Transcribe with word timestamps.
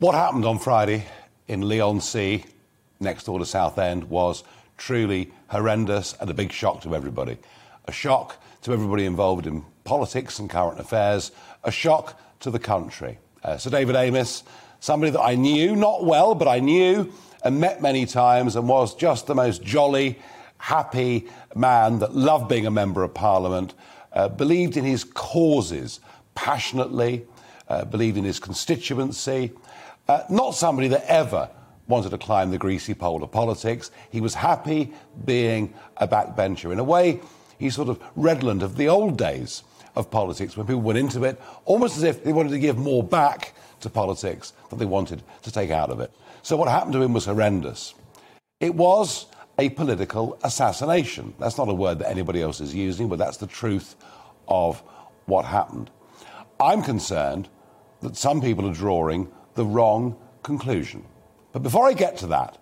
What 0.00 0.14
happened 0.14 0.44
on 0.44 0.60
Friday 0.60 1.06
in 1.48 1.66
Leigh-on-Sea, 1.66 2.44
next 3.00 3.24
door 3.24 3.40
to 3.40 3.44
Southend, 3.44 4.04
was 4.04 4.44
truly 4.76 5.32
horrendous 5.48 6.14
and 6.20 6.30
a 6.30 6.34
big 6.34 6.52
shock 6.52 6.82
to 6.82 6.94
everybody. 6.94 7.36
A 7.86 7.90
shock 7.90 8.40
to 8.62 8.72
everybody 8.72 9.06
involved 9.06 9.48
in 9.48 9.64
politics 9.82 10.38
and 10.38 10.48
current 10.48 10.78
affairs, 10.78 11.32
a 11.64 11.72
shock 11.72 12.16
to 12.38 12.52
the 12.52 12.60
country. 12.60 13.18
Uh, 13.42 13.56
Sir 13.56 13.70
David 13.70 13.96
Amess, 13.96 14.44
somebody 14.78 15.10
that 15.10 15.20
I 15.20 15.34
knew, 15.34 15.74
not 15.74 16.04
well, 16.04 16.36
but 16.36 16.46
I 16.46 16.60
knew 16.60 17.12
and 17.42 17.58
met 17.58 17.82
many 17.82 18.06
times 18.06 18.54
and 18.54 18.68
was 18.68 18.94
just 18.94 19.26
the 19.26 19.34
most 19.34 19.64
jolly, 19.64 20.20
happy 20.58 21.26
man 21.56 21.98
that 21.98 22.14
loved 22.14 22.48
being 22.48 22.66
a 22.66 22.70
member 22.70 23.02
of 23.02 23.14
parliament, 23.14 23.74
uh, 24.12 24.28
believed 24.28 24.76
in 24.76 24.84
his 24.84 25.02
causes 25.02 25.98
passionately, 26.36 27.26
uh, 27.68 27.84
believed 27.84 28.16
in 28.16 28.22
his 28.22 28.38
constituency, 28.38 29.50
uh, 30.08 30.22
not 30.30 30.54
somebody 30.54 30.88
that 30.88 31.04
ever 31.04 31.50
wanted 31.86 32.10
to 32.10 32.18
climb 32.18 32.50
the 32.50 32.58
greasy 32.58 32.94
pole 32.94 33.22
of 33.22 33.30
politics. 33.30 33.90
He 34.10 34.20
was 34.20 34.34
happy 34.34 34.92
being 35.24 35.74
a 35.96 36.06
backbencher. 36.06 36.70
In 36.72 36.78
a 36.78 36.84
way, 36.84 37.20
he's 37.58 37.74
sort 37.74 37.88
of 37.88 38.02
redolent 38.14 38.62
of 38.62 38.76
the 38.76 38.88
old 38.88 39.16
days 39.16 39.62
of 39.96 40.10
politics 40.10 40.56
when 40.56 40.66
people 40.66 40.82
went 40.82 40.98
into 40.98 41.24
it 41.24 41.40
almost 41.64 41.96
as 41.96 42.02
if 42.02 42.22
they 42.22 42.32
wanted 42.32 42.50
to 42.50 42.58
give 42.58 42.78
more 42.78 43.02
back 43.02 43.54
to 43.80 43.90
politics 43.90 44.52
than 44.70 44.78
they 44.78 44.84
wanted 44.84 45.22
to 45.42 45.50
take 45.50 45.70
out 45.70 45.90
of 45.90 46.00
it. 46.00 46.12
So 46.42 46.56
what 46.56 46.68
happened 46.68 46.92
to 46.92 47.02
him 47.02 47.12
was 47.12 47.24
horrendous. 47.24 47.94
It 48.60 48.74
was 48.74 49.26
a 49.58 49.70
political 49.70 50.38
assassination. 50.44 51.34
That's 51.38 51.58
not 51.58 51.68
a 51.68 51.74
word 51.74 51.98
that 51.98 52.10
anybody 52.10 52.42
else 52.42 52.60
is 52.60 52.74
using, 52.74 53.08
but 53.08 53.18
that's 53.18 53.38
the 53.38 53.46
truth 53.46 53.96
of 54.46 54.82
what 55.26 55.44
happened. 55.44 55.90
I'm 56.60 56.82
concerned 56.82 57.48
that 58.00 58.16
some 58.16 58.40
people 58.40 58.68
are 58.68 58.74
drawing 58.74 59.30
the 59.58 59.66
wrong 59.66 60.16
conclusion. 60.44 61.04
But 61.50 61.64
before 61.64 61.88
I 61.88 61.92
get 61.92 62.16
to 62.18 62.28
that, 62.28 62.58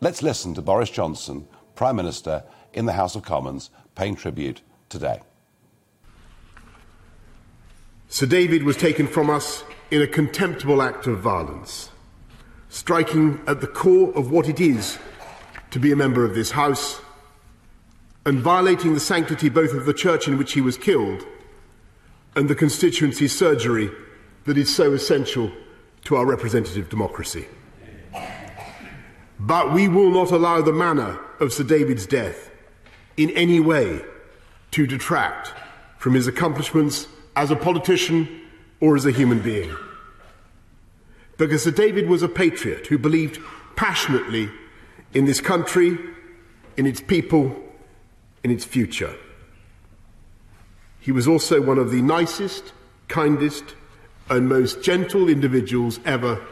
let's 0.00 0.22
listen 0.22 0.54
to 0.54 0.62
Boris 0.62 0.88
Johnson, 0.88 1.48
Prime 1.74 1.96
Minister, 1.96 2.44
in 2.72 2.86
the 2.86 2.92
House 2.92 3.16
of 3.16 3.24
Commons, 3.24 3.68
paying 3.96 4.14
tribute 4.14 4.62
today. 4.88 5.20
Sir 8.08 8.26
David 8.26 8.62
was 8.62 8.76
taken 8.76 9.08
from 9.08 9.28
us 9.28 9.64
in 9.90 10.00
a 10.00 10.06
contemptible 10.06 10.82
act 10.82 11.08
of 11.08 11.18
violence, 11.18 11.90
striking 12.68 13.40
at 13.48 13.60
the 13.60 13.66
core 13.66 14.16
of 14.16 14.30
what 14.30 14.48
it 14.48 14.60
is 14.60 15.00
to 15.72 15.80
be 15.80 15.90
a 15.90 15.96
member 15.96 16.24
of 16.24 16.36
this 16.36 16.52
House 16.52 17.00
and 18.24 18.38
violating 18.38 18.94
the 18.94 19.00
sanctity 19.00 19.48
both 19.48 19.72
of 19.72 19.84
the 19.84 19.92
church 19.92 20.28
in 20.28 20.38
which 20.38 20.52
he 20.52 20.60
was 20.60 20.78
killed 20.78 21.26
and 22.36 22.48
the 22.48 22.54
constituency 22.54 23.26
surgery 23.26 23.90
that 24.44 24.56
is 24.56 24.72
so 24.72 24.92
essential 24.92 25.50
to 26.06 26.16
our 26.16 26.24
representative 26.24 26.88
democracy. 26.88 27.46
But 29.40 29.72
we 29.72 29.88
will 29.88 30.10
not 30.10 30.30
allow 30.30 30.62
the 30.62 30.72
manner 30.72 31.18
of 31.40 31.52
Sir 31.52 31.64
David's 31.64 32.06
death 32.06 32.50
in 33.16 33.30
any 33.30 33.60
way 33.60 34.02
to 34.70 34.86
detract 34.86 35.52
from 35.98 36.14
his 36.14 36.26
accomplishments 36.26 37.08
as 37.34 37.50
a 37.50 37.56
politician 37.56 38.40
or 38.80 38.94
as 38.96 39.04
a 39.04 39.10
human 39.10 39.40
being. 39.40 39.74
Because 41.38 41.64
Sir 41.64 41.72
David 41.72 42.08
was 42.08 42.22
a 42.22 42.28
patriot 42.28 42.86
who 42.86 42.98
believed 42.98 43.40
passionately 43.74 44.48
in 45.12 45.24
this 45.24 45.40
country, 45.40 45.98
in 46.76 46.86
its 46.86 47.00
people, 47.00 47.54
in 48.44 48.50
its 48.50 48.64
future. 48.64 49.14
He 51.00 51.10
was 51.10 51.26
also 51.26 51.60
one 51.60 51.78
of 51.78 51.90
the 51.90 52.00
nicest, 52.00 52.72
kindest, 53.08 53.74
and 54.30 54.48
most 54.48 54.82
gentle 54.82 55.28
individuals 55.28 56.00
ever 56.04 56.44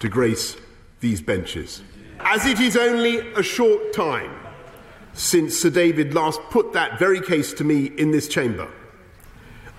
to 0.00 0.08
grace 0.08 0.56
these 1.00 1.20
benches. 1.20 1.82
As 2.20 2.46
it 2.46 2.60
is 2.60 2.76
only 2.76 3.18
a 3.32 3.42
short 3.42 3.92
time 3.92 4.34
since 5.12 5.58
Sir 5.58 5.70
David 5.70 6.14
last 6.14 6.40
put 6.50 6.72
that 6.72 6.98
very 6.98 7.20
case 7.20 7.52
to 7.54 7.64
me 7.64 7.86
in 7.96 8.10
this 8.10 8.28
chamber, 8.28 8.68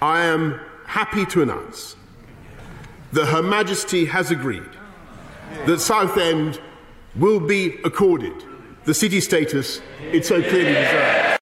I 0.02 0.22
am 0.22 0.59
happy 0.86 1.26
to 1.28 1.42
announce 1.42 1.96
that 3.12 3.26
Her 3.28 3.44
Majesty 3.44 4.06
has 4.06 4.31
agreed 4.31 4.64
that 5.66 5.80
Southend 5.80 6.59
will 7.16 7.40
be 7.40 7.78
accorded 7.84 8.34
the 8.86 8.94
city 8.94 9.22
status 9.22 9.80
it 10.12 10.26
so 10.26 10.42
clearly 10.42 10.74
deserves. 10.74 11.41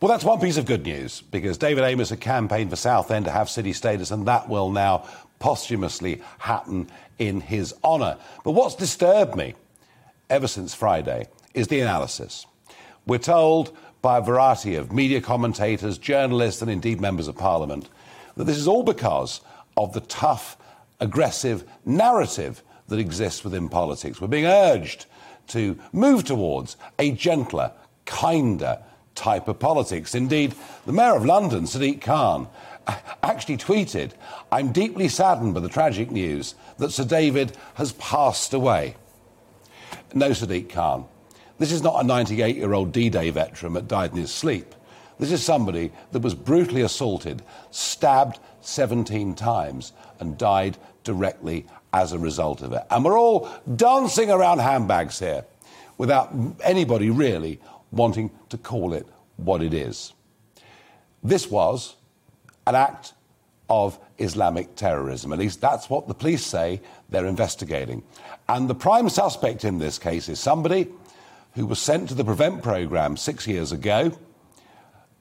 Well, 0.00 0.08
that's 0.08 0.24
one 0.24 0.38
piece 0.38 0.58
of 0.58 0.64
good 0.64 0.84
news 0.84 1.22
because 1.22 1.58
David 1.58 1.82
Amess 1.82 2.10
had 2.10 2.20
campaigned 2.20 2.70
for 2.70 2.76
Southend 2.76 3.24
to 3.24 3.32
have 3.32 3.50
city 3.50 3.72
status, 3.72 4.12
and 4.12 4.28
that 4.28 4.48
will 4.48 4.70
now 4.70 5.08
posthumously 5.40 6.22
happen 6.38 6.88
in 7.18 7.40
his 7.40 7.74
honour. 7.82 8.16
But 8.44 8.52
what's 8.52 8.76
disturbed 8.76 9.34
me 9.34 9.54
ever 10.30 10.46
since 10.46 10.72
Friday 10.72 11.26
is 11.52 11.66
the 11.66 11.80
analysis. 11.80 12.46
We're 13.06 13.18
told 13.18 13.76
by 14.00 14.18
a 14.18 14.22
variety 14.22 14.76
of 14.76 14.92
media 14.92 15.20
commentators, 15.20 15.98
journalists, 15.98 16.62
and 16.62 16.70
indeed 16.70 17.00
members 17.00 17.26
of 17.26 17.36
parliament 17.36 17.88
that 18.36 18.44
this 18.44 18.56
is 18.56 18.68
all 18.68 18.84
because 18.84 19.40
of 19.76 19.92
the 19.94 20.00
tough, 20.02 20.56
aggressive 21.00 21.64
narrative 21.84 22.62
that 22.86 23.00
exists 23.00 23.42
within 23.42 23.68
politics. 23.68 24.20
We're 24.20 24.28
being 24.28 24.46
urged 24.46 25.06
to 25.48 25.76
move 25.92 26.22
towards 26.22 26.76
a 27.00 27.10
gentler, 27.10 27.72
kinder 28.04 28.78
type 29.18 29.48
of 29.48 29.58
politics. 29.58 30.14
Indeed, 30.14 30.54
the 30.86 30.92
Mayor 30.92 31.16
of 31.16 31.26
London, 31.26 31.64
Sadiq 31.64 32.00
Khan, 32.00 32.48
actually 33.22 33.56
tweeted, 33.56 34.12
I'm 34.50 34.72
deeply 34.72 35.08
saddened 35.08 35.54
by 35.54 35.60
the 35.60 35.68
tragic 35.68 36.10
news 36.10 36.54
that 36.78 36.92
Sir 36.92 37.04
David 37.04 37.56
has 37.74 37.92
passed 37.92 38.54
away. 38.54 38.96
No, 40.14 40.30
Sadiq 40.30 40.70
Khan. 40.70 41.04
This 41.58 41.72
is 41.72 41.82
not 41.82 42.02
a 42.02 42.06
98 42.06 42.56
year 42.56 42.72
old 42.72 42.92
D 42.92 43.10
Day 43.10 43.30
veteran 43.30 43.72
that 43.74 43.88
died 43.88 44.12
in 44.12 44.18
his 44.18 44.32
sleep. 44.32 44.74
This 45.18 45.32
is 45.32 45.42
somebody 45.42 45.90
that 46.12 46.22
was 46.22 46.34
brutally 46.34 46.82
assaulted, 46.82 47.42
stabbed 47.72 48.38
17 48.60 49.34
times, 49.34 49.92
and 50.20 50.38
died 50.38 50.78
directly 51.02 51.66
as 51.92 52.12
a 52.12 52.18
result 52.18 52.62
of 52.62 52.72
it. 52.72 52.84
And 52.90 53.04
we're 53.04 53.18
all 53.18 53.48
dancing 53.74 54.30
around 54.30 54.60
handbags 54.60 55.18
here 55.18 55.44
without 55.96 56.32
anybody 56.62 57.10
really 57.10 57.60
wanting 57.90 58.30
to 58.50 58.58
call 58.58 58.92
it 58.92 59.06
what 59.36 59.62
it 59.62 59.74
is. 59.74 60.12
This 61.22 61.50
was 61.50 61.96
an 62.66 62.74
act 62.74 63.14
of 63.68 63.98
Islamic 64.18 64.74
terrorism. 64.76 65.32
At 65.32 65.38
least 65.38 65.60
that's 65.60 65.90
what 65.90 66.08
the 66.08 66.14
police 66.14 66.44
say 66.44 66.80
they're 67.08 67.26
investigating. 67.26 68.02
And 68.48 68.68
the 68.68 68.74
prime 68.74 69.08
suspect 69.08 69.64
in 69.64 69.78
this 69.78 69.98
case 69.98 70.28
is 70.28 70.40
somebody 70.40 70.88
who 71.54 71.66
was 71.66 71.78
sent 71.78 72.08
to 72.08 72.14
the 72.14 72.24
Prevent 72.24 72.62
programme 72.62 73.16
six 73.16 73.46
years 73.46 73.72
ago 73.72 74.12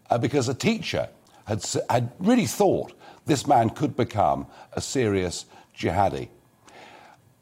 uh, 0.10 0.18
because 0.18 0.48
a 0.48 0.54
teacher 0.54 1.10
had, 1.46 1.64
had 1.90 2.12
really 2.20 2.46
thought 2.46 2.94
this 3.26 3.48
man 3.48 3.70
could 3.70 3.96
become 3.96 4.48
a 4.74 4.82
serious 4.82 5.46
jihadi. 5.78 6.30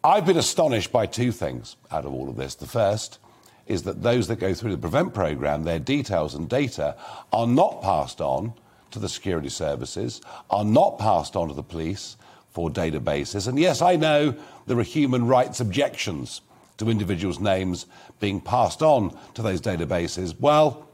I've 0.04 0.26
been 0.26 0.38
astonished 0.38 0.92
by 0.92 1.08
two 1.08 1.32
things 1.32 1.78
out 1.92 2.06
of 2.06 2.14
all 2.14 2.30
of 2.30 2.36
this. 2.36 2.56
The 2.56 2.68
first 2.68 3.20
is 3.68 3.84
that 3.84 4.04
those 4.04 4.28
that 4.28 4.38
go 4.38 4.54
through 4.54 4.72
the 4.72 4.78
Prevent 4.78 5.14
programme, 5.14 5.64
their 5.64 5.80
details 5.80 6.36
and 6.36 6.48
data 6.48 6.96
are 7.34 7.48
not 7.48 7.82
passed 7.82 8.22
on 8.22 8.54
to 8.92 9.00
the 9.00 9.10
security 9.10 9.50
services, 9.50 10.22
are 10.50 10.64
not 10.64 11.00
passed 11.00 11.36
on 11.36 11.48
to 11.48 11.54
the 11.54 11.64
police 11.64 12.18
for 12.52 12.70
databases. 12.70 13.48
And 13.48 13.60
yes, 13.60 13.82
I 13.82 13.96
know 13.96 14.36
there 14.68 14.80
are 14.80 14.84
human 14.84 15.28
rights 15.28 15.60
objections 15.60 16.42
to 16.78 16.90
individuals' 16.90 17.40
names 17.40 17.86
being 18.20 18.40
passed 18.40 18.82
on 18.82 19.18
to 19.34 19.42
those 19.42 19.62
databases. 19.62 20.40
Well, 20.40 20.88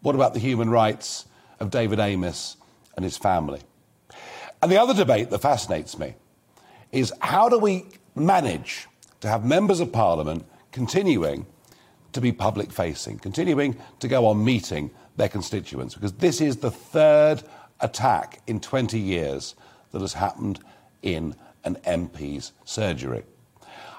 what 0.00 0.14
about 0.14 0.34
the 0.34 0.40
human 0.40 0.70
rights 0.70 1.26
of 1.60 1.70
David 1.70 1.98
Amess 1.98 2.56
and 2.96 3.04
his 3.04 3.16
family? 3.16 3.60
And 4.62 4.70
the 4.70 4.80
other 4.80 4.94
debate 4.94 5.30
that 5.30 5.40
fascinates 5.40 5.98
me 5.98 6.14
is 6.92 7.12
how 7.20 7.48
do 7.48 7.58
we 7.58 7.86
manage 8.14 8.86
to 9.20 9.28
have 9.28 9.44
members 9.44 9.80
of 9.80 9.92
parliament 9.92 10.46
continuing 10.72 11.46
to 12.14 12.20
be 12.20 12.32
public 12.32 12.72
facing, 12.72 13.18
continuing 13.18 13.76
to 14.00 14.08
go 14.08 14.26
on 14.26 14.42
meeting 14.42 14.90
their 15.16 15.28
constituents, 15.28 15.94
because 15.94 16.12
this 16.14 16.40
is 16.40 16.56
the 16.56 16.70
third 16.70 17.42
attack 17.80 18.40
in 18.46 18.58
20 18.60 18.98
years 18.98 19.54
that 19.92 20.00
has 20.00 20.14
happened 20.14 20.60
in 21.02 21.34
an 21.64 21.76
MP's 21.86 22.52
surgery. 22.64 23.22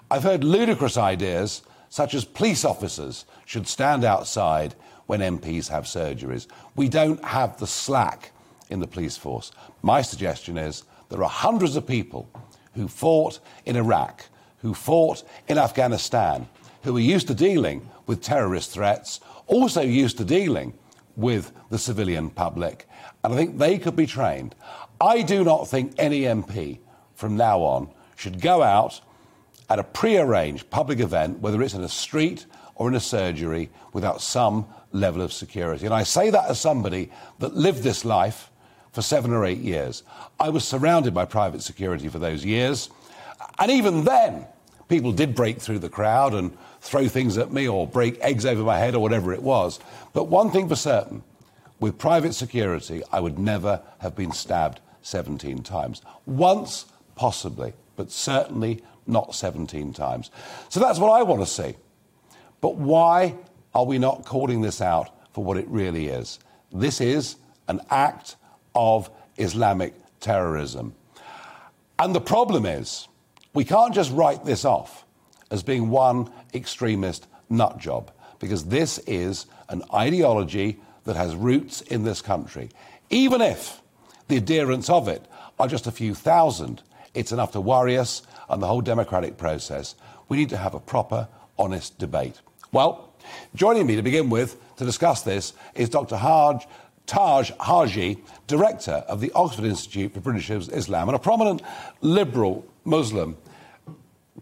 I've 0.09 0.23
heard 0.23 0.43
ludicrous 0.43 0.97
ideas 0.97 1.61
such 1.89 2.13
as 2.13 2.25
police 2.25 2.65
officers 2.65 3.25
should 3.45 3.67
stand 3.67 4.03
outside 4.03 4.75
when 5.05 5.19
MPs 5.19 5.69
have 5.69 5.85
surgeries. 5.85 6.47
We 6.75 6.89
don't 6.89 7.23
have 7.23 7.57
the 7.57 7.67
slack 7.67 8.31
in 8.69 8.79
the 8.79 8.87
police 8.87 9.17
force. 9.17 9.51
My 9.81 10.01
suggestion 10.01 10.57
is 10.57 10.83
there 11.09 11.23
are 11.23 11.29
hundreds 11.29 11.75
of 11.75 11.87
people 11.87 12.29
who 12.73 12.87
fought 12.87 13.39
in 13.65 13.75
Iraq, 13.75 14.25
who 14.59 14.73
fought 14.73 15.23
in 15.47 15.57
Afghanistan, 15.57 16.47
who 16.85 16.95
are 16.95 17.01
used 17.01 17.27
to 17.27 17.35
dealing 17.35 17.89
with 18.07 18.21
terrorist 18.21 18.71
threats, 18.71 19.19
also 19.47 19.81
used 19.81 20.17
to 20.17 20.23
dealing 20.23 20.73
with 21.15 21.51
the 21.69 21.77
civilian 21.77 22.29
public, 22.29 22.87
and 23.23 23.33
I 23.33 23.35
think 23.35 23.57
they 23.57 23.77
could 23.77 23.95
be 23.95 24.05
trained. 24.05 24.55
I 25.01 25.21
do 25.21 25.43
not 25.43 25.67
think 25.67 25.93
any 25.97 26.21
MP 26.21 26.79
from 27.15 27.35
now 27.35 27.59
on 27.59 27.89
should 28.15 28.39
go 28.39 28.61
out 28.61 29.01
at 29.69 29.79
a 29.79 29.83
prearranged 29.83 30.69
public 30.69 30.99
event, 30.99 31.39
whether 31.39 31.61
it's 31.61 31.73
in 31.73 31.83
a 31.83 31.89
street 31.89 32.45
or 32.75 32.87
in 32.87 32.95
a 32.95 32.99
surgery, 32.99 33.69
without 33.93 34.21
some 34.21 34.67
level 34.91 35.21
of 35.21 35.33
security. 35.33 35.85
And 35.85 35.93
I 35.93 36.03
say 36.03 36.29
that 36.29 36.49
as 36.49 36.59
somebody 36.59 37.11
that 37.39 37.55
lived 37.55 37.83
this 37.83 38.05
life 38.05 38.51
for 38.91 39.01
seven 39.01 39.33
or 39.33 39.45
eight 39.45 39.59
years. 39.59 40.03
I 40.39 40.49
was 40.49 40.65
surrounded 40.65 41.13
by 41.13 41.25
private 41.25 41.61
security 41.61 42.07
for 42.07 42.19
those 42.19 42.45
years. 42.45 42.89
And 43.59 43.69
even 43.69 44.05
then, 44.05 44.47
people 44.87 45.11
did 45.11 45.35
break 45.35 45.59
through 45.59 45.79
the 45.79 45.89
crowd 45.89 46.33
and 46.33 46.55
throw 46.81 47.07
things 47.07 47.37
at 47.37 47.51
me 47.51 47.67
or 47.67 47.87
break 47.87 48.19
eggs 48.21 48.45
over 48.45 48.63
my 48.63 48.77
head 48.77 48.95
or 48.95 48.99
whatever 48.99 49.33
it 49.33 49.41
was. 49.41 49.79
But 50.13 50.25
one 50.25 50.51
thing 50.51 50.69
for 50.69 50.75
certain 50.75 51.23
with 51.79 51.97
private 51.97 52.33
security, 52.33 53.01
I 53.11 53.19
would 53.19 53.37
never 53.37 53.81
have 53.99 54.15
been 54.15 54.31
stabbed 54.31 54.79
17 55.01 55.63
times. 55.63 56.01
Once, 56.25 56.85
possibly, 57.15 57.73
but 57.95 58.11
certainly 58.11 58.83
not 59.07 59.35
17 59.35 59.93
times. 59.93 60.31
So 60.69 60.79
that's 60.79 60.99
what 60.99 61.11
I 61.11 61.23
want 61.23 61.41
to 61.41 61.47
see. 61.47 61.75
But 62.61 62.75
why 62.75 63.35
are 63.73 63.85
we 63.85 63.97
not 63.97 64.25
calling 64.25 64.61
this 64.61 64.81
out 64.81 65.09
for 65.33 65.43
what 65.43 65.57
it 65.57 65.67
really 65.67 66.07
is? 66.07 66.39
This 66.71 67.01
is 67.01 67.35
an 67.67 67.81
act 67.89 68.35
of 68.73 69.09
Islamic 69.37 69.93
terrorism. 70.19 70.95
And 71.99 72.15
the 72.15 72.21
problem 72.21 72.65
is, 72.65 73.07
we 73.55 73.63
can't 73.63 73.95
just 73.95 74.11
write 74.11 74.45
this 74.45 74.65
off 74.65 75.05
as 75.49 75.63
being 75.63 75.89
one 75.89 76.29
extremist 76.53 77.25
nut 77.49 77.79
job, 77.79 78.11
because 78.39 78.65
this 78.65 78.99
is 79.07 79.47
an 79.69 79.81
ideology 79.93 80.79
that 81.05 81.15
has 81.15 81.35
roots 81.35 81.81
in 81.81 82.03
this 82.03 82.21
country. 82.21 82.69
Even 83.09 83.41
if 83.41 83.81
the 84.27 84.37
adherents 84.37 84.89
of 84.89 85.07
it 85.07 85.25
are 85.57 85.67
just 85.67 85.87
a 85.87 85.91
few 85.91 86.13
thousand, 86.13 86.83
it's 87.13 87.31
enough 87.31 87.53
to 87.53 87.61
worry 87.61 87.97
us 87.97 88.23
and 88.49 88.61
the 88.61 88.67
whole 88.67 88.81
democratic 88.81 89.37
process. 89.37 89.95
We 90.27 90.37
need 90.37 90.49
to 90.49 90.57
have 90.57 90.73
a 90.73 90.79
proper, 90.79 91.27
honest 91.57 91.97
debate. 91.97 92.41
Well, 92.71 93.13
joining 93.55 93.87
me 93.87 93.95
to 93.95 94.01
begin 94.01 94.29
with 94.29 94.57
to 94.75 94.85
discuss 94.85 95.21
this 95.21 95.53
is 95.75 95.87
Dr. 95.87 96.17
Haj, 96.17 96.67
Taj 97.05 97.51
Hargey, 97.59 98.17
director 98.47 99.03
of 99.07 99.21
the 99.21 99.31
Oxford 99.33 99.65
Institute 99.65 100.13
for 100.13 100.19
British 100.19 100.49
Islam 100.49 101.07
and 101.07 101.15
a 101.15 101.19
prominent 101.19 101.61
liberal 102.01 102.65
Muslim 102.83 103.37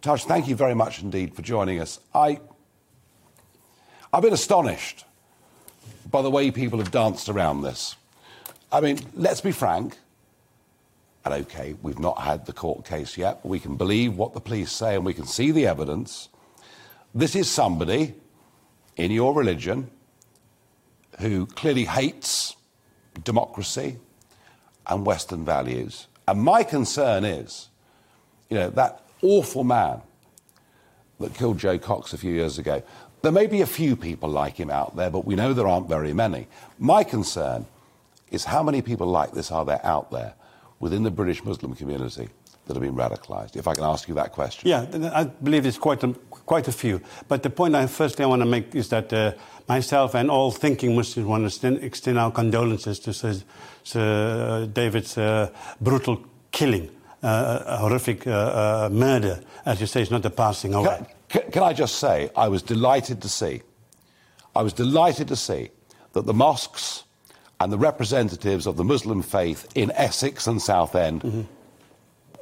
Taj, 0.03 0.25
thank 0.25 0.49
you 0.49 0.55
very 0.57 0.73
much 0.73 1.01
indeed 1.01 1.33
for 1.33 1.43
joining 1.43 1.79
us. 1.79 1.97
I, 2.13 2.41
I've 4.11 4.21
been 4.21 4.33
astonished 4.33 5.05
by 6.11 6.21
the 6.21 6.29
way 6.29 6.51
people 6.51 6.79
have 6.79 6.91
danced 6.91 7.29
around 7.29 7.61
this. 7.61 7.95
I 8.69 8.81
mean, 8.81 8.99
let's 9.13 9.39
be 9.39 9.53
frank, 9.53 9.97
and 11.23 11.33
okay, 11.33 11.75
we've 11.81 11.99
not 11.99 12.19
had 12.19 12.45
the 12.45 12.51
court 12.51 12.83
case 12.83 13.17
yet, 13.17 13.45
we 13.45 13.61
can 13.61 13.77
believe 13.77 14.17
what 14.17 14.33
the 14.33 14.41
police 14.41 14.73
say 14.73 14.95
and 14.95 15.05
we 15.05 15.13
can 15.13 15.25
see 15.25 15.51
the 15.51 15.67
evidence. 15.67 16.27
This 17.15 17.33
is 17.33 17.49
somebody 17.49 18.13
in 18.97 19.09
your 19.09 19.33
religion 19.33 19.89
who 21.21 21.45
clearly 21.45 21.85
hates 21.85 22.57
democracy 23.23 23.99
and 24.85 25.05
Western 25.05 25.45
values. 25.45 26.07
And 26.27 26.41
my 26.41 26.63
concern 26.63 27.23
is, 27.23 27.69
you 28.49 28.57
know, 28.57 28.69
that 28.71 28.99
awful 29.23 29.63
man 29.63 30.01
that 31.19 31.33
killed 31.33 31.57
Jo 31.57 31.77
Cox 31.77 32.13
a 32.13 32.17
few 32.17 32.33
years 32.33 32.57
ago. 32.57 32.83
There 33.21 33.31
may 33.31 33.47
be 33.47 33.61
a 33.61 33.65
few 33.65 33.95
people 33.95 34.29
like 34.29 34.55
him 34.55 34.69
out 34.69 34.95
there, 34.95 35.09
but 35.09 35.25
we 35.25 35.35
know 35.35 35.53
there 35.53 35.67
aren't 35.67 35.87
very 35.87 36.13
many. 36.13 36.47
My 36.77 37.03
concern 37.03 37.65
is 38.31 38.43
how 38.43 38.61
many 38.61 38.81
people 38.81 39.07
like 39.07 39.31
this 39.31 39.51
are 39.51 39.63
there 39.63 39.79
out 39.85 40.11
there 40.11 40.33
within 40.79 41.03
the 41.03 41.11
British 41.11 41.43
Muslim 41.45 41.73
community 41.73 42.27
that 42.65 42.73
have 42.73 42.83
been 42.83 42.95
radicalized? 42.95 43.55
If 43.55 43.67
I 43.67 43.75
can 43.75 43.85
ask 43.85 44.09
you 44.09 44.15
that 44.15 44.33
question. 44.33 44.67
Yeah, 44.67 44.85
I 45.13 45.23
believe 45.23 45.65
it's 45.65 45.77
quite 45.77 46.03
a, 46.03 46.13
quite 46.29 46.67
a 46.67 46.71
few. 46.73 46.99
But 47.29 47.43
the 47.43 47.49
point 47.49 47.75
I 47.75 47.87
firstly 47.87 48.25
I 48.25 48.27
want 48.27 48.41
to 48.41 48.45
make 48.47 48.75
is 48.75 48.89
that 48.89 49.13
uh, 49.13 49.33
myself 49.69 50.15
and 50.15 50.29
all 50.29 50.51
thinking 50.51 50.95
Muslims 50.95 51.27
want 51.27 51.43
to 51.43 51.47
extend, 51.47 51.83
extend 51.83 52.19
our 52.19 52.31
condolences 52.31 52.99
to 52.99 53.13
Sir, 53.13 53.35
Sir 53.83 54.65
David's 54.65 55.17
uh, 55.17 55.49
brutal 55.79 56.21
killing 56.51 56.89
a 57.23 57.77
horrific 57.77 58.27
uh, 58.27 58.31
uh, 58.31 58.89
murder, 58.91 59.39
as 59.65 59.79
you 59.79 59.87
say, 59.87 60.01
it's 60.01 60.11
not 60.11 60.23
the 60.23 60.29
passing 60.29 60.73
away. 60.73 61.05
Can, 61.29 61.51
can, 61.51 61.63
I 61.63 61.73
just 61.73 61.95
say, 61.95 62.29
I 62.35 62.47
was 62.47 62.61
delighted 62.61 63.21
to 63.21 63.29
see, 63.29 63.61
I 64.55 64.61
was 64.61 64.73
delighted 64.73 65.29
to 65.29 65.35
see 65.35 65.69
that 66.13 66.25
the 66.25 66.33
mosques 66.33 67.03
and 67.59 67.71
the 67.71 67.77
representatives 67.77 68.67
of 68.67 68.75
the 68.75 68.83
Muslim 68.83 69.21
faith 69.21 69.67
in 69.75 69.91
Essex 69.91 70.47
and 70.47 70.61
Southend 70.61 71.21
mm-hmm. 71.21 71.41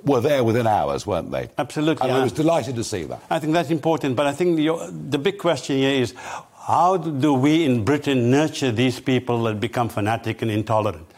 were 0.03 0.19
there 0.19 0.43
within 0.43 0.65
hours, 0.65 1.05
weren't 1.05 1.31
they? 1.31 1.49
Absolutely. 1.57 2.09
And 2.09 2.17
I 2.17 2.23
was 2.23 2.31
delighted 2.31 2.75
to 2.75 2.83
see 2.83 3.03
that. 3.03 3.21
I 3.29 3.39
think 3.39 3.53
that's 3.53 3.69
important, 3.69 4.15
but 4.15 4.25
I 4.25 4.33
think 4.33 4.57
the, 4.57 4.91
the 5.09 5.19
big 5.19 5.37
question 5.37 5.77
here 5.77 6.01
is 6.01 6.15
how 6.57 6.97
do 6.97 7.33
we 7.33 7.65
in 7.65 7.83
Britain 7.83 8.31
nurture 8.31 8.71
these 8.71 8.99
people 8.99 9.43
that 9.43 9.59
become 9.59 9.89
fanatic 9.89 10.41
and 10.41 10.49
intolerant? 10.49 11.10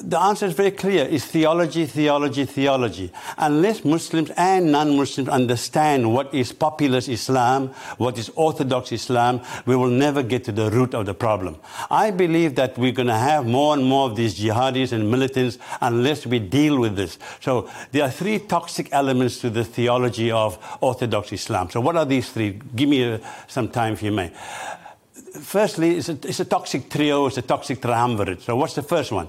The 0.00 0.18
answer 0.18 0.46
is 0.46 0.54
very 0.54 0.70
clear. 0.70 1.06
It's 1.08 1.26
theology, 1.26 1.84
theology, 1.84 2.46
theology. 2.46 3.12
Unless 3.36 3.84
Muslims 3.84 4.30
and 4.38 4.72
non-Muslims 4.72 5.28
understand 5.28 6.10
what 6.14 6.32
is 6.32 6.50
populist 6.50 7.10
Islam, 7.10 7.68
what 7.98 8.16
is 8.16 8.30
orthodox 8.34 8.90
Islam, 8.90 9.42
we 9.66 9.76
will 9.76 9.90
never 9.90 10.22
get 10.22 10.44
to 10.44 10.52
the 10.52 10.70
root 10.70 10.94
of 10.94 11.04
the 11.04 11.12
problem. 11.12 11.56
I 11.90 12.10
believe 12.10 12.54
that 12.54 12.78
we're 12.78 12.92
going 12.92 13.08
to 13.08 13.18
have 13.18 13.44
more 13.44 13.74
and 13.74 13.84
more 13.84 14.08
of 14.08 14.16
these 14.16 14.38
jihadis 14.40 14.92
and 14.92 15.10
militants 15.10 15.58
unless 15.82 16.24
we 16.26 16.38
deal 16.38 16.80
with 16.80 16.96
this. 16.96 17.18
So 17.40 17.68
there 17.90 18.04
are 18.04 18.10
three 18.10 18.38
toxic 18.38 18.88
elements 18.92 19.40
to 19.40 19.50
the 19.50 19.64
theology 19.64 20.30
of 20.30 20.58
orthodox 20.80 21.32
Islam. 21.32 21.68
So 21.68 21.82
what 21.82 21.96
are 21.96 22.06
these 22.06 22.30
three? 22.30 22.58
Give 22.74 22.88
me 22.88 23.12
uh, 23.12 23.18
some 23.46 23.68
time 23.68 23.92
if 23.92 24.02
you 24.02 24.12
may. 24.12 24.32
Firstly, 25.40 25.96
it's 25.96 26.08
a, 26.08 26.12
it's 26.12 26.40
a 26.40 26.44
toxic 26.44 26.90
trio, 26.90 27.26
it's 27.26 27.38
a 27.38 27.42
toxic 27.42 27.80
triumvirate. 27.80 28.42
So 28.42 28.56
what's 28.56 28.74
the 28.74 28.82
first 28.82 29.12
one? 29.12 29.28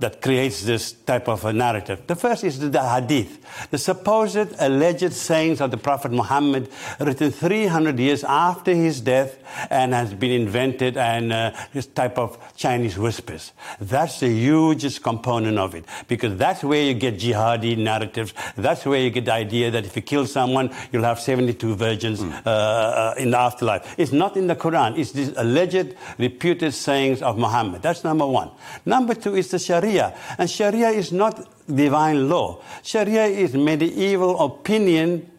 That 0.00 0.22
creates 0.22 0.62
this 0.62 0.92
type 0.92 1.28
of 1.28 1.44
a 1.44 1.52
narrative. 1.52 2.06
The 2.06 2.16
first 2.16 2.44
is 2.44 2.58
the 2.58 2.82
hadith, 2.82 3.70
the 3.70 3.78
supposed 3.78 4.54
alleged 4.58 5.12
sayings 5.12 5.60
of 5.60 5.70
the 5.70 5.76
Prophet 5.76 6.12
Muhammad, 6.12 6.70
written 7.00 7.30
300 7.30 7.98
years 7.98 8.24
after 8.24 8.74
his 8.74 9.00
death 9.00 9.38
and 9.70 9.92
has 9.94 10.14
been 10.14 10.32
invented 10.32 10.96
and 10.96 11.32
uh, 11.32 11.52
this 11.72 11.86
type 11.86 12.18
of 12.18 12.38
Chinese 12.56 12.98
whispers. 12.98 13.52
That's 13.80 14.20
the 14.20 14.28
hugest 14.28 15.02
component 15.02 15.58
of 15.58 15.74
it 15.74 15.84
because 16.06 16.36
that's 16.36 16.62
where 16.62 16.82
you 16.82 16.94
get 16.94 17.18
jihadi 17.18 17.76
narratives. 17.76 18.34
That's 18.56 18.84
where 18.84 19.00
you 19.00 19.10
get 19.10 19.24
the 19.26 19.34
idea 19.34 19.70
that 19.70 19.84
if 19.84 19.96
you 19.96 20.02
kill 20.02 20.26
someone, 20.26 20.74
you'll 20.92 21.04
have 21.04 21.20
72 21.20 21.74
virgins 21.74 22.20
mm. 22.20 22.42
uh, 22.46 23.14
in 23.18 23.30
the 23.30 23.38
afterlife. 23.38 23.94
It's 23.98 24.12
not 24.12 24.36
in 24.36 24.46
the 24.46 24.56
Quran. 24.56 24.98
It's 24.98 25.12
these 25.12 25.32
alleged, 25.36 25.94
reputed 26.18 26.74
sayings 26.74 27.22
of 27.22 27.38
Muhammad. 27.38 27.82
That's 27.82 28.04
number 28.04 28.26
one. 28.26 28.50
Number 28.84 29.14
two 29.14 29.34
is 29.34 29.50
the 29.50 29.58
Sharia. 29.80 30.14
And 30.38 30.50
Sharia 30.50 30.88
is 30.90 31.12
not 31.12 31.48
divine 31.66 32.28
law. 32.28 32.62
Sharia 32.82 33.26
is 33.26 33.54
medieval 33.54 34.40
opinion 34.40 35.30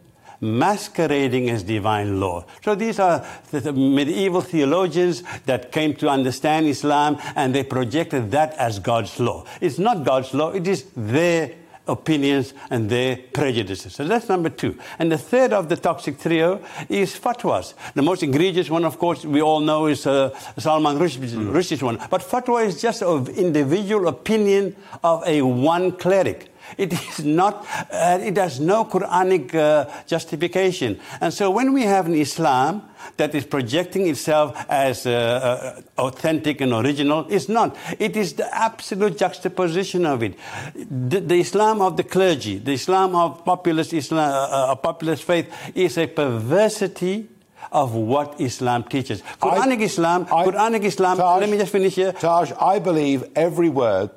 masquerading 0.42 1.50
as 1.50 1.64
divine 1.64 2.20
law. 2.20 2.46
So 2.64 2.74
these 2.76 3.00
are 3.00 3.26
the 3.52 3.74
medieval 3.74 4.42
theologians 4.42 5.24
that 5.46 5.72
came 5.72 5.96
to 5.96 6.08
understand 6.08 6.68
Islam 6.68 7.18
and 7.36 7.54
they 7.54 7.64
projected 7.64 8.32
that 8.32 8.54
as 8.54 8.80
God's 8.80 9.20
law. 9.20 9.46
It's 9.60 9.80
not 9.80 10.06
God's 10.06 10.34
law, 10.34 10.52
it 10.52 10.66
is 10.66 10.86
their 10.96 11.52
opinions 11.90 12.54
and 12.70 12.90
their 12.90 13.18
prejudices. 13.18 13.96
So 13.96 14.06
that's 14.06 14.30
number 14.30 14.50
two. 14.50 14.78
And 14.98 15.12
the 15.12 15.18
third 15.18 15.54
of 15.54 15.70
the 15.70 15.76
toxic 15.76 16.20
trio 16.20 16.62
is 16.88 17.18
fatwas. 17.18 17.74
The 17.94 18.02
most 18.02 18.24
egregious 18.24 18.70
one, 18.70 18.86
of 18.86 18.98
course, 18.98 19.26
we 19.26 19.42
all 19.42 19.60
know 19.60 19.88
is 19.88 20.06
uh, 20.06 20.38
Salman 20.58 20.98
Rushdie's 20.98 21.34
mm. 21.34 21.84
one. 21.84 22.00
But 22.10 22.22
fatwa 22.22 22.66
is 22.66 22.82
just 22.82 23.02
an 23.02 23.28
individual 23.30 24.08
opinion 24.08 24.76
of 25.04 25.24
a 25.26 25.42
one 25.42 25.92
cleric. 25.94 26.50
It 26.78 26.94
is 26.94 27.26
not, 27.26 27.66
uh, 27.92 28.20
it 28.22 28.38
has 28.38 28.60
no 28.60 28.86
Quranic 28.86 29.56
uh, 29.56 29.90
justification. 30.06 31.00
And 31.22 31.34
so 31.34 31.50
when 31.52 31.74
we 31.74 31.84
have 31.84 32.06
an 32.06 32.16
Islam 32.16 32.84
that 33.18 33.34
is 33.34 33.46
projecting 33.46 34.08
itself 34.08 34.58
as 34.70 35.06
uh, 35.06 35.12
uh, 35.12 36.02
authentic 36.02 36.62
and 36.62 36.74
original, 36.74 37.26
it's 37.30 37.50
not. 37.50 37.76
It 37.98 38.16
is 38.16 38.34
the 38.34 38.54
absolute 38.56 39.18
juxtaposition 39.18 40.06
of 40.06 40.24
it. 40.24 40.36
The, 40.76 41.22
the 41.22 41.36
Islam 41.36 41.82
of 41.82 41.98
the 41.98 42.04
clergy, 42.04 42.58
the 42.58 42.74
Islam 42.74 43.16
of 43.16 43.44
populist, 43.46 43.94
Islam, 43.94 44.30
uh, 44.30 44.72
uh, 44.72 44.76
populist 44.76 45.24
faith 45.24 45.52
is 45.76 45.98
a 45.98 46.08
perversity 46.08 47.28
of 47.72 47.94
what 47.94 48.40
Islam 48.40 48.84
teaches. 48.84 49.22
Quranic 49.42 49.80
I, 49.80 49.84
Islam, 49.84 50.28
I, 50.32 50.46
Quranic 50.46 50.84
Islam, 50.84 51.18
Taj, 51.18 51.42
let 51.42 51.50
me 51.50 51.58
just 51.58 51.72
finish 51.72 51.96
here. 51.96 52.12
Taj, 52.14 52.52
I 52.60 52.80
believe 52.80 53.26
every 53.36 53.70
word 53.70 54.10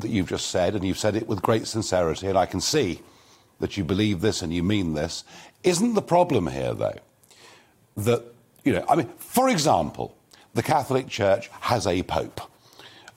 that 0.00 0.10
you've 0.10 0.28
just 0.28 0.48
said, 0.48 0.74
and 0.74 0.84
you've 0.84 0.98
said 0.98 1.16
it 1.16 1.28
with 1.28 1.42
great 1.42 1.66
sincerity, 1.66 2.26
and 2.26 2.38
I 2.38 2.46
can 2.46 2.60
see 2.60 3.00
that 3.58 3.76
you 3.76 3.84
believe 3.84 4.20
this 4.20 4.42
and 4.42 4.52
you 4.52 4.62
mean 4.62 4.94
this. 4.94 5.24
Isn't 5.62 5.94
the 5.94 6.02
problem 6.02 6.46
here, 6.46 6.74
though, 6.74 6.98
that, 7.96 8.22
you 8.64 8.72
know, 8.72 8.84
I 8.88 8.96
mean, 8.96 9.08
for 9.18 9.48
example, 9.48 10.16
the 10.54 10.62
Catholic 10.62 11.08
Church 11.08 11.50
has 11.60 11.86
a 11.86 12.02
pope. 12.02 12.40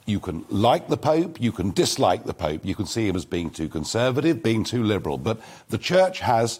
you 0.05 0.19
can 0.19 0.45
like 0.49 0.87
the 0.87 0.97
Pope, 0.97 1.39
you 1.39 1.51
can 1.51 1.71
dislike 1.71 2.25
the 2.25 2.33
Pope, 2.33 2.65
you 2.65 2.75
can 2.75 2.85
see 2.85 3.07
him 3.07 3.15
as 3.15 3.25
being 3.25 3.49
too 3.49 3.69
conservative, 3.69 4.43
being 4.43 4.63
too 4.63 4.83
liberal. 4.83 5.17
But 5.17 5.41
the 5.69 5.77
church 5.77 6.19
has 6.19 6.59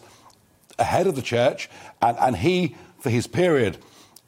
a 0.78 0.84
head 0.84 1.06
of 1.06 1.16
the 1.16 1.22
church, 1.22 1.68
and, 2.00 2.16
and 2.18 2.36
he, 2.36 2.76
for 3.00 3.10
his 3.10 3.26
period 3.26 3.78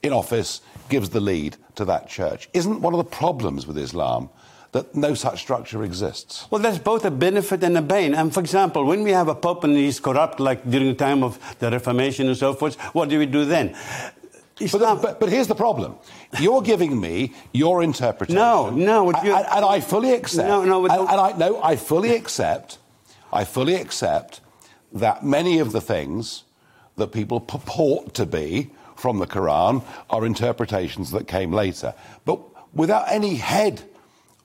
in 0.02 0.12
office, 0.12 0.60
gives 0.88 1.10
the 1.10 1.20
lead 1.20 1.56
to 1.76 1.84
that 1.86 2.08
church. 2.08 2.48
Isn't 2.52 2.82
one 2.82 2.92
of 2.92 2.98
the 2.98 3.04
problems 3.04 3.66
with 3.66 3.78
Islam 3.78 4.28
that 4.76 4.94
no 4.94 5.14
such 5.14 5.40
structure 5.40 5.82
exists? 5.82 6.46
Well, 6.50 6.60
there's 6.60 6.78
both 6.78 7.04
a 7.06 7.10
benefit 7.10 7.64
and 7.64 7.78
a 7.78 7.82
bane. 7.82 8.14
And 8.14 8.32
for 8.32 8.40
example, 8.40 8.84
when 8.84 9.02
we 9.02 9.12
have 9.12 9.28
a 9.28 9.34
pope 9.34 9.64
and 9.64 9.74
he's 9.74 9.98
corrupt, 9.98 10.38
like 10.38 10.68
during 10.70 10.88
the 10.88 10.94
time 10.94 11.22
of 11.24 11.38
the 11.60 11.70
Reformation 11.70 12.28
and 12.28 12.36
so 12.36 12.52
forth, 12.52 12.76
what 12.94 13.08
do 13.08 13.18
we 13.18 13.24
do 13.24 13.46
then? 13.46 13.74
But, 14.58 15.02
but, 15.02 15.20
but, 15.20 15.28
here's 15.28 15.48
the 15.48 15.54
problem. 15.54 15.96
You're 16.40 16.62
giving 16.62 16.98
me 16.98 17.34
your 17.52 17.82
interpretation. 17.82 18.36
No, 18.36 18.70
no. 18.70 19.10
And, 19.10 19.28
and, 19.28 19.64
I 19.64 19.80
fully 19.80 20.12
accept. 20.14 20.48
No, 20.48 20.64
no. 20.64 20.84
And, 20.86 20.92
and 20.92 21.20
I, 21.20 21.32
no, 21.36 21.62
I 21.62 21.76
fully 21.76 22.14
accept. 22.14 22.78
I 23.32 23.44
fully 23.44 23.74
accept 23.74 24.40
that 24.92 25.24
many 25.24 25.58
of 25.58 25.72
the 25.72 25.80
things 25.80 26.44
that 26.96 27.12
people 27.12 27.40
purport 27.40 28.14
to 28.14 28.24
be 28.24 28.70
from 28.94 29.18
the 29.18 29.26
Quran 29.26 29.84
are 30.08 30.24
interpretations 30.24 31.10
that 31.10 31.28
came 31.28 31.52
later. 31.52 31.92
But 32.24 32.40
without 32.74 33.04
any 33.10 33.36
head 33.36 33.82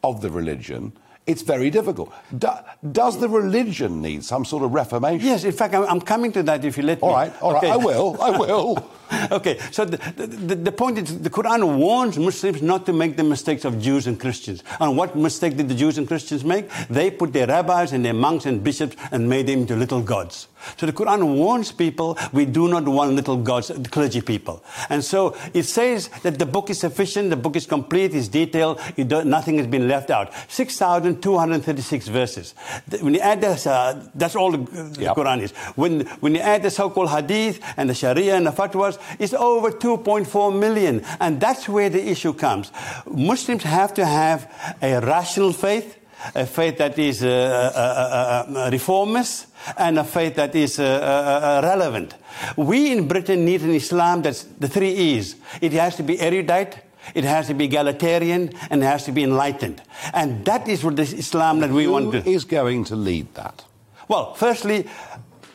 of 0.03 0.21
the 0.21 0.29
religion, 0.29 0.93
it's 1.27 1.41
very 1.41 1.69
difficult. 1.69 2.11
Do, 2.37 2.49
does 2.91 3.19
the 3.19 3.29
religion 3.29 4.01
need 4.01 4.23
some 4.23 4.43
sort 4.43 4.63
of 4.63 4.73
reformation? 4.73 5.25
Yes, 5.27 5.43
in 5.43 5.51
fact, 5.51 5.73
I'm 5.75 6.01
coming 6.01 6.31
to 6.33 6.43
that 6.43 6.65
if 6.65 6.77
you 6.77 6.83
let 6.83 7.01
all 7.01 7.09
me. 7.09 7.13
All 7.13 7.19
right, 7.19 7.41
all 7.41 7.55
okay. 7.57 7.69
right, 7.69 7.79
I 7.79 7.85
will, 7.85 8.21
I 8.21 8.29
will. 8.37 8.89
okay, 9.31 9.59
so 9.71 9.85
the, 9.85 9.97
the, 10.15 10.55
the, 10.55 10.71
point 10.71 10.97
is 10.97 11.19
the 11.21 11.29
Quran 11.29 11.77
warns 11.77 12.17
Muslims 12.17 12.61
not 12.61 12.85
to 12.85 12.93
make 12.93 13.17
the 13.17 13.23
mistakes 13.23 13.65
of 13.65 13.81
Jews 13.81 14.07
and 14.07 14.19
Christians. 14.19 14.63
And 14.79 14.95
what 14.95 15.15
mistake 15.15 15.57
did 15.57 15.67
the 15.67 15.75
Jews 15.75 15.97
and 15.97 16.07
Christians 16.07 16.43
make? 16.45 16.69
They 16.89 17.11
put 17.11 17.33
their 17.33 17.47
rabbis 17.47 17.91
and 17.91 18.05
their 18.05 18.13
monks 18.13 18.45
and 18.45 18.63
bishops 18.63 18.95
and 19.11 19.27
made 19.27 19.47
them 19.47 19.59
into 19.59 19.75
little 19.75 20.01
gods. 20.01 20.47
So 20.77 20.85
the 20.85 20.93
Quran 20.93 21.35
warns 21.35 21.71
people 21.71 22.17
we 22.31 22.45
do 22.45 22.67
not 22.67 22.87
want 22.87 23.13
little 23.13 23.37
gods, 23.37 23.71
clergy 23.89 24.21
people. 24.21 24.63
And 24.89 25.03
so 25.03 25.35
it 25.53 25.63
says 25.63 26.09
that 26.23 26.39
the 26.39 26.45
book 26.45 26.69
is 26.69 26.79
sufficient, 26.79 27.29
the 27.31 27.35
book 27.35 27.55
is 27.55 27.65
complete, 27.65 28.13
it's 28.13 28.27
detailed, 28.27 28.79
it 28.95 29.09
nothing 29.25 29.57
has 29.57 29.67
been 29.67 29.87
left 29.87 30.09
out. 30.09 30.31
6,236 30.47 32.07
verses. 32.07 32.55
When 33.01 33.13
you 33.13 33.19
add 33.19 33.41
this, 33.41 33.67
uh, 33.67 34.07
that's 34.15 34.35
all 34.35 34.51
the, 34.51 34.57
the 34.57 35.01
yep. 35.01 35.15
Quran 35.15 35.41
is. 35.41 35.51
When, 35.75 36.01
when 36.21 36.35
you 36.35 36.41
add 36.41 36.63
the 36.63 36.69
so 36.69 36.89
called 36.89 37.09
hadith 37.09 37.61
and 37.77 37.89
the 37.89 37.95
sharia 37.95 38.35
and 38.35 38.45
the 38.45 38.51
fatwas, 38.51 38.99
it's 39.19 39.33
over 39.33 39.71
2.4 39.71 40.57
million. 40.57 41.03
And 41.19 41.39
that's 41.39 41.67
where 41.67 41.89
the 41.89 42.09
issue 42.09 42.33
comes. 42.33 42.71
Muslims 43.05 43.63
have 43.63 43.93
to 43.95 44.05
have 44.05 44.51
a 44.81 44.99
rational 45.01 45.53
faith, 45.53 45.97
a 46.35 46.45
faith 46.45 46.77
that 46.77 46.97
is 46.99 47.23
uh, 47.23 47.27
uh, 47.27 48.49
uh, 48.49 48.65
uh 48.65 48.69
reformist, 48.71 49.47
and 49.77 49.97
a 49.99 50.03
faith 50.03 50.35
that 50.35 50.55
is 50.55 50.79
uh, 50.79 50.83
uh, 50.83 51.67
relevant. 51.67 52.15
We 52.57 52.91
in 52.91 53.07
Britain 53.07 53.45
need 53.45 53.61
an 53.61 53.71
Islam 53.71 54.21
that's 54.21 54.43
the 54.43 54.67
three 54.67 54.91
E's. 54.91 55.35
It 55.61 55.73
has 55.73 55.95
to 55.97 56.03
be 56.03 56.19
erudite, 56.19 56.77
it 57.15 57.23
has 57.23 57.47
to 57.47 57.53
be 57.53 57.65
egalitarian, 57.65 58.51
and 58.69 58.83
it 58.83 58.85
has 58.85 59.05
to 59.05 59.11
be 59.11 59.23
enlightened. 59.23 59.81
And 60.13 60.45
that 60.45 60.67
is 60.67 60.83
what 60.83 60.95
the 60.95 61.03
Islam 61.03 61.59
that 61.59 61.71
we 61.71 61.85
Who 61.85 61.91
want 61.91 62.11
to. 62.11 62.21
Who 62.21 62.31
is 62.31 62.45
going 62.45 62.85
to 62.85 62.95
lead 62.95 63.33
that? 63.35 63.63
Well, 64.07 64.33
firstly, 64.33 64.87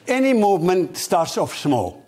any 0.06 0.32
movement 0.32 0.96
starts 0.96 1.36
off 1.38 1.56
small. 1.56 2.04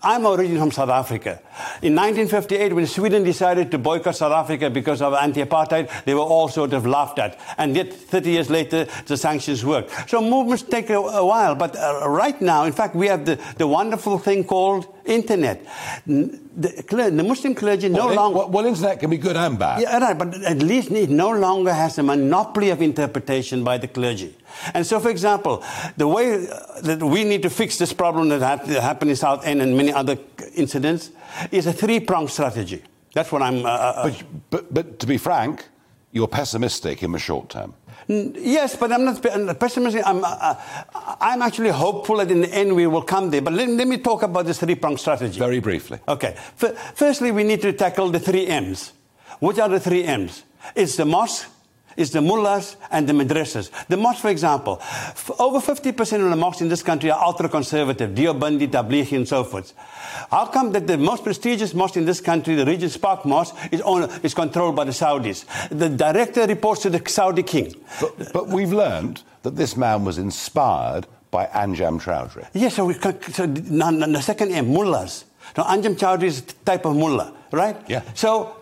I'm 0.00 0.24
originally 0.24 0.60
from 0.60 0.70
South 0.70 0.90
Africa. 0.90 1.40
In 1.82 1.96
1958, 1.96 2.72
when 2.72 2.86
Sweden 2.86 3.24
decided 3.24 3.72
to 3.72 3.78
boycott 3.78 4.14
South 4.14 4.32
Africa 4.32 4.70
because 4.70 5.02
of 5.02 5.12
anti-apartheid, 5.12 6.04
they 6.04 6.14
were 6.14 6.20
all 6.20 6.48
sort 6.48 6.72
of 6.72 6.86
laughed 6.86 7.18
at. 7.18 7.38
And 7.58 7.74
yet, 7.74 7.92
30 7.92 8.30
years 8.30 8.48
later, 8.48 8.86
the 9.06 9.16
sanctions 9.16 9.64
worked. 9.64 10.08
So 10.08 10.22
movements 10.22 10.62
take 10.62 10.90
a, 10.90 10.98
a 10.98 11.26
while. 11.26 11.56
But 11.56 11.76
uh, 11.76 12.08
right 12.08 12.40
now, 12.40 12.64
in 12.64 12.72
fact, 12.72 12.94
we 12.94 13.08
have 13.08 13.24
the, 13.24 13.40
the 13.56 13.66
wonderful 13.66 14.18
thing 14.18 14.44
called 14.44 14.86
internet. 15.04 15.66
The, 16.06 17.10
the 17.10 17.24
Muslim 17.24 17.56
clergy 17.56 17.88
no 17.88 18.06
well, 18.06 18.14
longer... 18.14 18.38
Well, 18.38 18.50
well, 18.50 18.66
internet 18.66 19.00
can 19.00 19.10
be 19.10 19.18
good 19.18 19.36
and 19.36 19.58
bad. 19.58 19.82
Yeah, 19.82 19.98
right. 19.98 20.16
But 20.16 20.42
at 20.44 20.58
least 20.58 20.92
it 20.92 21.10
no 21.10 21.30
longer 21.30 21.72
has 21.72 21.98
a 21.98 22.04
monopoly 22.04 22.70
of 22.70 22.82
interpretation 22.82 23.64
by 23.64 23.78
the 23.78 23.88
clergy. 23.88 24.36
And 24.74 24.86
so, 24.86 25.00
for 25.00 25.10
example, 25.10 25.62
the 25.96 26.08
way 26.08 26.46
that 26.82 27.02
we 27.02 27.24
need 27.24 27.42
to 27.42 27.50
fix 27.50 27.78
this 27.78 27.92
problem 27.92 28.28
that 28.28 28.40
happened 28.66 29.10
in 29.10 29.16
Southend 29.16 29.62
and 29.62 29.76
many 29.76 29.92
other 29.92 30.18
incidents 30.54 31.10
is 31.50 31.66
a 31.66 31.72
three 31.72 32.00
pronged 32.00 32.30
strategy. 32.30 32.82
That's 33.14 33.32
what 33.32 33.42
I'm. 33.42 33.64
Uh, 33.64 33.68
uh, 33.68 34.02
but, 34.04 34.24
but, 34.50 34.74
but 34.74 34.98
to 35.00 35.06
be 35.06 35.18
frank, 35.18 35.64
you're 36.12 36.28
pessimistic 36.28 37.02
in 37.02 37.12
the 37.12 37.18
short 37.18 37.48
term. 37.48 37.74
Yes, 38.06 38.74
but 38.76 38.90
I'm 38.90 39.04
not 39.04 39.22
pessimistic. 39.58 40.02
I'm, 40.06 40.24
uh, 40.24 40.54
I'm 41.20 41.42
actually 41.42 41.70
hopeful 41.70 42.16
that 42.18 42.30
in 42.30 42.40
the 42.40 42.54
end 42.54 42.74
we 42.74 42.86
will 42.86 43.02
come 43.02 43.30
there. 43.30 43.42
But 43.42 43.52
let, 43.52 43.68
let 43.68 43.86
me 43.86 43.98
talk 43.98 44.22
about 44.22 44.46
this 44.46 44.58
three 44.58 44.76
pronged 44.76 45.00
strategy. 45.00 45.38
Very 45.38 45.60
briefly. 45.60 45.98
Okay. 46.08 46.34
F- 46.62 46.94
firstly, 46.94 47.32
we 47.32 47.44
need 47.44 47.60
to 47.62 47.72
tackle 47.72 48.08
the 48.08 48.20
three 48.20 48.46
M's. 48.46 48.92
What 49.40 49.58
are 49.58 49.68
the 49.68 49.80
three 49.80 50.04
M's? 50.04 50.44
It's 50.74 50.96
the 50.96 51.04
mosque, 51.04 51.50
is 51.96 52.10
the 52.10 52.20
mullahs 52.20 52.76
and 52.90 53.08
the 53.08 53.12
madrasas. 53.12 53.70
The 53.88 53.96
mosques, 53.96 54.20
for 54.20 54.28
example, 54.30 54.80
over 55.38 55.58
50% 55.58 56.24
of 56.24 56.30
the 56.30 56.36
mosques 56.36 56.60
in 56.60 56.68
this 56.68 56.82
country 56.82 57.10
are 57.10 57.22
ultra-conservative, 57.22 58.10
Deobandi, 58.10 58.68
Tablighi, 58.68 59.16
and 59.16 59.26
so 59.26 59.44
forth. 59.44 59.74
How 60.30 60.46
come 60.46 60.72
that 60.72 60.86
the 60.86 60.96
most 60.96 61.24
prestigious 61.24 61.74
mosque 61.74 61.96
in 61.96 62.04
this 62.04 62.20
country, 62.20 62.54
the 62.54 62.64
Regent's 62.64 62.96
Park 62.96 63.24
Mosque, 63.24 63.54
is, 63.72 63.80
on, 63.80 64.10
is 64.22 64.34
controlled 64.34 64.76
by 64.76 64.84
the 64.84 64.92
Saudis? 64.92 65.44
The 65.70 65.88
director 65.88 66.46
reports 66.46 66.82
to 66.82 66.90
the 66.90 67.02
Saudi 67.08 67.42
king. 67.42 67.74
But, 68.00 68.32
but 68.32 68.48
we've 68.48 68.72
learned 68.72 69.22
that 69.42 69.56
this 69.56 69.76
man 69.76 70.04
was 70.04 70.18
inspired 70.18 71.06
by 71.30 71.46
Anjem 71.46 72.00
Choudary. 72.00 72.48
Yes, 72.54 72.74
so, 72.74 72.86
we, 72.86 72.94
so 72.94 73.46
the 73.46 74.20
second 74.22 74.52
M, 74.52 74.68
mullahs. 74.68 75.24
Now, 75.56 75.64
Anjem 75.64 75.96
Choudary 75.96 76.24
is 76.24 76.40
a 76.40 76.42
type 76.64 76.84
of 76.84 76.96
mullah, 76.96 77.34
right? 77.52 77.76
Yeah. 77.88 78.02
So 78.14 78.57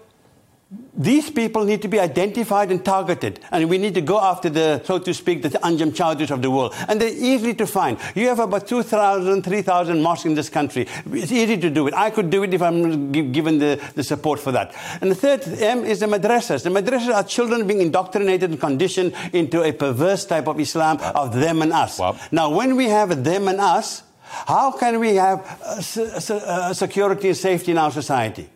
these 0.97 1.31
people 1.31 1.65
need 1.65 1.83
to 1.83 1.89
be 1.89 2.01
identified 2.01 2.73
and 2.73 2.85
targeted, 2.85 3.39
and 3.53 3.71
we 3.71 3.79
need 3.79 3.95
to 3.95 4.01
go 4.01 4.21
after 4.21 4.49
the, 4.51 4.83
so 4.85 4.99
to 4.99 5.15
speak, 5.15 5.43
the 5.43 5.51
Anjem 5.51 5.93
Choudarys 5.93 6.33
of 6.33 6.43
the 6.43 6.51
world. 6.51 6.75
And 6.89 7.01
they're 7.01 7.09
easy 7.09 7.55
to 7.55 7.67
find. 7.67 7.99
You 8.17 8.27
have 8.29 8.41
about 8.41 8.67
2,000, 8.67 9.43
3,000 9.43 10.03
mosques 10.03 10.25
in 10.25 10.35
this 10.35 10.49
country. 10.49 10.89
It's 11.13 11.31
easy 11.31 11.57
to 11.59 11.71
do 11.71 11.87
it. 11.87 11.95
I 11.95 12.11
could 12.11 12.31
do 12.31 12.43
it 12.43 12.53
if 12.53 12.63
I'm 12.63 13.13
given 13.13 13.59
the, 13.59 13.81
the 13.95 14.03
support 14.03 14.41
for 14.41 14.51
that. 14.53 14.75
And 15.01 15.11
the 15.11 15.15
third 15.15 15.47
M 15.61 15.85
is 15.85 16.01
the 16.01 16.07
madrasas. 16.07 16.65
The 16.65 16.71
madrasas 16.71 17.15
are 17.15 17.23
children 17.23 17.67
being 17.67 17.83
indoctrinated 17.83 18.51
and 18.51 18.59
conditioned 18.59 19.15
into 19.33 19.63
a 19.63 19.73
perverse 19.73 20.25
type 20.25 20.49
of 20.49 20.59
Islam 20.59 20.99
of 21.15 21.33
them 21.35 21.63
and 21.63 21.73
us. 21.73 21.99
Well, 22.01 22.19
now, 22.33 22.51
when 22.51 22.75
we 22.75 22.87
have 22.87 23.23
them 23.23 23.47
and 23.47 23.61
us, 23.61 24.03
how 24.25 24.73
can 24.73 24.99
we 24.99 25.15
have 25.15 25.61
uh, 25.63 26.35
uh, 26.35 26.73
security 26.73 27.29
and 27.29 27.37
safety 27.37 27.71
in 27.71 27.79
our 27.79 27.93
society? 27.93 28.51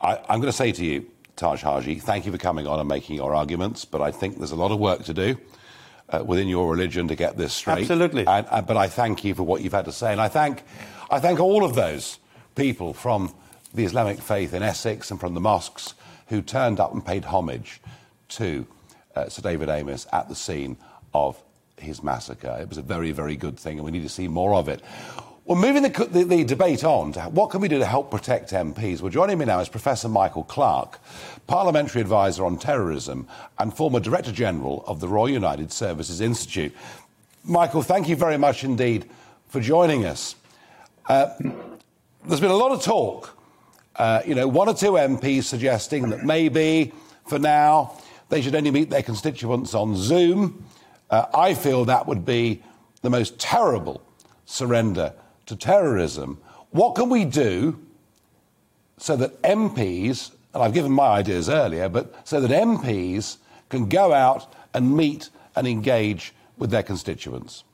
I, 0.00 0.18
I'm 0.28 0.40
going 0.40 0.52
to 0.52 0.52
say 0.52 0.70
to 0.70 0.84
you, 0.84 1.06
Taj 1.36 1.62
Hargey, 1.62 2.00
thank 2.00 2.26
you 2.26 2.32
for 2.32 2.38
coming 2.38 2.66
on 2.66 2.78
and 2.78 2.88
making 2.88 3.16
your 3.16 3.34
arguments, 3.34 3.84
but 3.84 4.00
I 4.00 4.10
think 4.10 4.38
there's 4.38 4.52
a 4.52 4.56
lot 4.56 4.70
of 4.70 4.78
work 4.78 5.04
to 5.04 5.14
do 5.14 5.38
uh, 6.08 6.22
within 6.24 6.48
your 6.48 6.70
religion 6.70 7.08
to 7.08 7.14
get 7.14 7.36
this 7.36 7.52
straight. 7.52 7.80
Absolutely. 7.80 8.26
And, 8.26 8.46
uh, 8.50 8.62
but 8.62 8.76
I 8.76 8.88
thank 8.88 9.24
you 9.24 9.34
for 9.34 9.42
what 9.42 9.62
you've 9.62 9.72
had 9.72 9.86
to 9.86 9.92
say, 9.92 10.12
and 10.12 10.20
I 10.20 10.28
thank, 10.28 10.62
I 11.10 11.20
thank 11.20 11.40
all 11.40 11.64
of 11.64 11.74
those 11.74 12.18
people 12.54 12.92
from 12.92 13.34
the 13.74 13.84
Islamic 13.84 14.20
faith 14.20 14.52
in 14.52 14.62
Essex 14.62 15.10
and 15.10 15.18
from 15.18 15.34
the 15.34 15.40
mosques 15.40 15.94
who 16.28 16.42
turned 16.42 16.80
up 16.80 16.92
and 16.92 17.04
paid 17.04 17.24
homage 17.24 17.80
to 18.28 18.66
uh, 19.16 19.28
Sir 19.28 19.42
David 19.42 19.68
Amess 19.68 20.06
at 20.12 20.28
the 20.28 20.34
scene 20.34 20.76
of 21.14 21.42
his 21.78 22.02
massacre. 22.02 22.58
It 22.60 22.68
was 22.68 22.78
a 22.78 22.82
very, 22.82 23.12
very 23.12 23.36
good 23.36 23.58
thing, 23.58 23.78
and 23.78 23.84
we 23.84 23.90
need 23.90 24.02
to 24.02 24.08
see 24.08 24.28
more 24.28 24.54
of 24.54 24.68
it. 24.68 24.82
Well, 25.44 25.60
moving 25.60 25.82
the, 25.82 25.88
the, 25.88 26.22
the, 26.22 26.44
debate 26.44 26.84
on 26.84 27.14
to 27.14 27.22
what 27.22 27.50
can 27.50 27.60
we 27.60 27.66
do 27.66 27.80
to 27.80 27.84
help 27.84 28.12
protect 28.12 28.52
MPs? 28.52 29.00
Well, 29.00 29.10
joining 29.10 29.38
me 29.38 29.44
now 29.44 29.58
is 29.58 29.68
Professor 29.68 30.08
Michael 30.08 30.44
Clarke, 30.44 31.00
Parliamentary 31.48 32.00
Advisor 32.00 32.44
on 32.44 32.58
Terrorism 32.58 33.26
and 33.58 33.74
former 33.74 33.98
Director 33.98 34.30
General 34.30 34.84
of 34.86 35.00
the 35.00 35.08
Royal 35.08 35.30
United 35.30 35.72
Services 35.72 36.20
Institute. 36.20 36.72
Michael, 37.42 37.82
thank 37.82 38.08
you 38.08 38.14
very 38.14 38.36
much 38.36 38.62
indeed 38.62 39.10
for 39.48 39.60
joining 39.60 40.04
us. 40.04 40.36
Uh, 41.08 41.30
there's 42.24 42.40
been 42.40 42.52
a 42.52 42.56
lot 42.56 42.70
of 42.70 42.80
talk, 42.80 43.36
uh, 43.96 44.22
you 44.24 44.36
know, 44.36 44.46
one 44.46 44.68
or 44.68 44.74
two 44.74 44.92
MPs 44.92 45.42
suggesting 45.42 46.10
that 46.10 46.24
maybe 46.24 46.92
for 47.26 47.40
now 47.40 47.98
they 48.28 48.42
should 48.42 48.54
only 48.54 48.70
meet 48.70 48.90
their 48.90 49.02
constituents 49.02 49.74
on 49.74 49.96
Zoom. 49.96 50.64
Uh, 51.10 51.26
I 51.34 51.54
feel 51.54 51.84
that 51.86 52.06
would 52.06 52.24
be 52.24 52.62
the 53.02 53.10
most 53.10 53.40
terrible 53.40 54.00
surrender 54.44 55.12
to 55.46 55.56
terrorism. 55.56 56.38
What 56.70 56.94
can 56.94 57.08
we 57.08 57.24
do 57.24 57.78
so 58.98 59.16
that 59.16 59.40
MPs, 59.42 60.32
and 60.54 60.62
I've 60.62 60.74
given 60.74 60.92
my 60.92 61.08
ideas 61.08 61.48
earlier, 61.48 61.88
but 61.88 62.14
so 62.26 62.40
that 62.40 62.50
MPs 62.50 63.38
can 63.68 63.88
go 63.88 64.12
out 64.12 64.52
and 64.74 64.96
meet 64.96 65.30
and 65.56 65.66
engage 65.66 66.32
with 66.56 66.70
their 66.70 66.82
constituents? 66.82 67.64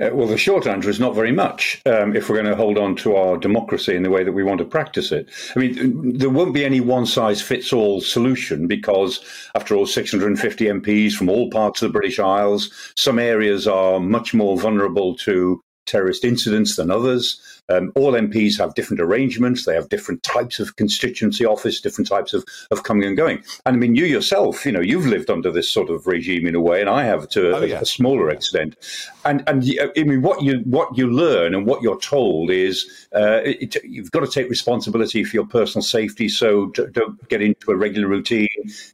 Uh, 0.00 0.10
well, 0.12 0.26
the 0.26 0.36
short 0.36 0.66
answer 0.66 0.90
is 0.90 0.98
not 0.98 1.14
very 1.14 1.30
much 1.30 1.80
um, 1.86 2.16
if 2.16 2.28
we're 2.28 2.34
going 2.34 2.48
to 2.48 2.56
hold 2.56 2.76
on 2.76 2.96
to 2.96 3.14
our 3.14 3.36
democracy 3.36 3.94
in 3.94 4.02
the 4.02 4.10
way 4.10 4.24
that 4.24 4.32
we 4.32 4.42
want 4.42 4.58
to 4.58 4.64
practice 4.64 5.12
it. 5.12 5.28
I 5.54 5.58
mean, 5.60 6.18
there 6.18 6.30
won't 6.30 6.52
be 6.52 6.64
any 6.64 6.80
one 6.80 7.06
size 7.06 7.40
fits 7.40 7.72
all 7.72 8.00
solution 8.00 8.66
because, 8.66 9.20
after 9.54 9.76
all, 9.76 9.86
650 9.86 10.64
MPs 10.64 11.12
from 11.12 11.28
all 11.28 11.48
parts 11.48 11.80
of 11.80 11.88
the 11.88 11.92
British 11.92 12.18
Isles, 12.18 12.72
some 12.96 13.20
areas 13.20 13.68
are 13.68 14.00
much 14.00 14.34
more 14.34 14.58
vulnerable 14.58 15.14
to 15.18 15.62
terrorist 15.86 16.24
incidents 16.24 16.76
than 16.76 16.90
others. 16.90 17.40
Um, 17.68 17.92
all 17.94 18.12
MPs 18.12 18.58
have 18.58 18.74
different 18.74 19.00
arrangements. 19.00 19.64
They 19.64 19.74
have 19.74 19.88
different 19.88 20.22
types 20.22 20.60
of 20.60 20.76
constituency 20.76 21.46
office, 21.46 21.80
different 21.80 22.08
types 22.08 22.34
of, 22.34 22.44
of 22.70 22.82
coming 22.82 23.08
and 23.08 23.16
going. 23.16 23.42
And 23.64 23.76
I 23.76 23.78
mean, 23.78 23.94
you 23.94 24.04
yourself, 24.04 24.66
you 24.66 24.72
know, 24.72 24.80
you've 24.80 25.06
lived 25.06 25.30
under 25.30 25.50
this 25.50 25.70
sort 25.70 25.88
of 25.88 26.06
regime 26.06 26.46
in 26.46 26.54
a 26.54 26.60
way, 26.60 26.80
and 26.80 26.90
I 26.90 27.04
have 27.04 27.28
to 27.30 27.52
a, 27.52 27.56
oh, 27.56 27.64
yeah. 27.64 27.80
a 27.80 27.86
smaller 27.86 28.28
extent. 28.30 28.76
And 29.24 29.42
and 29.46 29.64
I 29.96 30.02
mean, 30.02 30.20
what 30.20 30.42
you 30.42 30.58
what 30.64 30.96
you 30.96 31.10
learn 31.10 31.54
and 31.54 31.66
what 31.66 31.82
you're 31.82 32.00
told 32.00 32.50
is 32.50 33.08
uh, 33.14 33.40
it, 33.44 33.76
you've 33.84 34.10
got 34.10 34.20
to 34.20 34.30
take 34.30 34.50
responsibility 34.50 35.24
for 35.24 35.34
your 35.34 35.46
personal 35.46 35.82
safety. 35.82 36.28
So 36.28 36.66
don't 36.66 37.28
get 37.28 37.40
into 37.40 37.70
a 37.70 37.76
regular 37.76 38.08
routine. 38.08 38.48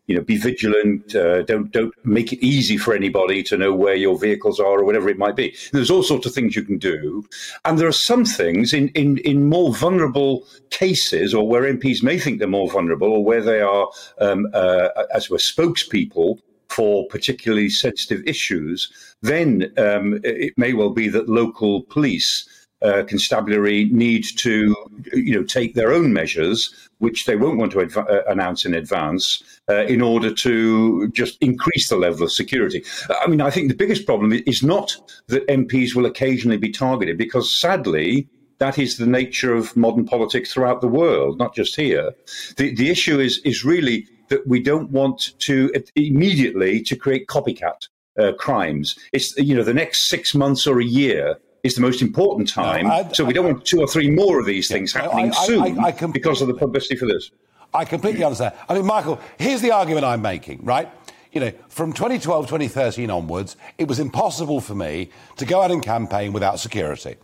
You 0.07 0.17
know, 0.17 0.23
be 0.23 0.37
vigilant. 0.37 1.15
Uh, 1.15 1.43
don't 1.43 1.73
don't 1.73 1.93
make 2.05 2.33
it 2.33 2.45
easy 2.45 2.77
for 2.77 2.95
anybody 2.95 3.43
to 3.45 3.57
know 3.57 3.75
where 3.75 3.97
your 3.97 4.19
vehicles 4.19 4.61
are 4.61 4.79
or 4.79 4.85
whatever 4.85 5.09
it 5.09 5.19
might 5.19 5.35
be. 5.35 5.49
And 5.49 5.73
there's 5.73 5.91
all 5.91 6.05
sorts 6.05 6.27
of 6.27 6.35
things 6.35 6.55
you 6.55 6.63
can 6.63 6.79
do, 6.79 7.27
and 7.65 7.79
there 7.79 7.89
are 7.89 7.93
some 7.93 8.25
things 8.25 8.60
things 8.61 8.73
in, 8.73 8.89
in, 8.89 9.19
in 9.19 9.49
more 9.49 9.75
vulnerable 9.75 10.47
cases 10.71 11.35
or 11.35 11.49
where 11.49 11.63
MPs 11.63 12.03
may 12.03 12.19
think 12.19 12.39
they're 12.39 12.49
more 12.49 12.71
vulnerable 12.71 13.09
or 13.09 13.25
where 13.25 13.43
they 13.43 13.61
are, 13.61 13.89
um, 14.21 14.47
uh, 14.53 14.89
as 15.15 15.31
were 15.31 15.39
spokespeople 15.39 16.39
for 16.69 17.07
particularly 17.09 17.69
sensitive 17.69 18.23
issues, 18.27 18.93
then 19.23 19.73
um, 19.77 20.21
it 20.23 20.53
may 20.57 20.73
well 20.73 20.91
be 20.91 21.09
that 21.09 21.29
local 21.29 21.83
police 21.83 22.49
uh, 22.83 23.03
constabulary 23.07 23.85
need 23.91 24.25
to, 24.37 24.75
you 25.13 25.35
know, 25.35 25.43
take 25.43 25.75
their 25.75 25.93
own 25.93 26.13
measures, 26.13 26.75
which 26.99 27.27
they 27.27 27.37
won't 27.37 27.59
want 27.59 27.73
to 27.73 27.81
adv- 27.81 28.09
uh, 28.09 28.23
announce 28.29 28.65
in 28.65 28.73
advance, 28.73 29.43
uh, 29.69 29.85
in 29.85 30.01
order 30.01 30.33
to 30.33 31.09
just 31.09 31.37
increase 31.43 31.89
the 31.89 31.97
level 31.97 32.23
of 32.23 32.33
security. 32.33 32.83
I 33.23 33.27
mean, 33.27 33.43
I 33.43 33.51
think 33.51 33.69
the 33.69 33.77
biggest 33.77 34.07
problem 34.07 34.33
is 34.47 34.63
not 34.63 34.97
that 35.27 35.47
MPs 35.49 35.95
will 35.95 36.07
occasionally 36.07 36.57
be 36.57 36.71
targeted, 36.71 37.19
because 37.19 37.55
sadly, 37.61 38.29
that 38.61 38.79
is 38.79 38.99
the 38.99 39.07
nature 39.07 39.55
of 39.55 39.75
modern 39.75 40.05
politics 40.05 40.53
throughout 40.53 40.83
the 40.83 40.87
world, 40.87 41.39
not 41.39 41.55
just 41.55 41.75
here. 41.77 42.15
The, 42.57 42.75
the 42.75 42.91
issue 42.91 43.19
is, 43.19 43.39
is 43.39 43.65
really 43.65 44.07
that 44.29 44.47
we 44.47 44.61
don't 44.61 44.91
want 44.91 45.33
to 45.41 45.73
immediately 45.97 46.83
to 46.83 46.95
create 46.95 47.27
copycat 47.27 47.89
uh, 48.19 48.33
crimes. 48.39 48.99
It's, 49.13 49.37
you 49.39 49.55
know, 49.55 49.65
the 49.65 49.75
next 49.75 50.09
six 50.09 50.35
months 50.35 50.67
or 50.67 50.79
a 50.79 50.85
year 50.85 51.39
is 51.63 51.75
the 51.75 51.81
most 51.81 52.03
important 52.03 52.49
time. 52.49 52.87
No, 52.87 52.93
I, 52.93 53.13
so 53.13 53.25
we 53.25 53.33
don't 53.33 53.47
want 53.47 53.65
two 53.65 53.81
or 53.81 53.87
three 53.87 54.11
more 54.11 54.39
of 54.39 54.47
these 54.47 54.69
things 54.69 54.95
yeah, 54.95 55.03
happening 55.03 55.33
I, 55.33 55.47
soon 55.47 55.79
I, 55.79 55.91
because 55.91 56.43
of 56.43 56.49
the 56.49 56.55
publicity 56.55 56.97
for 56.97 57.07
this. 57.07 57.31
I 57.73 57.87
completely 57.87 58.25
understand. 58.25 58.55
I 58.69 58.75
mean, 58.75 58.85
Michael, 58.85 59.21
here's 59.39 59.63
the 59.63 59.71
argument 59.71 60.05
I'm 60.05 60.23
making, 60.23 60.65
right? 60.65 60.91
You 61.33 61.41
know, 61.41 61.53
from 61.69 61.93
2012, 61.93 62.47
2013 62.47 63.11
onwards, 63.11 63.57
it 63.79 63.89
was 63.89 64.01
impossible 64.01 64.61
for 64.61 64.75
me 64.75 65.11
to 65.37 65.47
go 65.47 65.63
out 65.63 65.71
and 65.71 65.83
campaign 65.83 66.33
without 66.33 66.61
security 66.61 67.17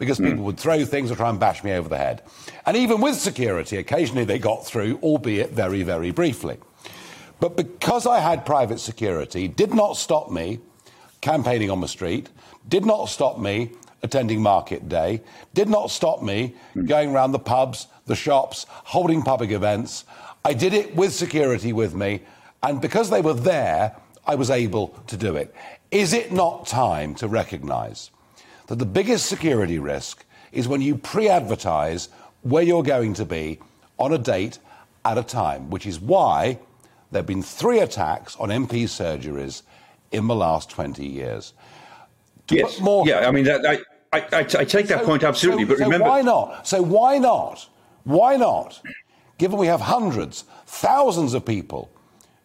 because 0.00 0.18
mm. 0.18 0.30
people 0.30 0.44
would 0.44 0.58
throw 0.58 0.84
things 0.84 1.12
or 1.12 1.14
try 1.14 1.30
and 1.30 1.38
bash 1.38 1.62
me 1.62 1.72
over 1.72 1.88
the 1.88 1.98
head. 1.98 2.22
And 2.66 2.76
even 2.76 3.00
with 3.00 3.14
security, 3.14 3.76
occasionally 3.76 4.24
they 4.24 4.40
got 4.40 4.66
through, 4.66 4.98
albeit 5.02 5.50
very, 5.50 5.84
very 5.84 6.10
briefly. 6.10 6.56
But 7.38 7.56
because 7.56 8.06
I 8.06 8.18
had 8.18 8.44
private 8.44 8.80
security, 8.80 9.46
did 9.46 9.72
not 9.72 9.96
stop 9.96 10.30
me 10.30 10.58
campaigning 11.20 11.70
on 11.70 11.80
the 11.80 11.88
street, 11.88 12.30
did 12.66 12.84
not 12.84 13.08
stop 13.10 13.38
me 13.38 13.72
attending 14.02 14.42
market 14.42 14.88
day, 14.88 15.22
did 15.52 15.68
not 15.68 15.90
stop 15.90 16.22
me 16.22 16.54
mm. 16.74 16.88
going 16.88 17.12
around 17.12 17.32
the 17.32 17.38
pubs, 17.38 17.86
the 18.06 18.16
shops, 18.16 18.64
holding 18.70 19.22
public 19.22 19.50
events. 19.50 20.04
I 20.46 20.54
did 20.54 20.72
it 20.72 20.96
with 20.96 21.12
security 21.12 21.74
with 21.74 21.94
me, 21.94 22.22
and 22.62 22.80
because 22.80 23.10
they 23.10 23.20
were 23.20 23.34
there, 23.34 23.96
I 24.26 24.34
was 24.34 24.48
able 24.48 24.88
to 25.08 25.16
do 25.18 25.36
it. 25.36 25.54
Is 25.90 26.14
it 26.14 26.32
not 26.32 26.66
time 26.66 27.14
to 27.16 27.28
recognize 27.28 28.10
that 28.70 28.76
the 28.76 28.86
biggest 28.86 29.26
security 29.26 29.80
risk 29.80 30.24
is 30.52 30.68
when 30.68 30.80
you 30.80 30.96
pre 30.96 31.28
advertise 31.28 32.08
where 32.42 32.62
you're 32.62 32.84
going 32.84 33.12
to 33.14 33.24
be 33.24 33.58
on 33.98 34.12
a 34.12 34.18
date 34.18 34.60
at 35.04 35.18
a 35.18 35.24
time, 35.24 35.70
which 35.70 35.86
is 35.86 35.98
why 35.98 36.56
there 37.10 37.18
have 37.18 37.26
been 37.26 37.42
three 37.42 37.80
attacks 37.80 38.36
on 38.36 38.48
MP 38.48 38.84
surgeries 38.84 39.62
in 40.12 40.28
the 40.28 40.36
last 40.36 40.70
20 40.70 41.04
years. 41.04 41.52
To 42.46 42.54
yes. 42.54 42.78
More, 42.78 43.04
yeah, 43.08 43.26
I 43.26 43.32
mean, 43.32 43.44
that, 43.46 43.66
I, 43.66 43.78
I, 44.12 44.38
I, 44.38 44.44
take 44.44 44.86
that 44.86 45.00
so, 45.00 45.04
point 45.04 45.24
absolutely, 45.24 45.64
so, 45.64 45.70
but 45.70 45.78
remember. 45.80 46.04
So 46.04 46.10
why 46.10 46.22
not? 46.22 46.66
So 46.68 46.82
why 46.82 47.18
not? 47.18 47.68
Why 48.04 48.36
not? 48.36 48.80
Given 49.38 49.58
we 49.58 49.66
have 49.66 49.80
hundreds, 49.80 50.44
thousands 50.66 51.34
of 51.34 51.44
people 51.44 51.90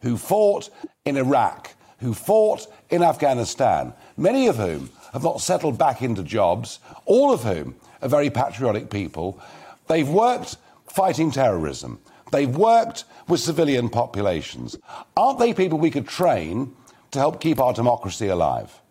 who 0.01 0.17
fought 0.17 0.71
in 1.05 1.17
Iraq, 1.17 1.75
who 1.99 2.15
fought 2.15 2.65
in 2.89 3.03
Afghanistan, 3.03 3.93
many 4.17 4.47
of 4.47 4.55
whom 4.55 4.89
have 5.15 5.23
not 5.23 5.39
settled 5.39 5.77
back 5.77 6.01
into 6.01 6.21
jobs, 6.21 6.79
all 7.05 7.31
of 7.31 7.43
whom 7.43 7.73
are 8.01 8.09
very 8.09 8.29
patriotic 8.29 8.89
people. 8.89 9.39
They've 9.87 10.09
worked 10.09 10.57
fighting 10.87 11.31
terrorism. 11.31 12.01
They've 12.33 12.53
worked 12.53 13.05
with 13.29 13.39
civilian 13.39 13.87
populations. 13.87 14.75
Aren't 15.15 15.39
they 15.39 15.53
people 15.53 15.79
we 15.79 15.89
could 15.89 16.05
train 16.05 16.75
to 17.11 17.19
help 17.19 17.39
keep 17.39 17.61
our 17.61 17.71
democracy 17.71 18.27
alive? 18.27 18.81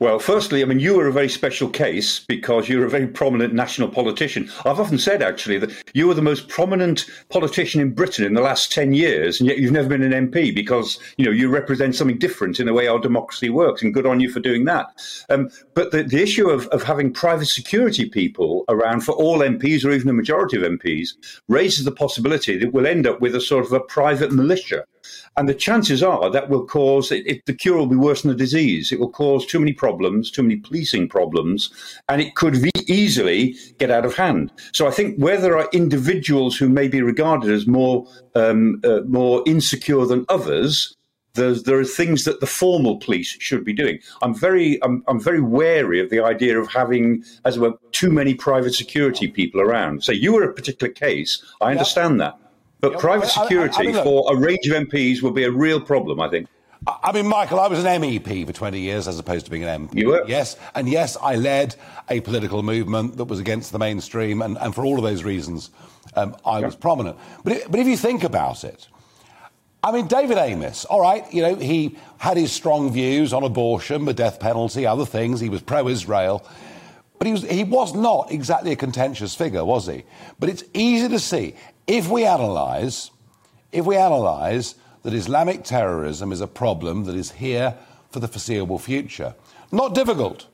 Well, 0.00 0.18
firstly, 0.18 0.60
I 0.60 0.64
mean, 0.64 0.80
you 0.80 0.96
were 0.96 1.06
a 1.06 1.12
very 1.12 1.28
special 1.28 1.68
case 1.68 2.18
because 2.26 2.68
you're 2.68 2.84
a 2.84 2.90
very 2.90 3.06
prominent 3.06 3.54
national 3.54 3.88
politician. 3.88 4.50
I've 4.64 4.80
often 4.80 4.98
said, 4.98 5.22
actually, 5.22 5.58
that 5.58 5.70
you 5.94 6.08
were 6.08 6.14
the 6.14 6.22
most 6.22 6.48
prominent 6.48 7.06
politician 7.28 7.80
in 7.80 7.92
Britain 7.92 8.24
in 8.24 8.34
the 8.34 8.40
last 8.40 8.72
10 8.72 8.92
years, 8.92 9.38
and 9.38 9.48
yet 9.48 9.58
you've 9.58 9.72
never 9.72 9.88
been 9.88 10.02
an 10.02 10.28
MP 10.28 10.52
because, 10.52 10.98
you 11.16 11.24
know, 11.24 11.30
you 11.30 11.48
represent 11.48 11.94
something 11.94 12.18
different 12.18 12.58
in 12.58 12.66
the 12.66 12.72
way 12.72 12.88
our 12.88 12.98
democracy 12.98 13.50
works, 13.50 13.82
and 13.82 13.94
good 13.94 14.06
on 14.06 14.18
you 14.18 14.30
for 14.30 14.40
doing 14.40 14.64
that. 14.64 14.86
Um, 15.30 15.48
but 15.74 15.92
the, 15.92 16.02
the 16.02 16.22
issue 16.22 16.50
of, 16.50 16.66
of 16.68 16.82
having 16.82 17.12
private 17.12 17.46
security 17.46 18.08
people 18.08 18.64
around 18.68 19.02
for 19.02 19.12
all 19.12 19.38
MPs 19.38 19.84
or 19.84 19.92
even 19.92 20.08
a 20.08 20.12
majority 20.12 20.56
of 20.56 20.64
MPs 20.64 21.10
raises 21.48 21.84
the 21.84 21.92
possibility 21.92 22.58
that 22.58 22.72
we'll 22.72 22.86
end 22.86 23.06
up 23.06 23.20
with 23.20 23.36
a 23.36 23.40
sort 23.40 23.64
of 23.64 23.72
a 23.72 23.80
private 23.80 24.32
militia 24.32 24.84
and 25.36 25.48
the 25.48 25.54
chances 25.54 26.02
are 26.02 26.30
that 26.30 26.48
will 26.48 26.66
cause 26.66 27.10
it, 27.12 27.26
it, 27.26 27.46
the 27.46 27.54
cure 27.54 27.78
will 27.78 27.86
be 27.86 27.96
worse 27.96 28.22
than 28.22 28.30
the 28.30 28.36
disease. 28.36 28.92
It 28.92 29.00
will 29.00 29.10
cause 29.10 29.46
too 29.46 29.58
many 29.58 29.72
problems, 29.72 30.30
too 30.30 30.42
many 30.42 30.56
policing 30.56 31.08
problems, 31.08 31.70
and 32.08 32.20
it 32.20 32.34
could 32.34 32.56
easily 32.88 33.56
get 33.78 33.90
out 33.90 34.04
of 34.04 34.14
hand. 34.14 34.52
So 34.72 34.86
I 34.86 34.90
think 34.90 35.16
where 35.16 35.40
there 35.40 35.56
are 35.58 35.68
individuals 35.72 36.56
who 36.56 36.68
may 36.68 36.88
be 36.88 37.02
regarded 37.02 37.50
as 37.50 37.66
more 37.66 38.06
um, 38.34 38.80
uh, 38.84 39.00
more 39.06 39.42
insecure 39.46 40.06
than 40.06 40.26
others, 40.28 40.96
there's, 41.34 41.64
there 41.64 41.78
are 41.78 41.84
things 41.84 42.24
that 42.24 42.40
the 42.40 42.46
formal 42.46 42.96
police 42.96 43.36
should 43.40 43.64
be 43.64 43.72
doing. 43.72 43.98
I'm 44.22 44.34
very, 44.34 44.82
I'm, 44.82 45.02
I'm 45.08 45.20
very 45.20 45.40
wary 45.40 46.00
of 46.00 46.10
the 46.10 46.20
idea 46.20 46.60
of 46.60 46.70
having, 46.70 47.24
as 47.44 47.58
well, 47.58 47.78
too 47.92 48.10
many 48.10 48.34
private 48.34 48.74
security 48.74 49.28
people 49.28 49.60
around. 49.60 50.04
So 50.04 50.12
you 50.12 50.32
were 50.32 50.44
a 50.44 50.52
particular 50.52 50.92
case. 50.92 51.42
I 51.60 51.72
understand 51.72 52.20
that. 52.20 52.38
But 52.90 53.00
private 53.00 53.28
security 53.28 53.74
I, 53.76 53.80
I, 53.80 53.82
I 53.82 53.92
mean, 53.92 54.04
for 54.04 54.32
a 54.32 54.36
range 54.36 54.66
of 54.66 54.86
MPs 54.86 55.22
would 55.22 55.34
be 55.34 55.44
a 55.44 55.50
real 55.50 55.80
problem, 55.80 56.20
I 56.20 56.28
think. 56.28 56.48
I 56.86 57.12
mean, 57.12 57.26
Michael, 57.26 57.60
I 57.60 57.68
was 57.68 57.82
an 57.82 58.02
MEP 58.02 58.46
for 58.46 58.52
20 58.52 58.78
years 58.78 59.08
as 59.08 59.18
opposed 59.18 59.46
to 59.46 59.50
being 59.50 59.64
an 59.64 59.88
MP. 59.88 59.94
You 59.94 60.08
were? 60.08 60.24
Yes. 60.26 60.56
And 60.74 60.86
yes, 60.88 61.16
I 61.22 61.36
led 61.36 61.76
a 62.10 62.20
political 62.20 62.62
movement 62.62 63.16
that 63.16 63.24
was 63.24 63.40
against 63.40 63.72
the 63.72 63.78
mainstream. 63.78 64.42
And, 64.42 64.58
and 64.58 64.74
for 64.74 64.84
all 64.84 64.98
of 64.98 65.04
those 65.04 65.24
reasons, 65.24 65.70
um, 66.14 66.36
I 66.44 66.58
yeah. 66.58 66.66
was 66.66 66.76
prominent. 66.76 67.16
But, 67.42 67.54
it, 67.54 67.70
but 67.70 67.80
if 67.80 67.86
you 67.86 67.96
think 67.96 68.22
about 68.22 68.64
it, 68.64 68.86
I 69.82 69.92
mean, 69.92 70.06
David 70.06 70.36
Amess, 70.36 70.84
all 70.88 71.00
right, 71.00 71.24
you 71.32 71.40
know, 71.40 71.54
he 71.54 71.96
had 72.18 72.36
his 72.36 72.52
strong 72.52 72.92
views 72.92 73.32
on 73.32 73.44
abortion, 73.44 74.04
the 74.04 74.14
death 74.14 74.40
penalty, 74.40 74.86
other 74.86 75.06
things. 75.06 75.40
He 75.40 75.48
was 75.48 75.62
pro 75.62 75.88
Israel. 75.88 76.46
But 77.18 77.26
he 77.28 77.32
was, 77.32 77.42
he 77.44 77.64
was 77.64 77.94
not 77.94 78.30
exactly 78.30 78.72
a 78.72 78.76
contentious 78.76 79.34
figure, 79.34 79.64
was 79.64 79.86
he? 79.86 80.04
But 80.38 80.50
it's 80.50 80.64
easy 80.74 81.08
to 81.08 81.18
see 81.18 81.54
if 81.86 82.08
we 82.08 82.24
analyze, 82.24 83.10
if 83.72 83.84
we 83.84 83.96
analyze 83.96 84.74
that 85.02 85.12
Islamic 85.12 85.64
terrorism 85.64 86.32
is 86.32 86.40
a 86.40 86.46
problem 86.46 87.04
that 87.04 87.14
is 87.14 87.32
here 87.32 87.76
for 88.10 88.20
the 88.20 88.28
foreseeable 88.28 88.78
future, 88.78 89.34
not 89.70 89.94
difficult 89.94 90.46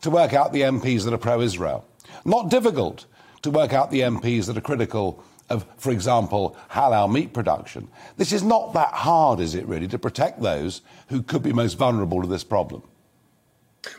to 0.00 0.10
work 0.10 0.32
out 0.32 0.52
the 0.52 0.62
MPs 0.62 1.04
that 1.04 1.14
are 1.14 1.18
pro-Israel, 1.18 1.86
not 2.24 2.50
difficult 2.50 3.06
to 3.42 3.50
work 3.50 3.72
out 3.72 3.90
the 3.90 4.00
MPs 4.00 4.46
that 4.46 4.56
are 4.56 4.62
critical 4.62 5.22
of, 5.50 5.66
for 5.76 5.90
example, 5.90 6.56
halal 6.70 7.12
meat 7.12 7.32
production. 7.32 7.88
This 8.16 8.32
is 8.32 8.42
not 8.42 8.72
that 8.72 8.92
hard, 8.92 9.40
is 9.40 9.54
it 9.54 9.66
really, 9.66 9.88
to 9.88 9.98
protect 9.98 10.40
those 10.40 10.82
who 11.08 11.22
could 11.22 11.42
be 11.42 11.52
most 11.52 11.74
vulnerable 11.74 12.22
to 12.22 12.28
this 12.28 12.44
problem? 12.44 12.82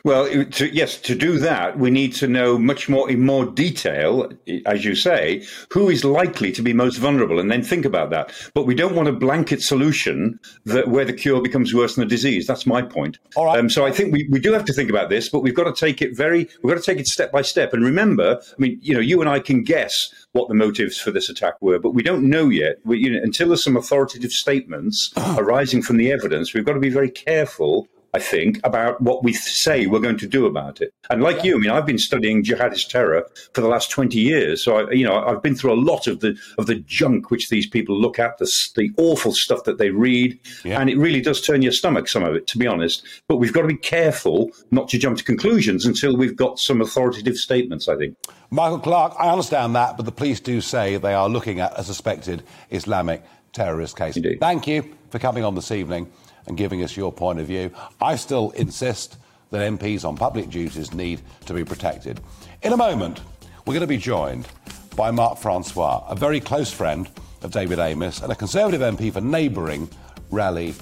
Well, 0.03 0.45
to, 0.45 0.73
yes, 0.73 0.97
to 1.01 1.15
do 1.15 1.37
that, 1.39 1.77
we 1.77 1.91
need 1.91 2.13
to 2.15 2.27
know 2.27 2.57
much 2.57 2.87
more 2.87 3.09
in 3.09 3.25
more 3.25 3.45
detail, 3.45 4.31
as 4.65 4.85
you 4.85 4.95
say, 4.95 5.45
who 5.71 5.89
is 5.89 6.05
likely 6.05 6.51
to 6.53 6.61
be 6.61 6.73
most 6.73 6.97
vulnerable, 6.97 7.39
and 7.39 7.51
then 7.51 7.63
think 7.63 7.85
about 7.85 8.09
that. 8.11 8.31
But 8.53 8.65
we 8.65 8.75
don't 8.75 8.95
want 8.95 9.09
a 9.09 9.13
blanket 9.13 9.61
solution 9.61 10.39
that 10.65 10.87
where 10.87 11.05
the 11.05 11.13
cure 11.13 11.41
becomes 11.41 11.73
worse 11.73 11.95
than 11.95 12.05
the 12.05 12.09
disease. 12.09 12.47
That's 12.47 12.65
my 12.65 12.81
point. 12.81 13.19
All 13.35 13.45
right. 13.45 13.59
Um, 13.59 13.69
so 13.69 13.85
I 13.85 13.91
think 13.91 14.13
we, 14.13 14.27
we 14.29 14.39
do 14.39 14.53
have 14.53 14.65
to 14.65 14.73
think 14.73 14.89
about 14.89 15.09
this, 15.09 15.29
but 15.29 15.39
we've 15.39 15.55
got 15.55 15.65
to 15.65 15.73
take 15.73 16.01
it 16.01 16.15
very, 16.15 16.47
we've 16.61 16.73
got 16.73 16.81
to 16.81 16.85
take 16.85 16.99
it 16.99 17.07
step 17.07 17.31
by 17.31 17.41
step. 17.41 17.73
And 17.73 17.83
remember, 17.83 18.39
I 18.41 18.55
mean, 18.57 18.79
you 18.81 18.93
know, 18.93 19.01
you 19.01 19.19
and 19.19 19.29
I 19.29 19.39
can 19.39 19.63
guess 19.63 20.13
what 20.31 20.47
the 20.47 20.55
motives 20.55 20.97
for 20.97 21.11
this 21.11 21.29
attack 21.29 21.55
were, 21.61 21.79
but 21.79 21.91
we 21.91 22.03
don't 22.03 22.29
know 22.29 22.49
yet. 22.49 22.77
We, 22.85 22.99
you 22.99 23.11
know, 23.11 23.19
until 23.21 23.49
there's 23.49 23.63
some 23.63 23.77
authoritative 23.77 24.31
statements 24.31 25.11
arising 25.37 25.81
from 25.81 25.97
the 25.97 26.11
evidence, 26.11 26.53
we've 26.53 26.65
got 26.65 26.73
to 26.73 26.79
be 26.79 26.89
very 26.89 27.11
careful 27.11 27.87
I 28.15 28.19
think, 28.19 28.59
about 28.63 29.01
what 29.01 29.23
we 29.23 29.33
say 29.33 29.87
we're 29.87 29.99
going 29.99 30.19
to 30.19 30.27
do 30.27 30.45
about 30.45 30.81
it. 30.81 30.93
And 31.09 31.23
like 31.23 31.43
you, 31.43 31.55
I 31.55 31.59
mean, 31.59 31.71
I've 31.71 31.85
been 31.85 31.97
studying 31.97 32.43
jihadist 32.43 32.89
terror 32.89 33.25
for 33.53 33.61
the 33.61 33.67
last 33.67 33.89
20 33.89 34.19
years. 34.19 34.63
So, 34.63 34.87
I, 34.87 34.91
you 34.91 35.03
know, 35.03 35.23
I've 35.23 35.41
been 35.41 35.55
through 35.55 35.73
a 35.73 35.81
lot 35.81 36.05
of 36.05 36.19
the 36.19 36.37
of 36.59 36.67
the 36.67 36.75
junk 36.75 37.31
which 37.31 37.49
these 37.49 37.67
people 37.67 37.99
look 37.99 38.19
at, 38.19 38.37
the, 38.37 38.45
the 38.75 38.91
awful 38.97 39.33
stuff 39.33 39.63
that 39.63 39.79
they 39.79 39.89
read. 39.89 40.39
Yeah. 40.63 40.79
And 40.79 40.91
it 40.91 40.97
really 40.97 41.21
does 41.21 41.41
turn 41.41 41.63
your 41.63 41.71
stomach, 41.71 42.07
some 42.07 42.23
of 42.23 42.35
it, 42.35 42.45
to 42.47 42.59
be 42.59 42.67
honest. 42.67 43.03
But 43.27 43.37
we've 43.37 43.53
got 43.53 43.63
to 43.63 43.67
be 43.67 43.77
careful 43.77 44.51
not 44.69 44.89
to 44.89 44.99
jump 44.99 45.17
to 45.17 45.23
conclusions 45.23 45.83
until 45.83 46.15
we've 46.15 46.35
got 46.35 46.59
some 46.59 46.81
authoritative 46.81 47.37
statements, 47.37 47.87
I 47.87 47.95
think. 47.95 48.15
Michael 48.51 48.79
Clarke, 48.79 49.15
I 49.17 49.29
understand 49.29 49.75
that, 49.75 49.97
but 49.97 50.05
the 50.05 50.11
police 50.11 50.39
do 50.39 50.61
say 50.61 50.97
they 50.97 51.15
are 51.15 51.27
looking 51.27 51.59
at 51.59 51.73
a 51.75 51.83
suspected 51.83 52.43
Islamic 52.69 53.23
terrorist 53.53 53.97
case. 53.97 54.15
Indeed. 54.15 54.39
Thank 54.39 54.67
you 54.67 54.95
for 55.09 55.17
coming 55.17 55.43
on 55.43 55.55
this 55.55 55.71
evening 55.71 56.11
and 56.47 56.57
giving 56.57 56.83
us 56.83 56.97
your 56.97 57.11
point 57.11 57.39
of 57.39 57.47
view. 57.47 57.71
I 58.01 58.15
still 58.15 58.51
insist 58.51 59.17
that 59.51 59.71
MPs 59.71 60.03
on 60.03 60.17
public 60.17 60.49
duties 60.49 60.93
need 60.93 61.21
to 61.45 61.53
be 61.53 61.63
protected. 61.63 62.19
In 62.63 62.73
a 62.73 62.77
moment, 62.77 63.21
we're 63.65 63.73
going 63.73 63.81
to 63.81 63.87
be 63.87 63.97
joined 63.97 64.47
by 64.95 65.11
Mark 65.11 65.37
Francois, 65.37 66.03
a 66.09 66.15
very 66.15 66.39
close 66.39 66.71
friend 66.71 67.09
of 67.43 67.51
David 67.51 67.79
Amess 67.79 68.21
and 68.21 68.31
a 68.31 68.35
Conservative 68.35 68.81
MP 68.81 69.11
for 69.11 69.21
neighbouring 69.21 69.89
Rayleigh 70.31 70.73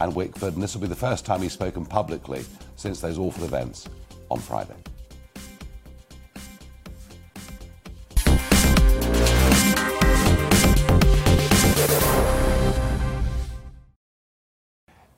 and 0.00 0.14
Wickford. 0.14 0.54
And 0.54 0.62
this 0.62 0.74
will 0.74 0.82
be 0.82 0.88
the 0.88 0.94
first 0.94 1.24
time 1.24 1.42
he's 1.42 1.52
spoken 1.52 1.84
publicly 1.84 2.44
since 2.76 3.00
those 3.00 3.18
awful 3.18 3.44
events 3.44 3.88
on 4.30 4.38
Friday. 4.38 4.74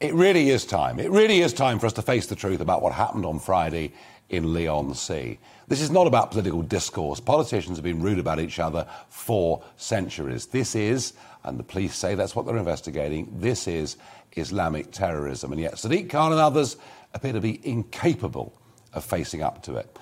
It 0.05 0.13
really 0.13 0.51
is 0.51 0.67
time. 0.67 1.01
It 1.01 1.11
really 1.11 1.41
is 1.41 1.55
time 1.55 1.79
for 1.79 1.87
us 1.87 1.95
to 1.95 2.03
face 2.03 2.27
the 2.27 2.37
truth 2.37 2.61
about 2.61 2.83
what 2.83 2.93
happened 2.93 3.25
on 3.25 3.39
Friday 3.39 3.95
in 4.29 4.53
Leigh-on-Sea. 4.53 5.39
This 5.67 5.81
is 5.81 5.91
not 5.91 6.07
about 6.07 6.31
political 6.31 6.61
discourse. 6.61 7.21
Politicians 7.21 7.79
have 7.79 7.85
been 7.85 8.03
rude 8.03 8.19
about 8.19 8.39
each 8.39 8.59
other 8.59 8.87
for 9.09 9.65
centuries. 9.79 10.45
This 10.45 10.75
is, 10.75 11.15
and 11.45 11.59
the 11.59 11.63
police 11.63 11.97
say 11.97 12.15
that's 12.15 12.37
what 12.37 12.45
they're 12.45 12.59
investigating, 12.59 13.33
this 13.41 13.67
is 13.67 13.97
Islamic 14.33 14.93
terrorism. 14.93 15.53
And 15.53 15.61
yet 15.63 15.77
Sadiq 15.77 16.11
Khan 16.11 16.33
and 16.33 16.41
others 16.41 16.77
appear 17.15 17.33
to 17.33 17.41
be 17.41 17.67
incapable 17.67 18.53
of 18.93 19.07
facing 19.07 19.41
up 19.41 19.63
to 19.63 19.77
it. 19.77 19.99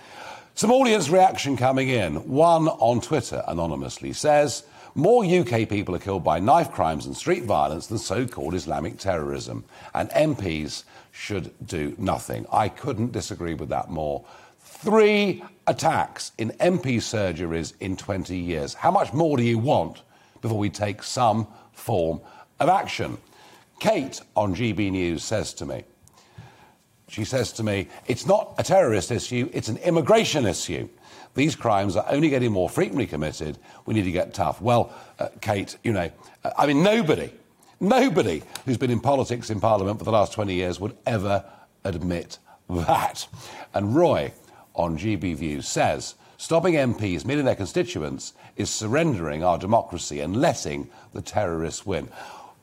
Some 0.56 0.72
audience 0.72 1.10
reaction 1.10 1.56
coming 1.56 1.90
in. 1.90 2.16
One 2.28 2.66
on 2.66 3.00
Twitter 3.00 3.44
anonymously 3.46 4.14
says, 4.14 4.64
more 4.94 5.24
UK 5.24 5.68
people 5.68 5.94
are 5.94 6.00
killed 6.00 6.24
by 6.24 6.38
knife 6.38 6.70
crimes 6.70 7.06
and 7.06 7.16
street 7.16 7.44
violence 7.44 7.86
than 7.86 7.98
so 7.98 8.26
called 8.26 8.54
Islamic 8.54 8.98
terrorism, 8.98 9.64
and 9.94 10.10
MPs 10.10 10.84
should 11.12 11.52
do 11.66 11.94
nothing. 11.98 12.46
I 12.52 12.68
couldn't 12.68 13.12
disagree 13.12 13.54
with 13.54 13.68
that 13.70 13.90
more. 13.90 14.24
Three 14.60 15.42
attacks 15.66 16.32
in 16.38 16.50
MP 16.52 16.96
surgeries 16.96 17.74
in 17.80 17.96
20 17.96 18.36
years. 18.36 18.74
How 18.74 18.90
much 18.90 19.12
more 19.12 19.36
do 19.36 19.42
you 19.42 19.58
want 19.58 20.02
before 20.40 20.58
we 20.58 20.70
take 20.70 21.02
some 21.02 21.46
form 21.72 22.20
of 22.60 22.68
action? 22.68 23.16
Kate 23.80 24.20
on 24.36 24.54
GB 24.54 24.90
News 24.90 25.24
says 25.24 25.54
to 25.54 25.66
me, 25.66 25.84
she 27.08 27.24
says 27.24 27.52
to 27.52 27.62
me, 27.62 27.88
it's 28.06 28.26
not 28.26 28.54
a 28.58 28.62
terrorist 28.62 29.10
issue, 29.10 29.50
it's 29.52 29.68
an 29.68 29.76
immigration 29.78 30.46
issue. 30.46 30.88
These 31.34 31.56
crimes 31.56 31.96
are 31.96 32.04
only 32.08 32.28
getting 32.28 32.52
more 32.52 32.68
frequently 32.68 33.06
committed. 33.06 33.58
We 33.86 33.94
need 33.94 34.04
to 34.04 34.12
get 34.12 34.34
tough. 34.34 34.60
Well, 34.60 34.92
uh, 35.18 35.28
Kate, 35.40 35.76
you 35.82 35.92
know, 35.92 36.10
uh, 36.44 36.50
I 36.58 36.66
mean, 36.66 36.82
nobody, 36.82 37.32
nobody 37.80 38.42
who's 38.64 38.76
been 38.76 38.90
in 38.90 39.00
politics 39.00 39.48
in 39.48 39.60
Parliament 39.60 39.98
for 39.98 40.04
the 40.04 40.12
last 40.12 40.32
20 40.32 40.54
years 40.54 40.78
would 40.78 40.96
ever 41.06 41.44
admit 41.84 42.38
that. 42.68 43.26
And 43.74 43.94
Roy 43.94 44.32
on 44.74 44.98
GB 44.98 45.38
News 45.40 45.68
says, 45.68 46.14
stopping 46.36 46.74
MPs 46.74 47.24
meeting 47.24 47.44
their 47.44 47.54
constituents 47.54 48.34
is 48.56 48.70
surrendering 48.70 49.42
our 49.42 49.58
democracy 49.58 50.20
and 50.20 50.36
letting 50.36 50.90
the 51.12 51.22
terrorists 51.22 51.86
win. 51.86 52.08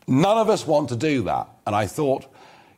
None 0.07 0.37
of 0.37 0.49
us 0.49 0.65
want 0.65 0.89
to 0.89 0.95
do 0.95 1.23
that. 1.23 1.47
And 1.65 1.75
I 1.75 1.87
thought, 1.87 2.25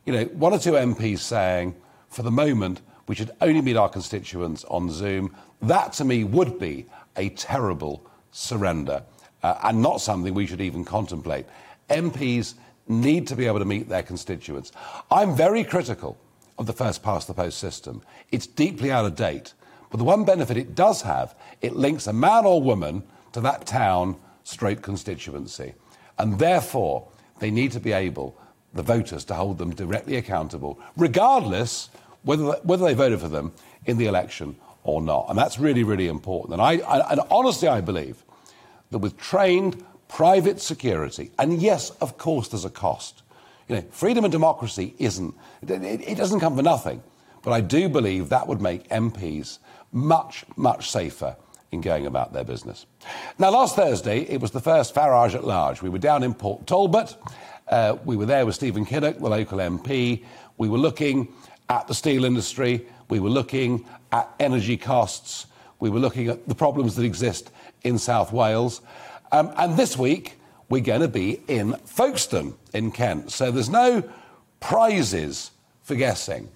you 0.06 0.14
know, 0.14 0.26
one 0.26 0.54
or 0.54 0.60
two 0.60 0.74
MPs 0.74 1.20
saying, 1.20 1.76
for 2.10 2.24
the 2.24 2.32
moment, 2.32 2.82
we 3.12 3.16
should 3.16 3.32
only 3.42 3.60
meet 3.60 3.76
our 3.76 3.90
constituents 3.90 4.64
on 4.70 4.90
Zoom. 4.90 5.36
That 5.62 5.92
to 5.96 6.06
me 6.06 6.24
would 6.24 6.58
be 6.58 6.86
a 7.18 7.28
terrible 7.32 8.10
surrender 8.32 9.04
uh, 9.44 9.56
and 9.64 9.82
not 9.82 10.00
something 10.00 10.34
we 10.34 10.48
should 10.48 10.62
even 10.62 10.86
contemplate. 10.86 11.46
MPs 11.90 12.54
need 12.88 13.28
to 13.28 13.36
be 13.36 13.48
able 13.48 13.60
to 13.60 13.66
meet 13.66 13.90
their 13.90 14.02
constituents. 14.02 14.72
I'm 15.12 15.36
very 15.36 15.66
critical 15.66 16.18
of 16.58 16.68
the 16.68 16.72
first 16.72 17.04
past 17.04 17.28
the 17.28 17.34
post 17.34 17.58
system. 17.58 18.02
It's 18.32 18.48
deeply 18.48 18.94
out 18.94 19.04
of 19.04 19.18
date. 19.18 19.56
But 19.90 19.98
the 19.98 20.06
one 20.06 20.24
benefit 20.24 20.56
it 20.56 20.74
does 20.74 21.02
have, 21.02 21.36
it 21.60 21.76
links 21.76 22.08
a 22.08 22.14
man 22.14 22.46
or 22.46 22.62
woman 22.62 23.04
to 23.34 23.42
that 23.42 23.66
town 23.66 24.16
straight 24.46 24.82
constituency. 24.82 25.74
And 26.18 26.40
therefore, 26.40 27.10
they 27.40 27.52
need 27.52 27.74
to 27.74 27.82
be 27.82 27.92
able, 27.92 28.40
the 28.74 28.84
voters, 28.84 29.26
to 29.26 29.34
hold 29.34 29.58
them 29.58 29.76
directly 29.76 30.16
accountable, 30.16 30.80
regardless 30.96 31.90
whether, 32.24 32.44
whether 32.64 32.86
they 32.86 32.94
voted 32.94 33.20
for 33.20 33.28
them 33.28 33.52
in 33.86 33.98
the 33.98 34.06
election 34.06 34.56
or 34.84 35.02
not. 35.02 35.28
And 35.30 35.38
that's 35.38 35.60
really, 35.60 35.84
really 35.84 36.08
important. 36.08 36.54
And, 36.54 36.62
I, 36.62 36.78
I, 36.86 37.12
and 37.12 37.22
honestly, 37.30 37.68
I 37.68 37.82
believe 37.82 38.24
that 38.92 39.00
with 39.00 39.18
trained 39.18 39.84
private 40.08 40.60
security, 40.60 41.32
and 41.40 41.62
yes, 41.62 41.92
of 42.02 42.18
course, 42.18 42.50
there's 42.50 42.66
a 42.66 42.70
cost. 42.70 43.24
You 43.68 43.76
know, 43.76 43.84
freedom 43.92 44.26
and 44.26 44.32
democracy 44.32 44.96
isn't, 44.98 45.34
it, 45.62 45.72
it 45.72 46.18
doesn't 46.18 46.40
come 46.40 46.56
for 46.56 46.64
nothing. 46.64 47.02
But 47.44 47.54
I 47.54 47.62
do 47.62 47.90
believe 47.90 48.30
that 48.30 48.48
would 48.48 48.62
make 48.62 48.88
MPs 48.90 49.60
much, 49.92 50.46
much 50.56 50.90
safer 50.92 51.36
in 51.72 51.82
going 51.82 52.06
about 52.06 52.34
their 52.34 52.44
business. 52.44 52.86
Now, 53.40 53.50
last 53.52 53.76
Thursday, 53.76 54.22
it 54.22 54.42
was 54.42 54.52
the 54.52 54.60
first 54.60 54.94
Farage 54.94 55.34
at 55.34 55.46
large. 55.46 55.82
We 55.82 55.90
were 55.90 56.00
down 56.00 56.24
in 56.24 56.34
Port 56.34 56.68
Talbot. 56.68 57.16
Uh, 57.68 57.98
we 58.04 58.18
were 58.18 58.26
there 58.26 58.46
with 58.46 58.56
Stephen 58.56 58.86
Kinnock, 58.86 59.20
the 59.20 59.30
local 59.30 59.60
MP. 59.60 60.26
We 60.58 60.68
were 60.68 60.78
looking 60.78 61.34
at 61.72 61.88
the 61.88 61.94
steel 61.94 62.26
industry. 62.26 62.86
We 63.08 63.22
were 63.22 63.30
looking 63.30 63.86
at 64.12 64.30
energy 64.42 64.76
costs. 64.76 65.48
We 65.80 65.90
were 65.90 66.00
looking 66.00 66.28
at 66.28 66.46
the 66.48 66.54
problems 66.54 66.98
that 66.98 67.06
exist 67.06 67.50
in 67.82 67.98
South 67.98 68.34
Wales. 68.34 68.82
Um, 69.32 69.54
and 69.56 69.78
this 69.78 69.98
week, 69.98 70.34
we're 70.68 70.82
going 70.82 71.00
to 71.00 71.08
be 71.08 71.42
in 71.48 71.74
Folkestone 71.86 72.56
in 72.74 72.92
Kent. 72.92 73.32
So 73.32 73.52
there's 73.52 73.70
no 73.70 74.04
prizes 74.60 75.52
for 75.82 75.96
guessing 75.96 76.50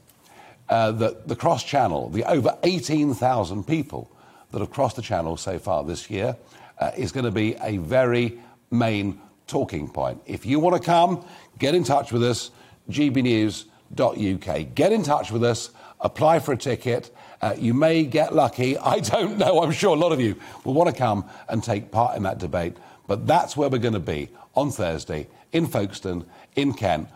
uh, 0.68 0.92
that 0.92 1.30
the 1.30 1.36
cross 1.36 1.64
channel, 1.64 2.10
the 2.10 2.26
over 2.26 2.58
18,000 2.64 3.66
people 3.66 4.12
that 4.52 4.60
have 4.60 4.70
crossed 4.70 4.98
the 4.98 5.02
channel 5.02 5.38
so 5.38 5.58
far 5.60 5.86
this 5.86 6.10
year, 6.10 6.36
uh, 6.80 6.92
is 6.98 7.14
going 7.14 7.26
to 7.26 7.32
be 7.32 7.56
a 7.62 7.78
very 7.78 8.38
main 8.70 9.22
talking 9.48 9.88
point. 9.88 10.22
If 10.26 10.46
you 10.46 10.60
want 10.60 10.76
to 10.76 10.86
come, 10.86 11.26
get 11.58 11.74
in 11.74 11.86
touch 11.86 12.12
with 12.12 12.24
us, 12.24 12.52
GB 12.90 13.24
News 13.24 13.66
uk. 14.00 14.76
Get 14.76 14.92
in 14.92 15.04
touch 15.04 15.32
with 15.32 15.44
us, 15.44 15.72
apply 16.00 16.40
for 16.40 16.54
a 16.54 16.58
ticket. 16.58 17.16
Uh, 17.42 17.56
you 17.58 17.74
may 17.74 18.04
get 18.04 18.34
lucky. 18.34 18.78
I 18.78 19.00
don't 19.00 19.38
know. 19.38 19.62
I'm 19.62 19.72
sure 19.72 19.96
a 19.96 20.00
lot 20.00 20.12
of 20.12 20.20
you 20.20 20.36
will 20.64 20.74
want 20.74 20.90
to 20.90 20.96
come 20.96 21.26
and 21.50 21.64
take 21.64 21.92
part 21.92 22.18
in 22.18 22.24
that 22.24 22.38
debate. 22.38 22.78
But 23.08 23.28
that's 23.28 23.56
where 23.56 23.70
we're 23.70 23.78
going 23.78 23.94
to 23.94 24.00
be 24.00 24.30
on 24.56 24.72
Thursday 24.72 25.28
in 25.52 25.68
Folkestone, 25.68 26.26
in 26.56 26.74
Kent. 26.74 27.08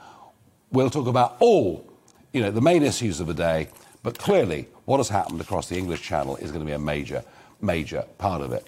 We'll 0.71 0.89
talk 0.89 1.07
about 1.07 1.35
all, 1.39 1.91
you 2.31 2.41
know, 2.41 2.51
the 2.51 2.61
main 2.61 2.83
issues 2.83 3.19
of 3.19 3.27
the 3.27 3.33
day. 3.33 3.69
But 4.03 4.17
clearly, 4.17 4.67
what 4.85 4.97
has 4.97 5.09
happened 5.09 5.41
across 5.41 5.67
the 5.67 5.77
English 5.77 6.01
Channel 6.01 6.37
is 6.37 6.51
going 6.51 6.61
to 6.61 6.65
be 6.65 6.73
a 6.73 6.79
major, 6.79 7.23
major 7.61 8.05
part 8.17 8.41
of 8.41 8.53
it. 8.53 8.67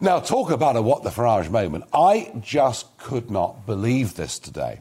Now, 0.00 0.18
talk 0.18 0.50
about 0.50 0.76
a 0.76 0.82
what 0.82 1.02
the 1.02 1.10
Farage 1.10 1.50
moment. 1.50 1.84
I 1.92 2.32
just 2.40 2.96
could 2.98 3.30
not 3.30 3.66
believe 3.66 4.14
this 4.14 4.38
today. 4.38 4.80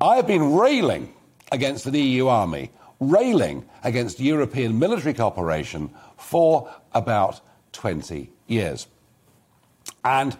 I 0.00 0.16
have 0.16 0.26
been 0.26 0.54
railing 0.54 1.12
against 1.52 1.90
the 1.90 2.00
EU 2.00 2.26
army, 2.26 2.70
railing 3.00 3.64
against 3.82 4.20
European 4.20 4.78
military 4.78 5.14
cooperation 5.14 5.90
for 6.16 6.72
about 6.92 7.40
20 7.72 8.30
years. 8.46 8.86
And 10.04 10.36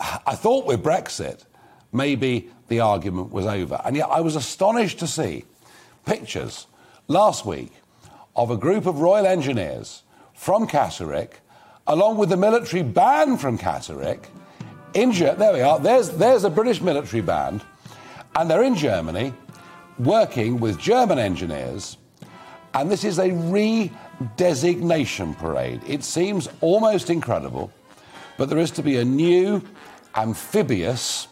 I 0.00 0.34
thought 0.34 0.66
with 0.66 0.82
Brexit, 0.82 1.44
maybe 1.92 2.50
the 2.68 2.80
argument 2.80 3.32
was 3.32 3.46
over. 3.46 3.80
And 3.84 3.96
yet 3.96 4.08
I 4.10 4.20
was 4.20 4.36
astonished 4.36 4.98
to 5.00 5.06
see 5.06 5.44
pictures 6.04 6.66
last 7.06 7.46
week 7.46 7.72
of 8.36 8.50
a 8.50 8.56
group 8.56 8.86
of 8.86 9.00
Royal 9.00 9.26
Engineers 9.26 10.02
from 10.34 10.66
Catterick, 10.68 11.32
along 11.86 12.18
with 12.18 12.28
the 12.28 12.36
military 12.36 12.82
band 12.82 13.40
from 13.40 13.58
Catterick, 13.58 14.26
in 14.94 15.12
there 15.12 15.52
we 15.52 15.60
are. 15.60 15.78
There's 15.78 16.10
there's 16.10 16.44
a 16.44 16.50
British 16.50 16.80
military 16.80 17.20
band, 17.20 17.62
and 18.38 18.48
they're 18.48 18.62
in 18.62 18.76
Germany, 18.76 19.34
working 19.98 20.60
with 20.60 20.78
German 20.78 21.18
engineers, 21.18 21.96
and 22.72 22.88
this 22.88 23.02
is 23.02 23.18
a 23.18 23.30
redesignation 23.30 25.36
parade. 25.36 25.80
It 25.88 26.04
seems 26.04 26.48
almost 26.60 27.10
incredible, 27.10 27.72
but 28.36 28.48
there 28.48 28.58
is 28.58 28.70
to 28.72 28.82
be 28.82 28.98
a 28.98 29.04
new 29.04 29.60
amphibious 30.14 31.26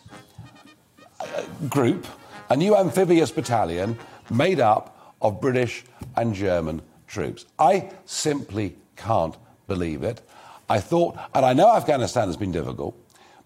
uh, 1.21 1.42
group, 1.69 2.09
a 2.51 2.57
new 2.57 2.77
amphibious 2.77 3.31
battalion 3.31 3.97
made 4.29 4.59
up 4.59 5.14
of 5.23 5.40
British 5.40 5.85
and 6.16 6.35
German 6.35 6.83
troops. 7.07 7.47
I 7.57 7.92
simply 8.05 8.75
can't 8.97 9.37
believe 9.69 10.03
it. 10.03 10.23
I 10.69 10.81
thought, 10.81 11.16
and 11.33 11.47
I 11.47 11.53
know 11.53 11.73
Afghanistan 11.73 12.27
has 12.27 12.37
been 12.37 12.51
difficult, 12.51 12.99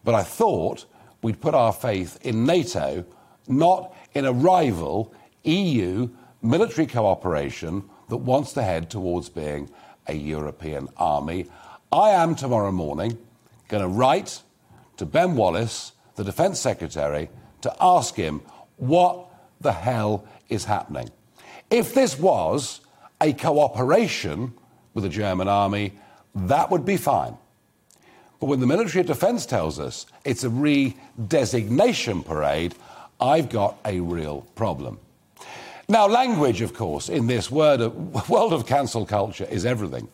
but 0.03 0.14
I 0.14 0.23
thought 0.23 0.87
we'd 1.20 1.42
put 1.42 1.55
our 1.55 1.75
faith 1.75 2.18
in 2.23 2.46
NATO, 2.46 3.05
not 3.51 3.95
in 4.15 4.25
a 4.25 4.33
rival 4.33 5.13
EU 5.45 6.09
military 6.43 6.87
cooperation 6.87 7.85
that 8.09 8.17
wants 8.19 8.53
to 8.55 8.63
head 8.63 8.91
towards 8.91 9.29
being 9.29 9.71
a 10.07 10.15
European 10.15 10.89
army. 10.97 11.47
I 11.93 12.11
am 12.11 12.35
tomorrow 12.35 12.73
morning 12.73 13.19
going 13.69 13.83
to 13.83 13.89
write 13.89 14.43
to 14.97 15.07
Ben 15.07 15.37
Wallace, 15.37 15.93
the 16.17 16.25
Defence 16.25 16.61
Secretary, 16.61 17.31
to 17.63 17.75
ask 17.81 18.15
him 18.15 18.43
what 18.77 19.27
the 19.61 19.73
hell 19.73 20.25
is 20.49 20.65
happening. 20.65 21.11
If 21.71 21.95
this 21.95 22.19
was 22.19 22.81
a 23.21 23.33
cooperation 23.33 24.53
with 24.95 25.05
the 25.05 25.11
German 25.11 25.49
army, 25.49 25.93
that 26.35 26.71
would 26.71 26.85
be 26.85 26.97
fine. 26.97 27.37
But 28.41 28.47
when 28.47 28.61
the 28.61 28.67
military 28.67 29.03
of 29.03 29.07
defence 29.07 29.45
tells 29.45 29.79
us 29.79 30.07
it's 30.25 30.45
a 30.45 30.49
redesignation 30.49 32.25
parade, 32.25 32.75
I've 33.21 33.49
got 33.49 33.79
a 33.85 34.01
real 34.01 34.43
problem. 34.55 34.99
Now, 35.89 36.07
language, 36.07 36.61
of 36.61 36.73
course, 36.73 37.09
in 37.09 37.27
this 37.27 37.51
of, 37.51 38.29
world 38.31 38.53
of 38.53 38.67
cancel 38.67 39.05
culture 39.05 39.47
is 39.51 39.67
everything. 39.67 40.09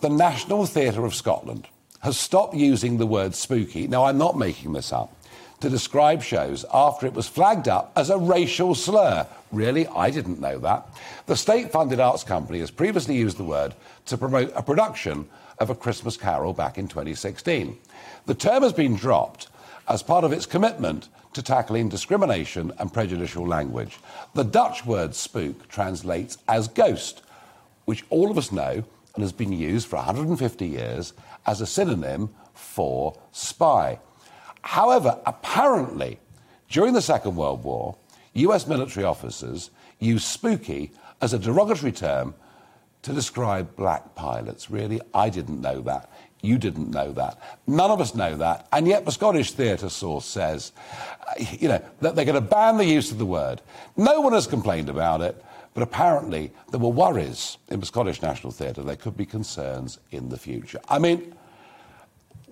The 0.00 0.08
National 0.08 0.66
Theatre 0.66 1.04
of 1.04 1.14
Scotland 1.14 1.68
has 2.00 2.18
stopped 2.18 2.54
using 2.54 2.98
the 2.98 3.06
word 3.06 3.34
spooky. 3.34 3.86
Now, 3.86 4.04
I'm 4.04 4.18
not 4.18 4.38
making 4.38 4.72
this 4.72 4.92
up 4.92 5.14
to 5.60 5.70
describe 5.70 6.22
shows 6.22 6.64
after 6.74 7.06
it 7.06 7.14
was 7.14 7.28
flagged 7.28 7.68
up 7.68 7.92
as 7.96 8.10
a 8.10 8.18
racial 8.18 8.74
slur. 8.74 9.26
Really? 9.52 9.86
I 9.86 10.10
didn't 10.10 10.40
know 10.40 10.58
that. 10.58 10.86
The 11.26 11.36
state 11.36 11.70
funded 11.70 12.00
arts 12.00 12.24
company 12.24 12.58
has 12.58 12.70
previously 12.70 13.16
used 13.16 13.38
the 13.38 13.44
word 13.44 13.74
to 14.06 14.18
promote 14.18 14.52
a 14.54 14.62
production 14.62 15.28
of 15.58 15.70
A 15.70 15.74
Christmas 15.74 16.16
Carol 16.16 16.52
back 16.52 16.76
in 16.76 16.88
2016. 16.88 17.78
The 18.26 18.34
term 18.34 18.62
has 18.62 18.72
been 18.72 18.96
dropped 18.96 19.48
as 19.88 20.02
part 20.02 20.24
of 20.24 20.32
its 20.32 20.46
commitment 20.46 21.08
to 21.34 21.42
tackling 21.42 21.88
discrimination 21.88 22.72
and 22.78 22.92
prejudicial 22.92 23.46
language. 23.46 23.98
The 24.34 24.44
Dutch 24.44 24.86
word 24.86 25.14
spook 25.14 25.68
translates 25.68 26.38
as 26.48 26.68
ghost, 26.68 27.22
which 27.84 28.04
all 28.10 28.30
of 28.30 28.38
us 28.38 28.52
know 28.52 28.84
and 29.14 29.22
has 29.22 29.32
been 29.32 29.52
used 29.52 29.86
for 29.86 29.96
150 29.96 30.66
years 30.66 31.12
as 31.46 31.60
a 31.60 31.66
synonym 31.66 32.30
for 32.54 33.18
spy. 33.32 33.98
However, 34.62 35.20
apparently, 35.26 36.18
during 36.68 36.94
the 36.94 37.02
Second 37.02 37.36
World 37.36 37.62
War, 37.62 37.96
US 38.34 38.66
military 38.66 39.04
officers 39.04 39.70
used 39.98 40.24
spooky 40.24 40.90
as 41.20 41.32
a 41.32 41.38
derogatory 41.38 41.92
term 41.92 42.34
to 43.02 43.12
describe 43.12 43.76
black 43.76 44.14
pilots. 44.14 44.70
Really? 44.70 45.00
I 45.12 45.28
didn't 45.28 45.60
know 45.60 45.82
that. 45.82 46.10
You 46.44 46.58
didn't 46.58 46.90
know 46.90 47.10
that. 47.12 47.40
None 47.66 47.90
of 47.90 48.02
us 48.02 48.14
know 48.14 48.36
that. 48.36 48.68
And 48.70 48.86
yet, 48.86 49.06
the 49.06 49.12
Scottish 49.12 49.52
theatre 49.52 49.88
source 49.88 50.26
says, 50.26 50.72
uh, 51.26 51.42
you 51.58 51.68
know, 51.68 51.82
that 52.00 52.14
they're 52.14 52.26
going 52.26 52.34
to 52.34 52.40
ban 52.42 52.76
the 52.76 52.84
use 52.84 53.10
of 53.10 53.16
the 53.18 53.24
word. 53.24 53.62
No 53.96 54.20
one 54.20 54.34
has 54.34 54.46
complained 54.46 54.90
about 54.90 55.22
it, 55.22 55.42
but 55.72 55.82
apparently 55.82 56.52
there 56.70 56.80
were 56.80 56.90
worries 56.90 57.56
in 57.68 57.80
the 57.80 57.86
Scottish 57.86 58.20
National 58.20 58.52
Theatre. 58.52 58.82
There 58.82 58.94
could 58.94 59.16
be 59.16 59.24
concerns 59.24 59.98
in 60.10 60.28
the 60.28 60.36
future. 60.36 60.80
I 60.88 60.98
mean, 60.98 61.34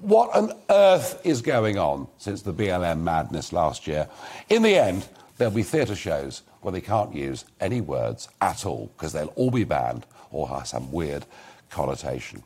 what 0.00 0.34
on 0.34 0.52
earth 0.70 1.20
is 1.22 1.42
going 1.42 1.76
on 1.76 2.08
since 2.16 2.40
the 2.40 2.54
BLM 2.54 3.02
madness 3.02 3.52
last 3.52 3.86
year? 3.86 4.08
In 4.48 4.62
the 4.62 4.74
end, 4.74 5.06
there'll 5.36 5.52
be 5.52 5.62
theatre 5.62 5.94
shows 5.94 6.42
where 6.62 6.72
they 6.72 6.80
can't 6.80 7.14
use 7.14 7.44
any 7.60 7.82
words 7.82 8.28
at 8.40 8.64
all 8.64 8.90
because 8.96 9.12
they'll 9.12 9.34
all 9.36 9.50
be 9.50 9.64
banned 9.64 10.06
or 10.30 10.48
have 10.48 10.66
some 10.66 10.90
weird 10.90 11.26
connotation. 11.68 12.42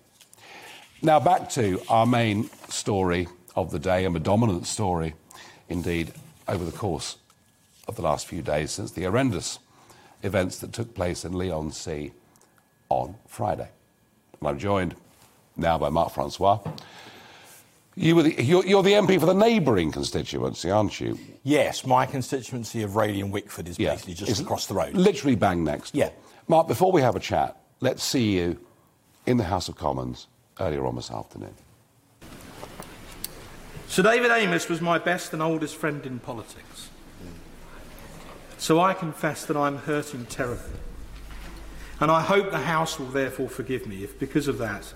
Now, 1.02 1.20
back 1.20 1.50
to 1.50 1.82
our 1.90 2.06
main 2.06 2.48
story 2.70 3.28
of 3.54 3.70
the 3.70 3.78
day, 3.78 4.06
and 4.06 4.16
a 4.16 4.18
dominant 4.18 4.66
story 4.66 5.14
indeed 5.68 6.12
over 6.48 6.64
the 6.64 6.72
course 6.72 7.18
of 7.86 7.96
the 7.96 8.02
last 8.02 8.26
few 8.26 8.40
days 8.40 8.70
since 8.70 8.92
the 8.92 9.02
horrendous 9.02 9.58
events 10.22 10.58
that 10.60 10.72
took 10.72 10.94
place 10.94 11.24
in 11.24 11.34
Leigh-on-Sea 11.34 12.12
on 12.88 13.14
Friday. 13.26 13.68
And 14.40 14.48
I'm 14.48 14.58
joined 14.58 14.96
now 15.56 15.76
by 15.76 15.90
Mark 15.90 16.12
Francois. 16.12 16.60
You 17.94 18.16
were 18.16 18.22
the, 18.22 18.42
you're, 18.42 18.64
you're, 18.64 18.82
the 18.82 18.92
MP 18.92 19.20
for 19.20 19.26
the 19.26 19.34
neighbouring 19.34 19.92
constituency, 19.92 20.70
aren't 20.70 20.98
you? 20.98 21.18
Yes, 21.44 21.86
my 21.86 22.06
constituency 22.06 22.82
of 22.82 22.96
Rayleigh 22.96 23.20
and 23.20 23.32
Wickford 23.32 23.68
is 23.68 23.78
yeah. 23.78 23.92
basically 23.92 24.14
just 24.14 24.30
it's 24.30 24.40
across 24.40 24.66
the 24.66 24.74
road. 24.74 24.94
Literally 24.94 25.34
bang 25.34 25.62
next. 25.62 25.94
Yeah. 25.94 26.10
Mark, 26.48 26.68
before 26.68 26.90
we 26.90 27.02
have 27.02 27.16
a 27.16 27.20
chat, 27.20 27.56
let's 27.80 28.02
see 28.02 28.36
you 28.36 28.58
in 29.26 29.36
the 29.36 29.44
House 29.44 29.68
of 29.68 29.76
Commons 29.76 30.26
earlier 30.60 30.86
on 30.86 30.96
this 30.96 31.10
afternoon. 31.10 31.54
Sir 33.88 34.02
David 34.02 34.30
Amess 34.30 34.68
was 34.68 34.80
my 34.80 34.98
best 34.98 35.32
and 35.32 35.42
oldest 35.42 35.76
friend 35.76 36.04
in 36.04 36.18
politics. 36.18 36.90
So 38.58 38.80
I 38.80 38.94
confess 38.94 39.44
that 39.46 39.56
I'm 39.56 39.78
hurting 39.78 40.26
terribly. 40.26 40.80
And 42.00 42.10
I 42.10 42.20
hope 42.20 42.50
the 42.50 42.58
House 42.58 42.98
will 42.98 43.06
therefore 43.06 43.48
forgive 43.48 43.86
me 43.86 44.02
if, 44.04 44.18
because 44.18 44.48
of 44.48 44.58
that, 44.58 44.92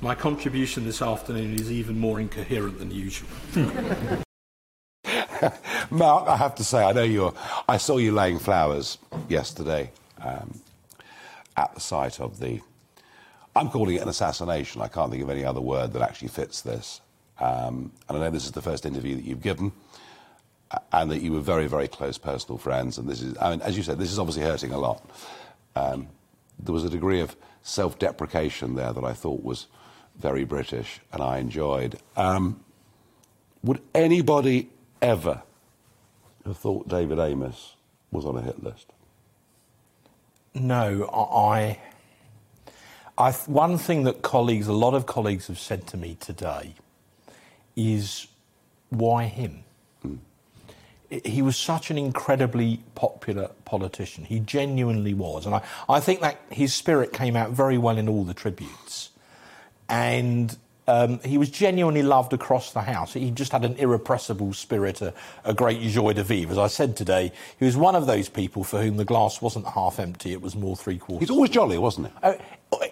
my 0.00 0.14
contribution 0.14 0.84
this 0.84 1.02
afternoon 1.02 1.54
is 1.54 1.70
even 1.70 1.98
more 1.98 2.18
incoherent 2.18 2.78
than 2.78 2.90
usual. 2.90 3.28
Mark, 5.90 6.28
I 6.28 6.36
have 6.36 6.54
to 6.56 6.64
say, 6.64 6.82
I 6.82 6.92
know 6.92 7.02
you're. 7.02 7.34
I 7.68 7.76
saw 7.76 7.98
you 7.98 8.12
laying 8.12 8.38
flowers 8.38 8.98
yesterday 9.28 9.90
um, 10.22 10.60
at 11.56 11.74
the 11.74 11.80
site 11.80 12.20
of 12.20 12.40
the. 12.40 12.60
I'm 13.54 13.68
calling 13.68 13.96
it 13.96 14.02
an 14.02 14.08
assassination. 14.08 14.80
I 14.80 14.88
can't 14.88 15.10
think 15.10 15.22
of 15.22 15.30
any 15.30 15.44
other 15.44 15.60
word 15.60 15.92
that 15.92 16.02
actually 16.02 16.28
fits 16.28 16.60
this. 16.60 17.00
Um, 17.38 17.92
and 18.08 18.18
I 18.18 18.20
know 18.20 18.30
this 18.30 18.44
is 18.44 18.52
the 18.52 18.62
first 18.62 18.86
interview 18.86 19.16
that 19.16 19.24
you've 19.24 19.42
given, 19.42 19.72
and 20.92 21.10
that 21.10 21.20
you 21.20 21.32
were 21.32 21.40
very, 21.40 21.66
very 21.66 21.88
close 21.88 22.18
personal 22.18 22.58
friends. 22.58 22.98
And 22.98 23.08
this 23.08 23.22
is, 23.22 23.36
I 23.40 23.50
mean, 23.50 23.62
as 23.62 23.76
you 23.76 23.82
said, 23.82 23.98
this 23.98 24.12
is 24.12 24.18
obviously 24.18 24.42
hurting 24.42 24.72
a 24.72 24.78
lot. 24.78 25.02
Um, 25.74 26.08
there 26.58 26.72
was 26.72 26.84
a 26.84 26.90
degree 26.90 27.20
of 27.20 27.36
self-deprecation 27.62 28.74
there 28.74 28.92
that 28.92 29.04
I 29.04 29.12
thought 29.12 29.42
was 29.42 29.66
very 30.18 30.44
British, 30.44 31.00
and 31.12 31.22
I 31.22 31.38
enjoyed. 31.38 31.98
Um, 32.16 32.60
would 33.62 33.80
anybody 33.94 34.70
ever 35.00 35.42
have 36.44 36.56
thought 36.56 36.88
David 36.88 37.18
Amess 37.18 37.72
was 38.10 38.24
on 38.24 38.36
a 38.36 38.42
hit 38.42 38.62
list? 38.62 38.92
No, 40.54 41.08
I. 41.12 41.78
I 43.20 43.32
one 43.32 43.76
thing 43.76 44.04
that 44.04 44.22
colleagues, 44.22 44.66
a 44.66 44.72
lot 44.72 44.94
of 44.94 45.04
colleagues, 45.04 45.48
have 45.48 45.58
said 45.58 45.86
to 45.88 45.98
me 45.98 46.16
today 46.18 46.74
is 47.76 48.26
why 48.88 49.24
him? 49.24 49.62
Mm. 50.04 50.18
He 51.24 51.42
was 51.42 51.56
such 51.56 51.90
an 51.90 51.98
incredibly 51.98 52.82
popular 52.94 53.50
politician. 53.64 54.24
He 54.24 54.40
genuinely 54.40 55.12
was. 55.12 55.44
And 55.44 55.54
I, 55.54 55.62
I 55.88 56.00
think 56.00 56.20
that 56.20 56.40
his 56.50 56.72
spirit 56.72 57.12
came 57.12 57.36
out 57.36 57.50
very 57.50 57.76
well 57.76 57.98
in 57.98 58.08
all 58.08 58.24
the 58.24 58.34
tributes 58.34 59.10
and 59.90 60.56
um, 60.86 61.20
he 61.24 61.36
was 61.36 61.50
genuinely 61.50 62.02
loved 62.02 62.32
across 62.32 62.72
the 62.72 62.80
house. 62.80 63.12
He 63.12 63.30
just 63.30 63.52
had 63.52 63.64
an 63.64 63.76
irrepressible 63.76 64.52
spirit, 64.54 65.02
a, 65.02 65.12
a, 65.44 65.54
great 65.54 65.80
joie 65.82 66.14
de 66.14 66.24
vivre. 66.24 66.52
As 66.52 66.58
I 66.58 66.66
said 66.68 66.96
today, 66.96 67.32
he 67.58 67.64
was 67.64 67.76
one 67.76 67.94
of 67.94 68.06
those 68.06 68.28
people 68.28 68.64
for 68.64 68.82
whom 68.82 68.96
the 68.96 69.04
glass 69.04 69.40
wasn't 69.40 69.66
half 69.68 70.00
empty; 70.00 70.32
it 70.32 70.40
was 70.40 70.56
more 70.56 70.76
three 70.76 70.98
quarters. 70.98 71.28
He's 71.28 71.34
always 71.34 71.50
jolly, 71.50 71.78
wasn't 71.78 72.08
he? 72.08 72.12
Uh, 72.22 72.34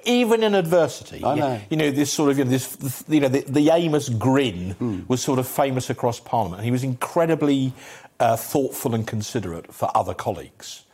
even 0.04 0.42
in 0.42 0.54
adversity, 0.54 1.24
I 1.24 1.34
know. 1.34 1.60
You 1.70 1.76
know 1.76 1.90
this 1.90 2.12
sort 2.12 2.30
of 2.30 2.38
you 2.38 2.44
know, 2.44 2.50
this 2.50 3.04
you 3.08 3.20
know 3.20 3.28
the, 3.28 3.40
the 3.42 3.68
Amess 3.68 4.16
grin 4.18 4.74
mm. 4.74 5.08
was 5.08 5.22
sort 5.22 5.38
of 5.38 5.46
famous 5.46 5.90
across 5.90 6.18
Parliament. 6.18 6.62
He 6.62 6.70
was 6.70 6.82
incredibly 6.82 7.72
uh, 8.18 8.36
thoughtful 8.36 8.94
and 8.94 9.06
considerate 9.06 9.72
for 9.72 9.90
other 9.94 10.14
colleagues, 10.14 10.84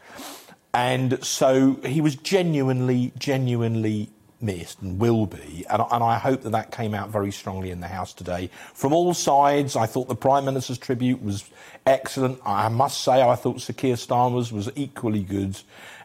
and 0.75 1.25
so 1.25 1.79
he 1.85 2.01
was 2.01 2.17
genuinely, 2.17 3.13
genuinely 3.19 4.11
missed 4.41 4.83
and 4.83 4.99
will 4.99 5.27
be. 5.27 5.65
And, 5.71 5.83
and, 5.91 6.05
I 6.05 6.19
hope 6.19 6.43
that 6.43 6.51
that 6.51 6.71
came 6.71 6.95
out 6.95 7.09
very 7.09 7.33
strongly 7.33 7.71
in 7.71 7.81
the 7.81 7.89
House 7.89 8.13
today. 8.13 8.51
From 8.75 8.93
all 8.93 9.15
sides, 9.15 9.75
I 9.75 9.87
thought 9.87 10.09
the 10.09 10.15
Prime 10.15 10.45
Minister's 10.45 10.77
tribute 10.77 11.23
was 11.23 11.49
excellent. 11.87 12.41
I 12.45 12.69
must 12.69 13.03
say, 13.03 13.23
I 13.23 13.37
thought 13.37 13.63
Sir 13.63 13.73
Keir 13.73 13.95
Starmer's 13.95 14.53
was 14.53 14.71
equally 14.77 15.23
good. 15.23 15.59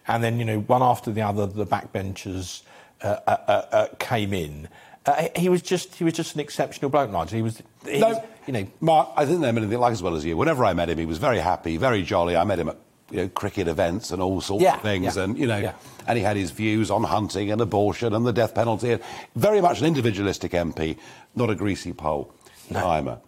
And 0.07 0.23
then, 0.23 0.39
you 0.39 0.45
know, 0.45 0.59
one 0.61 0.81
after 0.81 1.11
the 1.11 1.21
other, 1.21 1.45
the 1.45 1.65
backbenchers 1.65 2.61
Uh, 3.01 3.17
uh, 3.27 3.31
uh, 3.47 3.87
came 3.97 4.33
in. 4.33 4.67
Uh, 5.05 5.27
he 5.35 5.47
was 5.47 5.61
just 5.61 5.95
he 5.95 6.03
was 6.03 6.13
just 6.13 6.35
an 6.35 6.41
exceptional 6.41 6.89
bloke, 6.89 7.09
Nigel. 7.09 7.37
He 7.37 7.41
was, 7.41 7.63
he 7.85 7.99
no, 7.99 8.09
was, 8.09 8.17
you 8.45 8.53
know. 8.53 8.67
Mark, 8.81 9.09
I 9.15 9.23
didn't 9.23 9.39
know 9.39 9.47
him 9.47 9.57
anything 9.57 9.79
like 9.79 9.93
as 9.93 10.03
well 10.03 10.15
as 10.15 10.25
you. 10.25 10.35
Whenever 10.35 10.65
I 10.65 10.73
met 10.73 10.89
him, 10.89 10.97
he 10.97 11.05
was 11.05 11.17
very 11.17 11.39
happy, 11.39 11.77
very 11.77 12.03
jolly. 12.03 12.35
I 12.35 12.43
met 12.43 12.59
him 12.59 12.67
at 12.67 12.77
you 13.09 13.17
know, 13.17 13.29
cricket 13.29 13.67
events 13.67 14.11
and 14.11 14.21
all 14.21 14.41
sorts 14.41 14.63
yeah, 14.63 14.75
of 14.75 14.81
things, 14.81 15.15
yeah, 15.15 15.23
and 15.23 15.37
you 15.37 15.47
know, 15.47 15.57
yeah. 15.57 15.73
and 16.07 16.17
he 16.17 16.23
had 16.23 16.35
his 16.35 16.51
views 16.51 16.91
on 16.91 17.03
hunting 17.03 17.51
and 17.51 17.61
abortion 17.61 18.13
and 18.13 18.25
the 18.25 18.33
death 18.33 18.53
penalty. 18.53 18.91
And 18.91 19.01
very 19.35 19.61
much 19.61 19.79
an 19.79 19.85
individualistic 19.85 20.51
MP, 20.51 20.97
not 21.35 21.49
a 21.49 21.55
greasy 21.55 21.93
pole 21.93 22.33
no. 22.69 22.81
timer. 22.81 23.19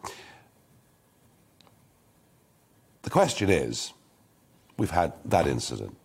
The 3.04 3.10
question 3.10 3.50
is, 3.50 3.94
we've 4.78 4.92
had 4.92 5.14
that 5.26 5.48
incident. 5.48 5.96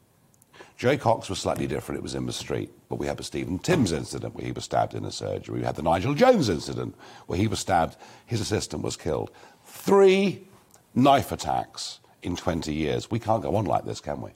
Jo 0.77 0.97
Cox 0.99 1.31
was 1.31 1.39
slightly 1.39 1.67
different. 1.67 1.99
It 1.99 2.03
was 2.03 2.15
in 2.15 2.27
the 2.27 2.33
street. 2.33 2.71
But 2.89 2.97
we 2.97 3.07
had 3.07 3.17
the 3.17 3.25
Stephen 3.25 3.59
Timms 3.59 3.93
incident 3.93 4.35
where 4.35 4.45
he 4.45 4.53
was 4.53 4.65
stabbed 4.65 4.95
in 4.95 5.05
a 5.05 5.11
surgery. 5.11 5.61
We 5.61 5.65
had 5.65 5.77
the 5.77 5.83
Nigel 5.83 6.15
Jones 6.15 6.49
incident 6.49 6.95
where 7.27 7.39
he 7.39 7.47
was 7.47 7.59
stabbed, 7.59 7.97
his 8.27 8.41
assistant 8.41 8.83
was 8.83 8.97
killed. 8.97 9.31
Three 9.65 10.47
knife 10.95 11.33
attacks 11.33 12.01
in 12.23 12.37
20 12.37 12.75
years. 12.75 13.11
We 13.11 13.19
can't 13.19 13.43
go 13.43 13.57
on 13.57 13.65
like 13.65 13.85
this, 13.85 14.01
can 14.01 14.21
we? 14.21 14.31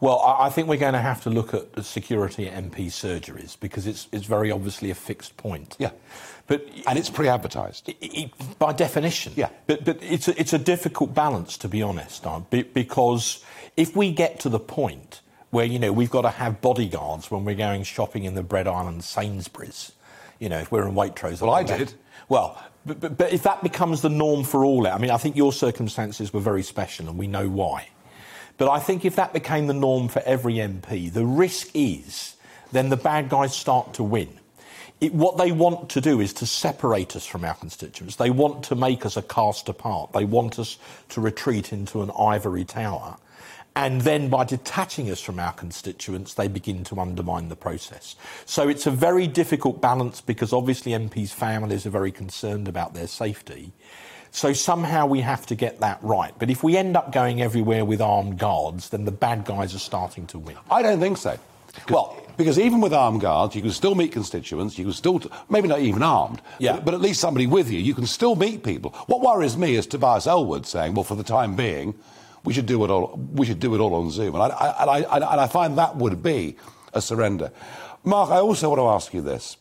Well, 0.00 0.20
I 0.20 0.50
think 0.50 0.68
we're 0.68 0.76
going 0.76 0.94
to 0.94 1.00
have 1.00 1.22
to 1.22 1.30
look 1.30 1.54
at 1.54 1.74
the 1.74 1.82
security 1.82 2.48
at 2.48 2.62
MP 2.62 2.86
surgeries 2.86 3.58
because 3.58 3.86
it's, 3.86 4.08
it's 4.12 4.26
very 4.26 4.50
obviously 4.50 4.90
a 4.90 4.94
fixed 4.94 5.36
point. 5.36 5.76
Yeah. 5.78 5.92
But, 6.46 6.66
and 6.86 6.98
it's 6.98 7.08
pre-advertised. 7.08 7.88
It, 7.88 7.96
it, 8.00 8.58
by 8.58 8.72
definition. 8.72 9.32
Yeah. 9.36 9.48
But, 9.66 9.84
but 9.84 10.02
it's, 10.02 10.28
a, 10.28 10.38
it's 10.38 10.52
a 10.52 10.58
difficult 10.58 11.14
balance, 11.14 11.56
to 11.58 11.68
be 11.68 11.80
honest, 11.80 12.26
because 12.50 13.44
if 13.76 13.96
we 13.96 14.12
get 14.12 14.40
to 14.40 14.48
the 14.48 14.58
point 14.58 15.20
where, 15.54 15.64
you 15.64 15.78
know, 15.78 15.92
we've 15.92 16.10
got 16.10 16.22
to 16.22 16.30
have 16.30 16.60
bodyguards 16.60 17.30
when 17.30 17.44
we're 17.44 17.54
going 17.54 17.84
shopping 17.84 18.24
in 18.24 18.34
the 18.34 18.42
Bread 18.42 18.66
Island 18.66 19.04
Sainsbury's, 19.04 19.92
you 20.40 20.48
know, 20.48 20.58
if 20.58 20.72
we're 20.72 20.86
in 20.86 20.94
Waitrose. 20.94 21.40
Well, 21.40 21.54
I 21.54 21.62
did. 21.62 21.94
Well, 22.28 22.60
but, 22.84 23.00
but, 23.00 23.16
but, 23.16 23.32
if 23.32 23.44
that 23.44 23.62
becomes 23.62 24.02
the 24.02 24.08
norm 24.10 24.44
for 24.44 24.64
all, 24.64 24.86
I 24.86 24.98
mean, 24.98 25.10
I 25.10 25.16
think 25.16 25.36
your 25.36 25.52
circumstances 25.52 26.32
were 26.32 26.40
very 26.40 26.64
special 26.64 27.08
and 27.08 27.16
we 27.16 27.28
know 27.28 27.48
why. 27.48 27.88
But 28.58 28.68
I 28.68 28.80
think 28.80 29.04
if 29.04 29.16
that 29.16 29.32
became 29.32 29.68
the 29.68 29.74
norm 29.74 30.08
for 30.08 30.22
every 30.26 30.54
MP, 30.54 31.12
the 31.12 31.24
risk 31.24 31.68
is 31.72 32.34
then 32.72 32.88
the 32.88 32.96
bad 32.96 33.28
guys 33.28 33.54
start 33.54 33.94
to 33.94 34.02
win. 34.02 34.28
It, 35.00 35.14
what 35.14 35.38
they 35.38 35.52
want 35.52 35.90
to 35.90 36.00
do 36.00 36.20
is 36.20 36.32
to 36.34 36.46
separate 36.46 37.14
us 37.14 37.26
from 37.26 37.44
our 37.44 37.54
constituents. 37.54 38.16
They 38.16 38.30
want 38.30 38.64
to 38.64 38.74
make 38.74 39.06
us 39.06 39.16
a 39.16 39.22
cast 39.22 39.68
apart. 39.68 40.12
They 40.12 40.24
want 40.24 40.58
us 40.58 40.78
to 41.10 41.20
retreat 41.20 41.72
into 41.72 42.02
an 42.02 42.10
ivory 42.18 42.64
tower. 42.64 43.18
And 43.76 44.02
then 44.02 44.28
by 44.28 44.44
detaching 44.44 45.10
us 45.10 45.20
from 45.20 45.40
our 45.40 45.52
constituents, 45.52 46.34
they 46.34 46.46
begin 46.46 46.84
to 46.84 47.00
undermine 47.00 47.48
the 47.48 47.56
process. 47.56 48.14
So 48.46 48.68
it's 48.68 48.86
a 48.86 48.90
very 48.90 49.26
difficult 49.26 49.80
balance 49.80 50.20
because 50.20 50.52
obviously 50.52 50.92
MPs' 50.92 51.30
families 51.30 51.84
are 51.84 51.90
very 51.90 52.12
concerned 52.12 52.68
about 52.68 52.94
their 52.94 53.08
safety. 53.08 53.72
So 54.30 54.52
somehow 54.52 55.06
we 55.06 55.20
have 55.20 55.46
to 55.46 55.56
get 55.56 55.80
that 55.80 55.98
right. 56.02 56.34
But 56.38 56.50
if 56.50 56.62
we 56.62 56.76
end 56.76 56.96
up 56.96 57.12
going 57.12 57.42
everywhere 57.42 57.84
with 57.84 58.00
armed 58.00 58.38
guards, 58.38 58.90
then 58.90 59.04
the 59.04 59.12
bad 59.12 59.44
guys 59.44 59.74
are 59.74 59.80
starting 59.80 60.26
to 60.28 60.38
win. 60.38 60.56
I 60.70 60.82
don't 60.82 61.00
think 61.00 61.18
so. 61.18 61.38
Well, 61.88 62.16
because 62.36 62.58
even 62.58 62.80
with 62.80 62.92
armed 62.92 63.20
guards, 63.20 63.56
you 63.56 63.62
can 63.62 63.70
still 63.70 63.94
meet 63.94 64.12
constituents. 64.12 64.78
You 64.78 64.84
can 64.84 64.92
still, 64.92 65.20
maybe 65.48 65.66
not 65.66 65.80
even 65.80 66.02
armed, 66.02 66.40
yeah. 66.58 66.74
but, 66.74 66.84
but, 66.84 66.94
at 66.94 67.00
least 67.00 67.20
somebody 67.20 67.46
with 67.46 67.70
you. 67.70 67.80
You 67.80 67.94
can 67.94 68.06
still 68.06 68.36
meet 68.36 68.62
people. 68.62 68.90
What 69.06 69.20
worries 69.20 69.56
me 69.56 69.74
is 69.74 69.86
Tobias 69.86 70.26
Ellwood 70.26 70.66
saying, 70.66 70.94
"Well, 70.94 71.04
for 71.04 71.16
the 71.16 71.24
time 71.24 71.56
being, 71.56 71.94
we 72.44 72.52
should 72.52 72.66
do 72.66 72.84
it 72.84 72.90
all. 72.90 73.18
We 73.32 73.46
should 73.46 73.60
do 73.60 73.74
it 73.74 73.80
all 73.80 73.94
on 73.94 74.10
Zoom, 74.10 74.34
and 74.34 74.44
I, 74.44 74.48
I, 74.48 74.84
I, 74.84 75.14
and 75.14 75.40
I 75.40 75.46
find 75.46 75.78
that 75.78 75.96
would 75.96 76.22
be 76.22 76.56
a 76.92 77.00
surrender. 77.00 77.50
Mark, 78.04 78.30
I 78.30 78.38
also 78.38 78.68
want 78.68 78.80
to 78.80 78.88
ask 78.88 79.14
you 79.14 79.22
this. 79.22 79.56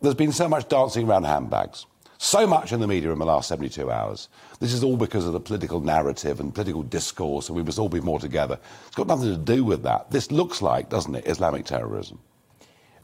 There's 0.00 0.14
been 0.14 0.32
so 0.32 0.48
much 0.48 0.68
dancing 0.68 1.06
around 1.06 1.24
handbags, 1.24 1.84
so 2.16 2.46
much 2.46 2.72
in 2.72 2.80
the 2.80 2.86
media 2.86 3.12
in 3.12 3.18
the 3.18 3.26
last 3.26 3.48
72 3.48 3.90
hours. 3.90 4.28
This 4.60 4.72
is 4.72 4.82
all 4.84 4.96
because 4.96 5.26
of 5.26 5.32
the 5.32 5.40
political 5.40 5.80
narrative 5.80 6.40
and 6.40 6.54
political 6.54 6.82
discourse, 6.82 7.48
and 7.48 7.56
we 7.56 7.62
must 7.62 7.78
all 7.78 7.88
be 7.88 8.00
more 8.00 8.20
together. 8.20 8.58
It's 8.86 8.96
got 8.96 9.08
nothing 9.08 9.30
to 9.30 9.36
do 9.36 9.64
with 9.64 9.82
that. 9.82 10.10
This 10.10 10.30
looks 10.30 10.62
like, 10.62 10.88
doesn't 10.88 11.14
it, 11.14 11.26
Islamic 11.26 11.66
terrorism? 11.66 12.20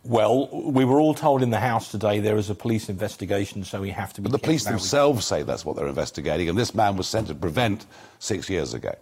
Well, 0.07 0.49
we 0.71 0.85
were 0.85 1.01
all 1.01 1.15
told 1.15 1.43
in 1.43 1.51
the 1.51 1.59
House 1.59 1.91
today 1.91 2.21
there 2.21 2.37
is 2.37 2.49
a 2.49 2.55
police 2.55 2.89
investigation, 2.89 3.65
so 3.65 3.81
we 3.81 3.91
have 3.91 4.13
to 4.13 4.21
be. 4.21 4.29
But 4.29 4.33
the 4.33 4.39
police 4.39 4.65
themselves 4.65 5.27
say 5.27 5.43
that's 5.43 5.65
what 5.65 5.75
they're 5.75 5.89
investigating, 5.89 6.49
and 6.49 6.57
this 6.57 6.75
man 6.75 6.97
was 6.97 7.09
sent 7.09 7.27
to 7.27 7.35
prevent 7.35 7.87
six 8.21 8.49
years 8.49 8.73
ago. 8.73 8.95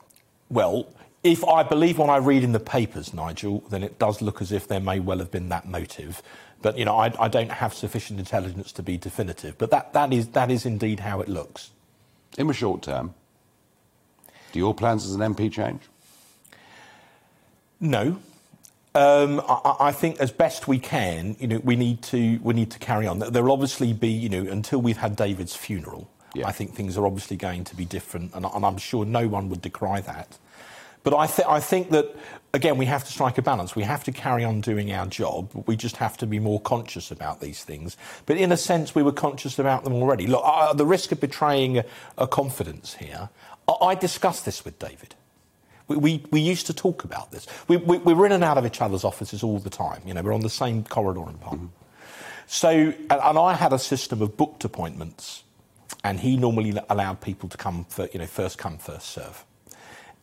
Well, 0.48 0.88
if 1.22 1.44
I 1.44 1.62
believe 1.62 1.98
what 1.98 2.08
I 2.08 2.16
read 2.16 2.42
in 2.42 2.52
the 2.52 2.60
papers, 2.60 3.12
Nigel, 3.12 3.60
then 3.68 3.82
it 3.82 3.98
does 3.98 4.22
look 4.22 4.40
as 4.40 4.50
if 4.50 4.66
there 4.66 4.80
may 4.80 4.98
well 4.98 5.18
have 5.18 5.30
been 5.30 5.50
that 5.50 5.68
motive. 5.68 6.22
But 6.62 6.78
you 6.78 6.86
know, 6.86 6.96
I, 6.96 7.12
I 7.18 7.28
don't 7.28 7.52
have 7.52 7.74
sufficient 7.74 8.18
intelligence 8.18 8.72
to 8.72 8.82
be 8.82 8.96
definitive. 8.96 9.58
But 9.58 9.70
that, 9.72 9.92
that 9.92 10.10
is 10.10 10.28
that 10.28 10.50
is 10.50 10.64
indeed 10.64 11.00
how 11.00 11.20
it 11.20 11.28
looks. 11.28 11.70
In 12.38 12.46
the 12.46 12.54
short 12.54 12.82
term, 12.82 13.14
do 14.52 14.58
your 14.58 14.74
plans 14.74 15.04
as 15.04 15.14
an 15.14 15.20
MP 15.20 15.52
change? 15.52 15.82
No, 17.78 18.18
um, 18.94 19.40
I, 19.48 19.76
I, 19.80 19.92
think 19.92 20.20
as 20.20 20.30
best 20.30 20.68
we 20.68 20.78
can, 20.78 21.36
you 21.40 21.48
know, 21.48 21.60
we 21.64 21.74
need 21.74 22.02
to 22.04 22.38
we 22.42 22.54
need 22.54 22.70
to 22.70 22.78
carry 22.78 23.06
on. 23.06 23.18
There 23.18 23.42
will 23.42 23.52
obviously 23.52 23.92
be, 23.92 24.08
you 24.08 24.28
know, 24.28 24.50
until 24.50 24.80
we've 24.80 24.98
had 24.98 25.16
David's 25.16 25.56
funeral. 25.56 26.08
Yeah. 26.34 26.46
I 26.46 26.52
think 26.52 26.74
things 26.74 26.96
are 26.96 27.06
obviously 27.06 27.36
going 27.36 27.64
to 27.64 27.76
be 27.76 27.84
different, 27.84 28.34
and, 28.34 28.44
and 28.44 28.64
I'm 28.64 28.78
sure 28.78 29.04
no 29.04 29.26
one 29.26 29.48
would 29.48 29.62
decry 29.62 30.00
that. 30.02 30.38
But 31.02 31.14
I, 31.14 31.26
th- 31.26 31.46
I 31.46 31.60
think 31.60 31.90
that 31.90 32.14
again 32.52 32.78
we 32.78 32.86
have 32.86 33.04
to 33.04 33.12
strike 33.12 33.36
a 33.36 33.42
balance. 33.42 33.74
We 33.74 33.82
have 33.82 34.04
to 34.04 34.12
carry 34.12 34.44
on 34.44 34.60
doing 34.60 34.92
our 34.92 35.06
job. 35.06 35.50
We 35.66 35.76
just 35.76 35.96
have 35.96 36.16
to 36.18 36.26
be 36.26 36.38
more 36.38 36.60
conscious 36.60 37.10
about 37.10 37.40
these 37.40 37.64
things. 37.64 37.96
But 38.26 38.36
in 38.36 38.52
a 38.52 38.56
sense, 38.56 38.94
we 38.94 39.02
were 39.02 39.12
conscious 39.12 39.58
about 39.58 39.82
them 39.82 39.94
already. 39.94 40.28
Look, 40.28 40.44
the 40.76 40.86
risk 40.86 41.10
of 41.10 41.20
betraying 41.20 41.78
a, 41.78 41.84
a 42.16 42.28
confidence 42.28 42.94
here. 42.94 43.28
I, 43.66 43.72
I 43.86 43.94
discussed 43.96 44.44
this 44.44 44.64
with 44.64 44.78
David. 44.78 45.16
We, 45.88 45.96
we, 45.96 46.24
we, 46.30 46.40
used 46.40 46.66
to 46.66 46.74
talk 46.74 47.04
about 47.04 47.30
this. 47.30 47.46
We, 47.68 47.76
we, 47.76 47.98
we, 47.98 48.14
were 48.14 48.24
in 48.24 48.32
and 48.32 48.42
out 48.42 48.56
of 48.56 48.64
each 48.64 48.80
other's 48.80 49.04
offices 49.04 49.42
all 49.42 49.58
the 49.58 49.70
time. 49.70 50.00
You 50.06 50.14
know, 50.14 50.22
we're 50.22 50.32
on 50.32 50.40
the 50.40 50.50
same 50.50 50.84
corridor 50.84 51.28
in 51.28 51.36
Parliament. 51.38 51.70
Mm-hmm. 51.70 51.84
So, 52.46 52.70
and, 52.70 53.10
and, 53.10 53.38
I 53.38 53.54
had 53.54 53.72
a 53.72 53.78
system 53.78 54.22
of 54.22 54.36
booked 54.36 54.64
appointments, 54.64 55.44
and 56.02 56.20
he 56.20 56.36
normally 56.36 56.74
allowed 56.88 57.20
people 57.20 57.48
to 57.50 57.56
come 57.56 57.84
for, 57.88 58.08
you 58.12 58.18
know, 58.18 58.26
first 58.26 58.58
come, 58.58 58.78
first 58.78 59.08
serve. 59.10 59.44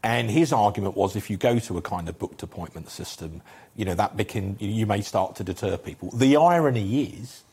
And 0.04 0.32
his 0.32 0.52
argument 0.52 0.96
was 0.98 1.16
if 1.16 1.30
you 1.30 1.38
go 1.38 1.60
to 1.60 1.78
a 1.78 1.82
kind 1.82 2.10
of 2.10 2.18
booked 2.18 2.42
appointment 2.42 2.90
system, 2.90 3.42
you 3.76 3.86
know, 3.86 3.94
that 3.94 4.18
became, 4.18 4.58
you 4.60 4.88
may 4.88 5.02
start 5.02 5.36
to 5.36 5.44
deter 5.44 5.78
people. 5.78 6.10
The 6.12 6.38
irony 6.38 7.04
is, 7.04 7.44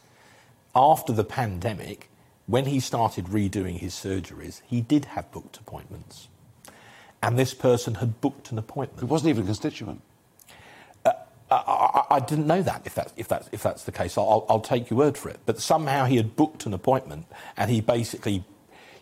after 0.74 1.12
the 1.12 1.24
pandemic, 1.24 2.08
when 2.46 2.64
he 2.64 2.80
started 2.80 3.26
redoing 3.26 3.78
his 3.78 3.92
surgeries, 3.92 4.62
he 4.66 4.80
did 4.80 5.04
have 5.06 5.30
booked 5.30 5.58
appointments 5.58 6.28
and 7.22 7.38
this 7.38 7.54
person 7.54 7.96
had 7.96 8.20
booked 8.20 8.52
an 8.52 8.58
appointment. 8.58 9.02
It 9.02 9.10
wasn't 9.10 9.30
even 9.30 9.44
a 9.44 9.46
constituent. 9.46 10.02
Uh, 11.04 11.12
I, 11.50 12.16
I, 12.16 12.20
didn't 12.20 12.46
know 12.46 12.60
that. 12.62 12.82
If 12.84 12.94
that's 12.94 13.12
if 13.16 13.26
that's 13.26 13.48
if 13.52 13.62
that's 13.62 13.84
the 13.84 13.92
case, 13.92 14.18
I'll, 14.18 14.44
I'll, 14.48 14.60
take 14.60 14.90
your 14.90 14.98
word 14.98 15.16
for 15.16 15.30
it. 15.30 15.40
But 15.46 15.60
somehow 15.60 16.04
he 16.04 16.16
had 16.16 16.36
booked 16.36 16.66
an 16.66 16.74
appointment, 16.74 17.26
and 17.56 17.70
he 17.70 17.80
basically, 17.80 18.44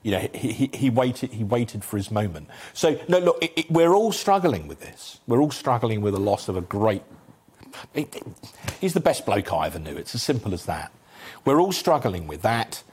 you 0.04 0.12
know, 0.12 0.28
he, 0.32 0.52
he, 0.52 0.70
he 0.72 0.90
waited 0.90 1.32
he 1.32 1.42
waited 1.42 1.84
for 1.84 1.96
his 1.96 2.10
moment. 2.10 2.48
So 2.72 3.00
no, 3.08 3.18
look, 3.18 3.42
it, 3.42 3.52
it, 3.56 3.70
we're 3.70 3.92
all 3.92 4.12
struggling 4.12 4.68
with 4.68 4.80
this. 4.80 5.18
We're 5.26 5.40
all 5.40 5.50
struggling 5.50 6.02
with 6.02 6.14
the 6.14 6.20
loss 6.20 6.48
of 6.48 6.56
a 6.56 6.60
great. 6.60 7.02
It, 7.94 8.22
he's 8.80 8.94
the 8.94 9.00
best 9.00 9.26
bloke 9.26 9.52
I 9.52 9.66
ever 9.66 9.80
knew. 9.80 9.96
It's 9.96 10.14
as 10.14 10.22
simple 10.22 10.54
as 10.54 10.66
that. 10.66 10.92
We're 11.44 11.60
all 11.60 11.72
struggling 11.72 12.28
with 12.28 12.42
that 12.42 12.84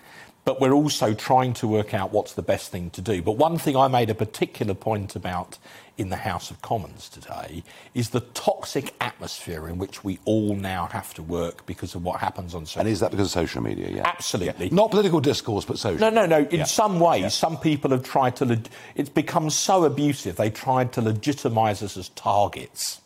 but 0.45 0.59
we're 0.59 0.73
also 0.73 1.13
trying 1.13 1.53
to 1.53 1.67
work 1.67 1.93
out 1.93 2.11
what's 2.11 2.33
the 2.33 2.41
best 2.41 2.71
thing 2.71 2.89
to 2.91 3.01
do. 3.01 3.21
But 3.21 3.33
one 3.33 3.57
thing 3.57 3.75
I 3.75 3.87
made 3.87 4.09
a 4.09 4.15
particular 4.15 4.73
point 4.73 5.15
about 5.15 5.57
in 5.97 6.09
the 6.09 6.17
House 6.17 6.49
of 6.49 6.61
Commons 6.61 7.07
today 7.07 7.63
is 7.93 8.09
the 8.09 8.19
toxic 8.19 8.95
atmosphere 8.99 9.67
in 9.69 9.77
which 9.77 10.03
we 10.03 10.19
all 10.25 10.55
now 10.55 10.87
have 10.87 11.13
to 11.13 11.23
work 11.23 11.65
because 11.65 11.93
of 11.93 12.03
what 12.03 12.19
happens 12.19 12.55
on 12.55 12.65
social 12.65 12.81
And 12.81 12.89
is 12.89 12.99
that 12.99 13.11
because 13.11 13.27
of 13.27 13.31
social 13.31 13.61
media? 13.61 13.89
Yeah. 13.89 14.01
Absolutely. 14.05 14.67
Yeah. 14.67 14.75
Not 14.75 14.89
political 14.89 15.19
discourse, 15.19 15.65
but 15.65 15.77
social. 15.77 15.99
No, 15.99 16.09
no, 16.09 16.25
no. 16.25 16.47
In 16.49 16.59
yeah. 16.59 16.63
some 16.63 16.99
ways, 16.99 17.21
yeah. 17.21 17.27
some 17.29 17.57
people 17.57 17.91
have 17.91 18.03
tried 18.03 18.35
to. 18.37 18.45
Leg- 18.45 18.69
it's 18.95 19.09
become 19.09 19.49
so 19.49 19.83
abusive, 19.83 20.35
they 20.35 20.49
tried 20.49 20.93
to 20.93 21.01
legitimise 21.01 21.83
us 21.83 21.95
as 21.95 22.09
targets. 22.09 22.99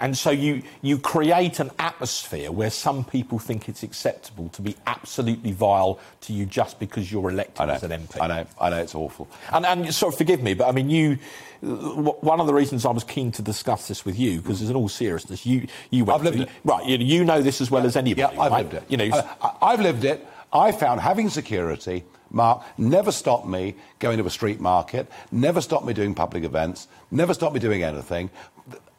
And 0.00 0.16
so 0.16 0.30
you, 0.30 0.62
you 0.80 0.98
create 0.98 1.60
an 1.60 1.70
atmosphere 1.78 2.50
where 2.50 2.70
some 2.70 3.04
people 3.04 3.38
think 3.38 3.68
it's 3.68 3.82
acceptable 3.82 4.48
to 4.50 4.62
be 4.62 4.74
absolutely 4.86 5.52
vile 5.52 6.00
to 6.22 6.32
you 6.32 6.46
just 6.46 6.78
because 6.78 7.12
you're 7.12 7.30
elected 7.30 7.68
as 7.68 7.82
an 7.82 7.90
MP. 7.90 8.20
I 8.20 8.26
know. 8.26 8.46
I 8.60 8.70
know 8.70 8.78
it's 8.78 8.94
awful. 8.94 9.28
And, 9.52 9.66
and 9.66 9.94
sort 9.94 10.14
of 10.14 10.18
forgive 10.18 10.42
me, 10.42 10.54
but 10.54 10.68
I 10.68 10.72
mean, 10.72 10.88
you. 10.90 11.18
One 11.62 12.40
of 12.40 12.46
the 12.46 12.54
reasons 12.54 12.86
I 12.86 12.90
was 12.90 13.04
keen 13.04 13.30
to 13.32 13.42
discuss 13.42 13.86
this 13.86 14.06
with 14.06 14.18
you, 14.18 14.40
because 14.40 14.62
in 14.62 14.74
all 14.74 14.88
seriousness, 14.88 15.44
you 15.44 15.66
you 15.90 16.06
went 16.06 16.18
I've 16.20 16.24
lived 16.24 16.36
through- 16.38 16.44
it. 16.46 16.50
right. 16.64 16.86
You, 16.86 16.96
you 16.96 17.22
know 17.22 17.42
this 17.42 17.60
as 17.60 17.70
well 17.70 17.84
as 17.84 17.96
anybody. 17.96 18.34
Yeah, 18.34 18.40
I've 18.40 18.50
right? 18.52 18.62
lived 18.64 18.72
it. 18.74 18.84
You 18.88 18.96
know, 18.96 19.10
I- 19.42 19.52
I've 19.60 19.80
lived 19.80 20.04
it. 20.04 20.26
I 20.54 20.72
found 20.72 21.02
having 21.02 21.28
security, 21.28 22.04
Mark, 22.30 22.62
never 22.78 23.12
stopped 23.12 23.46
me 23.46 23.74
going 23.98 24.16
to 24.16 24.24
a 24.24 24.30
street 24.30 24.58
market, 24.58 25.06
never 25.30 25.60
stopped 25.60 25.84
me 25.84 25.92
doing 25.92 26.14
public 26.14 26.44
events, 26.44 26.88
never 27.10 27.34
stopped 27.34 27.52
me 27.52 27.60
doing 27.60 27.82
anything. 27.82 28.30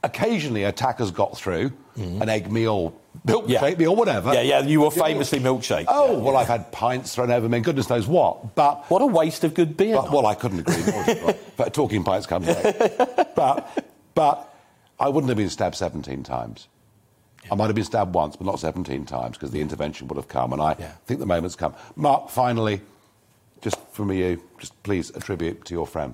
Occasionally, 0.03 0.63
attackers 0.63 1.11
got 1.11 1.37
through, 1.37 1.69
mm-hmm. 1.95 2.21
an 2.23 2.29
egg 2.29 2.51
meal, 2.51 2.99
milkshake. 3.25 3.79
Yeah. 3.79 3.87
whatever. 3.89 4.33
yeah, 4.33 4.41
yeah. 4.41 4.61
You 4.61 4.81
were 4.81 4.91
famously 4.91 5.39
milkshake. 5.39 5.85
Oh, 5.87 6.13
Yeah, 6.13 6.17
well, 6.17 6.33
yeah. 6.33 6.39
I've 6.39 6.47
had 6.47 6.71
pints 6.71 7.13
thrown 7.13 7.29
over 7.29 7.47
me, 7.47 7.57
and 7.57 7.65
goodness 7.65 7.89
knows 7.89 8.07
what. 8.07 8.55
But 8.55 8.89
What 8.89 9.01
a 9.01 9.05
waste 9.05 9.43
of 9.43 9.53
good 9.53 9.77
beer. 9.77 9.95
But, 9.95 10.11
well, 10.11 10.25
I 10.25 10.33
couldn't 10.33 10.59
agree 10.59 10.83
more. 10.91 11.35
but 11.57 11.73
talking 11.73 12.03
pints 12.03 12.25
comes 12.25 12.47
late. 12.47 12.75
But, 13.35 13.87
but 14.13 14.53
I 14.99 15.09
wouldn't 15.09 15.29
have 15.29 15.37
been 15.37 15.49
stabbed 15.49 15.75
17 15.75 16.21
times. 16.23 16.67
I 17.49 17.55
might 17.55 17.67
have 17.67 17.75
been 17.75 17.85
stabbed 17.85 18.13
once, 18.13 18.35
but 18.35 18.45
not 18.45 18.59
17 18.59 19.05
times, 19.05 19.37
because 19.37 19.51
the 19.51 19.61
intervention 19.61 20.07
would 20.07 20.17
have 20.17 20.27
come. 20.27 20.53
And 20.53 20.61
I 20.61 20.73
think 21.05 21.19
the 21.19 21.25
moment's 21.25 21.55
come. 21.55 21.73
Mark, 21.95 22.29
finally, 22.29 22.81
just 23.61 23.79
from 23.91 24.11
you, 24.11 24.43
just 24.59 24.81
please 24.83 25.11
attribute 25.11 25.65
to 25.65 25.73
your 25.73 25.87
friend, 25.87 26.13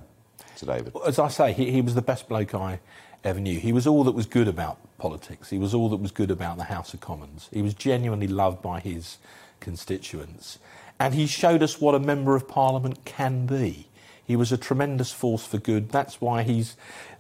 to 0.57 0.65
David. 0.65 0.93
as 1.05 1.19
I 1.19 1.27
say, 1.27 1.53
he, 1.53 1.71
he 1.71 1.81
was 1.81 1.95
the 1.95 2.01
best 2.01 2.29
bloke 2.29 2.53
I 2.53 2.79
ever 3.28 3.39
knew. 3.39 3.59
He 3.59 3.73
was 3.73 3.88
all 3.88 4.03
that 4.05 4.13
was 4.13 4.25
good 4.25 4.47
about 4.47 4.80
politics. 4.97 5.49
He 5.49 5.57
was 5.57 5.73
all 5.73 5.89
that 5.89 5.97
was 5.97 6.11
good 6.11 6.32
about 6.32 6.57
the 6.57 6.65
House 6.65 6.93
of 6.93 7.01
Commons. 7.01 7.49
He 7.51 7.61
was 7.61 7.73
genuinely 7.73 8.28
loved 8.28 8.61
by 8.61 8.80
his 8.80 9.17
constituents. 9.59 10.59
And 10.99 11.13
he 11.13 11.28
showed 11.28 11.61
us 11.61 11.80
what 11.80 11.95
a 11.95 11.99
Member 11.99 12.36
of 12.36 12.47
Parliament 12.47 13.05
can 13.05 13.45
be. 13.45 13.88
He 14.25 14.36
was 14.36 14.51
a 14.51 14.57
tremendous 14.57 15.11
force 15.11 15.45
for 15.45 15.57
good. 15.57 15.89
That's 15.89 16.19
why 16.19 16.43
he's. 16.43 16.75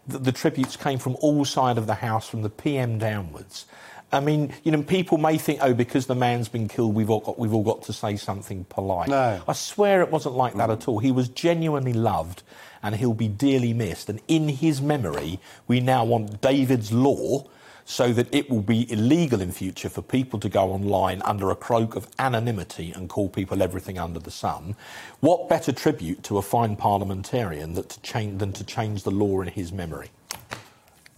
The, 0.07 0.19
the 0.19 0.31
tributes 0.31 0.77
came 0.77 0.99
from 0.99 1.15
all 1.19 1.45
sides 1.45 1.77
of 1.77 1.87
the 1.87 1.95
House, 1.95 2.29
from 2.29 2.41
the 2.41 2.49
PM 2.49 2.97
downwards. 2.97 3.65
I 4.11 4.21
mean, 4.21 4.53
you 4.63 4.71
know, 4.71 4.83
people 4.83 5.17
may 5.17 5.37
think, 5.37 5.59
oh, 5.61 5.73
because 5.73 6.07
the 6.07 6.15
man's 6.15 6.47
been 6.47 6.67
killed, 6.67 6.95
we've 6.95 7.09
all 7.09 7.19
got, 7.19 7.37
we've 7.37 7.53
all 7.53 7.63
got 7.63 7.83
to 7.83 7.93
say 7.93 8.15
something 8.15 8.63
polite. 8.65 9.09
No. 9.09 9.41
I 9.47 9.53
swear 9.53 10.01
it 10.01 10.11
wasn't 10.11 10.35
like 10.35 10.55
that 10.55 10.69
mm. 10.69 10.73
at 10.73 10.87
all. 10.87 10.99
He 10.99 11.11
was 11.11 11.27
genuinely 11.27 11.93
loved 11.93 12.43
and 12.81 12.95
he'll 12.95 13.13
be 13.13 13.27
dearly 13.27 13.73
missed. 13.73 14.09
And 14.09 14.21
in 14.27 14.47
his 14.47 14.81
memory, 14.81 15.39
we 15.67 15.81
now 15.81 16.05
want 16.05 16.39
David's 16.39 16.93
law 16.93 17.47
so 17.83 18.11
that 18.11 18.33
it 18.33 18.49
will 18.49 18.61
be 18.61 18.89
illegal 18.91 19.41
in 19.41 19.51
future 19.51 19.87
for 19.89 20.01
people 20.01 20.39
to 20.41 20.49
go 20.49 20.71
online 20.73 21.21
under 21.23 21.49
a 21.51 21.55
cloak 21.55 21.95
of 21.95 22.07
anonymity 22.19 22.91
and 22.93 23.07
call 23.07 23.29
people 23.29 23.63
everything 23.63 23.97
under 23.97 24.19
the 24.19 24.31
sun. 24.31 24.75
What 25.21 25.47
better 25.47 25.71
tribute 25.71 26.21
to 26.23 26.37
a 26.37 26.41
fine 26.41 26.75
parliamentarian 26.75 27.73
that 27.73 27.89
to 27.89 28.01
change, 28.01 28.39
than 28.39 28.51
to 28.53 28.65
change 28.65 29.03
the 29.03 29.11
law 29.11 29.41
in 29.41 29.47
his 29.47 29.71
memory? 29.71 30.09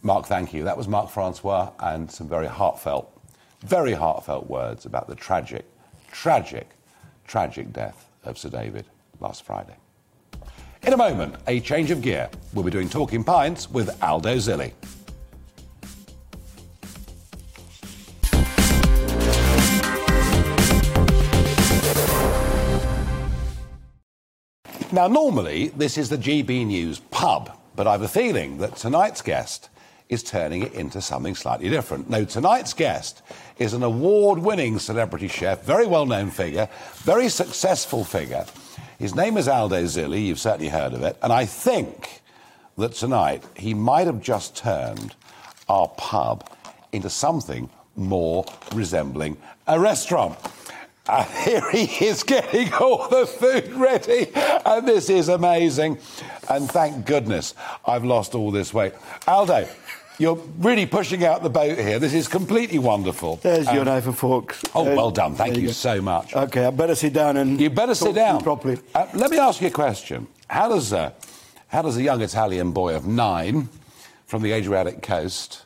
Mark, 0.02 0.28
thank 0.28 0.54
you. 0.54 0.64
That 0.64 0.78
was 0.78 0.88
Mark 0.88 1.10
Francois 1.10 1.72
and 1.80 2.10
some 2.10 2.30
very 2.30 2.48
heartfelt, 2.48 3.12
very 3.66 3.94
heartfelt 3.94 4.50
words 4.50 4.86
about 4.86 5.10
the 5.10 5.16
tragic, 5.16 5.66
tragic, 6.10 6.70
tragic 7.28 7.74
death 7.74 8.10
of 8.24 8.38
Sir 8.38 8.50
David 8.50 8.86
last 9.20 9.44
Friday. 9.44 9.76
In 10.84 10.94
a 10.94 10.98
moment, 10.98 11.36
a 11.48 11.60
change 11.60 11.92
of 11.92 12.02
gear. 12.02 12.30
We'll 12.54 12.64
be 12.64 12.72
doing 12.72 12.88
Talking 12.88 13.26
Pints 13.26 13.70
with 13.70 14.02
Aldo 14.02 14.36
Zilli. 14.36 14.72
Now, 24.94 25.08
normally, 25.08 25.68
this 25.76 25.98
is 25.98 26.08
the 26.10 26.18
GB 26.18 26.66
News 26.66 27.00
pub, 27.12 27.52
but 27.76 27.86
I've 27.86 28.02
a 28.02 28.08
feeling 28.08 28.58
that 28.60 28.78
tonight's 28.78 29.22
guest 29.22 29.70
is 30.10 30.24
turning 30.24 30.64
it 30.64 30.74
into 30.74 31.00
something 31.02 31.36
slightly 31.36 31.70
different. 31.70 32.10
No, 32.10 32.26
tonight's 32.26 32.74
guest 32.74 33.22
is 33.60 33.74
an 33.74 33.84
award 33.84 34.40
winning 34.40 34.80
celebrity 34.80 35.28
chef, 35.28 35.64
very 35.64 35.86
well 35.86 36.06
known 36.06 36.32
figure, 36.32 36.68
very 36.96 37.30
successful 37.30 38.04
figure. 38.04 38.46
His 38.98 39.16
name 39.16 39.38
is 39.38 39.48
Aldo 39.48 39.84
Zilli, 39.84 40.26
you've 40.26 40.40
certainly 40.40 40.70
heard 40.70 40.94
of 40.94 41.04
it, 41.04 41.16
and 41.22 41.32
I 41.32 41.46
think 41.46 42.22
that 42.78 42.94
tonight 42.94 43.44
he 43.56 43.74
might 43.74 44.08
have 44.08 44.22
just 44.22 44.58
turned 44.58 45.16
our 45.68 45.88
pub 45.90 46.50
into 46.92 47.10
something 47.10 47.70
more 47.96 48.46
resembling 48.74 49.38
a 49.68 49.80
restaurant. 49.80 50.38
And 51.08 51.28
here 51.46 51.72
he 51.72 52.06
is 52.06 52.24
getting 52.24 52.74
all 52.74 53.08
the 53.10 53.26
food 53.26 53.72
ready. 53.74 54.32
And 54.66 54.88
this 54.88 55.10
is 55.10 55.30
amazing. 55.30 55.98
And 56.50 56.70
thank 56.70 57.06
goodness 57.06 57.56
I've 57.86 58.06
lost 58.06 58.36
all 58.36 58.52
this 58.52 58.74
weight. 58.74 58.94
Aldo, 59.28 59.68
you're 60.20 60.36
really 60.60 60.86
pushing 60.86 61.26
out 61.26 61.42
the 61.42 61.50
boat 61.50 61.78
here. 61.78 61.98
This 61.98 62.14
is 62.14 62.28
completely 62.28 62.78
wonderful. 62.78 63.38
There's 63.42 63.66
your 63.72 63.80
Um, 63.80 63.86
knife 63.86 64.06
and 64.06 64.18
fork. 64.18 64.56
Oh, 64.76 64.82
Uh, 64.92 64.96
well 64.96 65.12
done. 65.12 65.34
Thank 65.36 65.56
there 65.56 65.64
you 65.64 65.72
so 65.72 66.02
much. 66.02 66.36
Okay, 66.36 66.66
I 66.66 66.70
better 66.70 66.94
sit 66.96 67.14
down 67.14 67.38
and. 67.38 67.60
You 67.60 67.70
better 67.72 67.96
sit 67.96 68.14
down 68.14 68.42
properly. 68.42 68.78
Uh, 68.94 69.06
let 69.14 69.32
me 69.32 69.38
ask 69.40 69.62
you 69.62 69.68
a 69.68 69.72
question. 69.72 70.28
How 70.48 70.70
does, 70.70 70.94
uh, 70.94 71.12
how 71.70 71.82
does 71.82 71.98
a 71.98 72.04
young 72.04 72.22
Italian 72.22 72.72
boy 72.72 72.96
of 72.96 73.08
nine 73.08 73.70
from 74.28 74.42
the 74.44 74.52
Adriatic 74.52 75.02
coast 75.02 75.64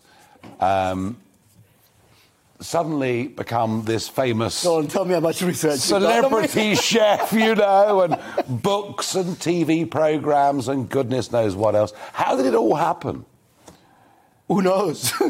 um, 0.60 1.18
suddenly 2.60 3.28
become 3.28 3.84
this 3.86 4.08
famous 4.08 4.64
Go 4.64 4.78
on, 4.78 4.88
tell 4.88 5.04
me 5.06 5.14
how 5.14 5.20
much 5.20 5.42
research 5.42 5.90
you've 5.90 6.02
done 6.02 6.04
on 6.26 6.42
me. 6.42 6.48
celebrity 6.48 6.76
chef, 6.90 7.34
you 7.34 7.56
know, 7.56 8.02
and 8.02 8.18
books 8.62 9.16
and 9.16 9.36
TV 9.38 9.90
programs 9.90 10.68
and 10.68 10.88
goodness 10.90 11.32
knows 11.32 11.56
what 11.56 11.76
else? 11.76 11.92
How 12.14 12.36
did 12.38 12.46
it 12.46 12.56
all 12.56 12.76
happen? 12.76 13.26
Who 14.48 14.62
knows? 14.62 15.14
I, 15.20 15.26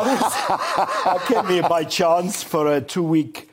was, 0.00 0.32
I 1.06 1.24
came 1.26 1.46
here 1.46 1.62
by 1.68 1.84
chance 1.84 2.42
for 2.42 2.74
a 2.74 2.80
two-week, 2.80 3.50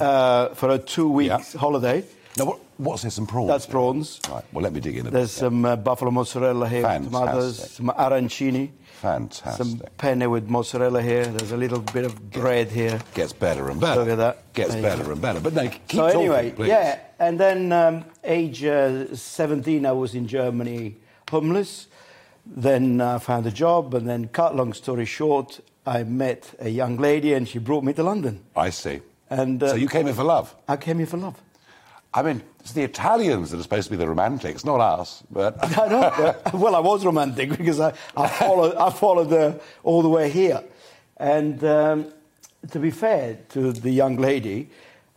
uh, 0.00 0.48
for 0.50 0.70
a 0.70 0.78
two-week 0.78 1.28
Yeah. 1.28 1.42
holiday. 1.58 2.04
Now, 2.36 2.44
what, 2.46 2.60
what's 2.76 3.02
this? 3.02 3.14
Some 3.14 3.26
prawns? 3.26 3.48
That's 3.48 3.66
prawns. 3.66 4.20
Right. 4.30 4.44
Well, 4.52 4.62
let 4.62 4.72
me 4.72 4.80
dig 4.80 4.94
in 4.96 5.02
a 5.02 5.04
bit. 5.04 5.12
There's 5.12 5.32
bit. 5.34 5.38
some 5.40 5.64
uh, 5.64 5.76
buffalo 5.76 6.10
mozzarella 6.10 6.68
here, 6.68 6.82
Fantastic. 6.82 7.12
tomatoes, 7.12 7.70
some 7.72 7.86
arancini, 7.88 8.70
Fantastic. 9.00 9.66
some 9.66 9.82
penne 9.96 10.28
with 10.30 10.48
mozzarella 10.50 11.02
here. 11.02 11.24
There's 11.26 11.52
a 11.52 11.56
little 11.56 11.80
bit 11.80 12.04
of 12.04 12.30
bread 12.30 12.68
here. 12.70 13.00
Gets 13.14 13.32
better 13.32 13.70
and 13.70 13.80
better. 13.80 14.00
Look 14.00 14.08
at 14.10 14.18
that. 14.18 14.52
Gets 14.54 14.74
There 14.74 14.82
better 14.82 15.10
and 15.12 15.20
better. 15.22 15.40
But 15.40 15.54
no, 15.54 15.68
keep 15.68 15.82
so 15.92 16.06
talking, 16.12 16.20
anyway, 16.20 16.50
please. 16.50 16.68
yeah, 16.68 16.98
and 17.20 17.38
then 17.40 17.72
um, 17.72 18.04
age 18.24 18.64
uh, 18.64 19.14
17, 19.14 19.86
I 19.86 19.92
was 19.92 20.14
in 20.16 20.26
Germany 20.26 20.96
homeless. 21.30 21.86
Then 22.48 23.00
I 23.00 23.18
found 23.18 23.46
a 23.46 23.50
job, 23.50 23.94
and 23.94 24.08
then 24.08 24.28
cut 24.28 24.56
long 24.56 24.72
story 24.72 25.04
short, 25.04 25.60
I 25.86 26.02
met 26.04 26.54
a 26.60 26.68
young 26.68 26.96
lady, 26.96 27.34
and 27.34 27.46
she 27.48 27.58
brought 27.58 27.84
me 27.84 27.92
to 27.94 28.02
London. 28.02 28.40
I 28.56 28.70
see. 28.70 29.00
And 29.30 29.62
uh, 29.62 29.68
so 29.70 29.74
you 29.76 29.88
came 29.88 30.06
here 30.06 30.14
for 30.14 30.24
love. 30.24 30.54
I 30.66 30.76
came 30.76 30.98
here 30.98 31.06
for 31.06 31.18
love. 31.18 31.40
I 32.14 32.22
mean, 32.22 32.42
it's 32.60 32.72
the 32.72 32.82
Italians 32.82 33.50
that 33.50 33.60
are 33.60 33.62
supposed 33.62 33.84
to 33.88 33.90
be 33.90 33.96
the 33.98 34.08
romantics, 34.08 34.64
not 34.64 34.80
us. 34.80 35.22
But 35.30 35.56
I 35.78 35.88
know. 35.88 36.12
but- 36.16 36.54
well, 36.54 36.74
I 36.74 36.80
was 36.80 37.04
romantic 37.04 37.50
because 37.56 37.80
I, 37.80 37.92
I 38.16 38.26
followed, 38.28 38.74
I 38.76 38.90
followed 38.90 39.28
the, 39.28 39.60
all 39.82 40.00
the 40.02 40.08
way 40.08 40.30
here. 40.30 40.64
And 41.18 41.62
um, 41.64 42.12
to 42.70 42.78
be 42.78 42.90
fair 42.90 43.38
to 43.50 43.72
the 43.72 43.90
young 43.90 44.16
lady, 44.16 44.70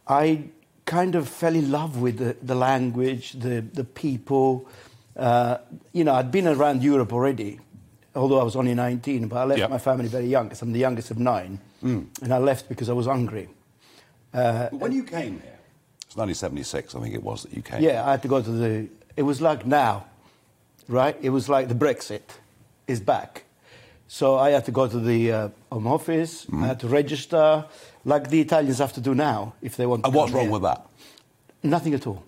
I 0.08 0.44
kind 0.86 1.16
of 1.16 1.30
fell 1.30 1.56
in 1.56 1.72
love 1.72 2.02
with 2.02 2.18
the, 2.18 2.36
the 2.44 2.56
language, 2.56 3.34
the, 3.34 3.62
the 3.62 3.86
people. 3.86 4.68
Uh, 5.22 5.58
you 5.94 6.04
know, 6.04 6.14
I'd 6.16 6.32
been 6.32 6.48
around 6.48 6.82
Europe 6.82 7.14
already, 7.14 7.60
although 8.16 8.40
I 8.40 8.44
was 8.44 8.56
only 8.56 8.74
19, 8.74 9.28
but 9.28 9.38
I 9.38 9.44
left 9.46 9.60
Yep. 9.60 9.70
my 9.70 9.78
family 9.78 10.08
very 10.08 10.26
young 10.26 10.46
because 10.46 10.64
I'm 10.64 10.72
the 10.74 10.80
youngest 10.80 11.12
of 11.12 11.20
nine. 11.20 11.60
And 11.84 12.34
I 12.34 12.38
left 12.40 12.68
because 12.68 12.90
I 12.90 12.94
was 12.94 13.06
hungry. 13.06 13.48
when 14.72 14.92
you 14.92 15.04
came 15.04 15.40
here, 15.42 15.60
it's 16.08 16.16
1976, 16.18 16.96
I 16.96 17.00
think 17.02 17.14
it 17.16 17.24
was 17.24 17.44
that 17.44 17.54
you 17.54 17.62
came. 17.62 17.82
Yeah, 17.84 18.06
I 18.08 18.12
had 18.12 18.22
to 18.24 18.28
go 18.28 18.42
to 18.42 18.52
the. 18.52 18.88
It 19.16 19.24
was 19.24 19.42
like 19.42 19.66
now, 19.66 20.06
right? 20.88 21.16
It 21.22 21.30
was 21.30 21.48
like 21.50 21.68
the 21.68 21.76
Brexit 21.76 22.22
is 22.88 23.00
back. 23.00 23.44
So 24.08 24.38
I 24.38 24.50
had 24.52 24.66
to 24.66 24.72
go 24.72 24.88
to 24.88 25.00
the 25.00 25.32
uh, 25.32 25.50
Home 25.72 25.88
Office. 25.88 26.46
Mm-hmm. 26.46 26.64
I 26.64 26.68
had 26.68 26.80
to 26.82 26.88
register, 26.88 27.66
like 28.04 28.30
the 28.30 28.42
Italians 28.42 28.80
have 28.80 28.94
to 28.94 29.02
do 29.02 29.14
now 29.16 29.54
if 29.62 29.76
they 29.78 29.86
want. 29.86 30.04
to 30.04 30.08
And 30.08 30.16
what's 30.16 30.32
wrong 30.34 30.44
here. 30.46 30.52
with 30.52 30.64
that? 30.64 30.86
Nothing 31.64 31.94
at 31.94 32.06
all. 32.08 32.24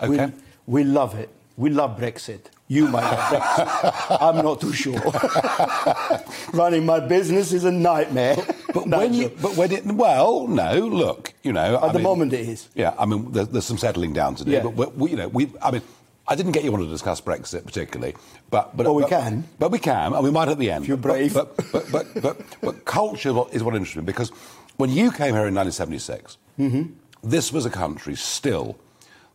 Okay. 0.00 0.26
We, 0.66 0.82
we 0.82 0.84
love 0.84 1.14
it. 1.18 1.30
We 1.56 1.70
love 1.70 1.98
Brexit. 1.98 2.46
You 2.68 2.88
might 2.88 3.02
love 3.02 3.18
Brexit. 3.32 4.16
I'm 4.20 4.36
not 4.44 4.60
too 4.60 4.72
sure. 4.72 4.98
Running 6.52 6.86
my 6.86 7.00
business 7.00 7.52
is 7.52 7.64
a 7.64 7.70
nightmare. 7.70 8.36
But 8.72 8.86
No, 8.86 8.98
when 8.98 9.14
you, 9.14 9.28
but 9.40 9.56
when 9.56 9.72
it, 9.72 9.84
well, 9.86 10.46
no, 10.48 10.74
look, 10.78 11.34
you 11.42 11.52
know. 11.52 11.78
At 11.82 11.92
the 11.92 11.98
moment 11.98 12.32
it 12.32 12.40
is. 12.48 12.68
Yeah, 12.74 12.94
I 12.98 13.04
mean, 13.06 13.30
there's, 13.32 13.48
there's 13.48 13.64
some 13.66 13.78
settling 13.78 14.12
down 14.12 14.34
to 14.36 14.44
do. 14.44 14.50
Yeah. 14.52 14.62
But 14.62 14.76
we, 14.76 14.86
we, 14.96 15.10
you 15.10 15.16
know, 15.16 15.28
we, 15.28 15.50
I 15.60 15.70
mean, 15.70 15.82
I 16.26 16.34
didn't 16.34 16.52
get 16.52 16.64
you 16.64 16.72
on 16.72 16.80
to 16.80 16.86
discuss 16.86 17.20
Brexit 17.20 17.64
particularly, 17.66 18.14
but 18.50 18.76
but 18.76 18.86
Well, 18.86 18.94
we 18.94 19.02
but- 19.02 19.10
can. 19.10 19.44
But 19.58 19.70
we 19.70 19.78
can, 19.78 20.12
and 20.14 20.22
we 20.24 20.30
might 20.30 20.48
at 20.48 20.58
the 20.58 20.70
end. 20.70 20.84
If 20.84 20.88
you're 20.88 20.96
brave. 20.96 21.34
But 21.34 21.56
but 21.72 21.90
but 21.92 22.06
but, 22.22 22.36
but, 22.62 22.84
culture 22.84 23.34
is 23.52 23.62
what 23.62 23.74
interested 23.74 23.98
me 24.00 24.06
because 24.06 24.30
when 24.76 24.88
you 24.90 25.10
came 25.10 25.34
here 25.34 25.46
in 25.46 25.54
1976, 25.54 26.38
Mm-hmm. 26.58 26.92
this 27.28 27.50
was 27.52 27.64
a 27.66 27.70
country 27.70 28.14
still 28.14 28.78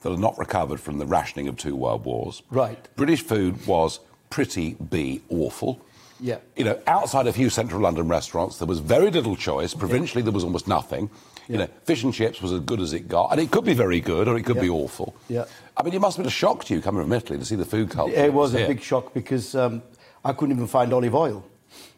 that 0.07 0.13
are 0.13 0.21
not 0.21 0.37
recovered 0.37 0.79
from 0.79 0.99
the 0.99 1.05
rationing 1.05 1.47
of 1.49 1.57
two 1.57 1.75
world 1.75 2.05
wars. 2.05 2.41
Right. 2.49 2.87
British 2.95 3.21
food 3.21 3.67
was 3.67 3.99
pretty 4.29 4.75
be 4.75 5.21
awful. 5.29 5.81
Yeah. 6.19 6.37
You 6.55 6.63
know, 6.63 6.79
outside 6.87 7.27
a 7.27 7.33
few 7.33 7.49
central 7.49 7.81
London 7.81 8.07
restaurants, 8.07 8.57
there 8.57 8.67
was 8.67 8.79
very 8.79 9.11
little 9.11 9.35
choice. 9.35 9.73
Provincially, 9.73 10.23
there 10.23 10.31
was 10.31 10.43
almost 10.43 10.67
nothing. 10.67 11.09
You 11.49 11.59
know, 11.59 11.67
fish 11.85 12.03
and 12.03 12.13
chips 12.13 12.41
was 12.41 12.51
as 12.51 12.59
good 12.59 12.81
as 12.81 12.91
it 12.91 13.07
got, 13.07 13.31
and 13.31 13.39
it 13.39 13.51
could 13.51 13.63
be 13.63 13.73
very 13.73 14.01
good 14.01 14.27
or 14.27 14.35
it 14.37 14.43
could 14.43 14.59
be 14.59 14.69
awful. 14.69 15.15
Yeah. 15.29 15.45
I 15.77 15.83
mean, 15.83 15.93
it 15.93 16.01
must 16.01 16.17
have 16.17 16.23
been 16.23 16.27
a 16.27 16.31
shock 16.31 16.65
to 16.65 16.73
you 16.73 16.81
coming 16.81 17.03
from 17.03 17.13
Italy 17.13 17.39
to 17.39 17.45
see 17.45 17.55
the 17.55 17.65
food 17.65 17.89
culture. 17.89 18.15
It 18.15 18.33
was 18.33 18.53
a 18.53 18.67
big 18.67 18.81
shock 18.81 19.13
because 19.13 19.55
um, 19.55 19.81
I 20.25 20.33
couldn't 20.33 20.55
even 20.55 20.67
find 20.67 20.91
olive 20.91 21.15
oil. 21.15 21.45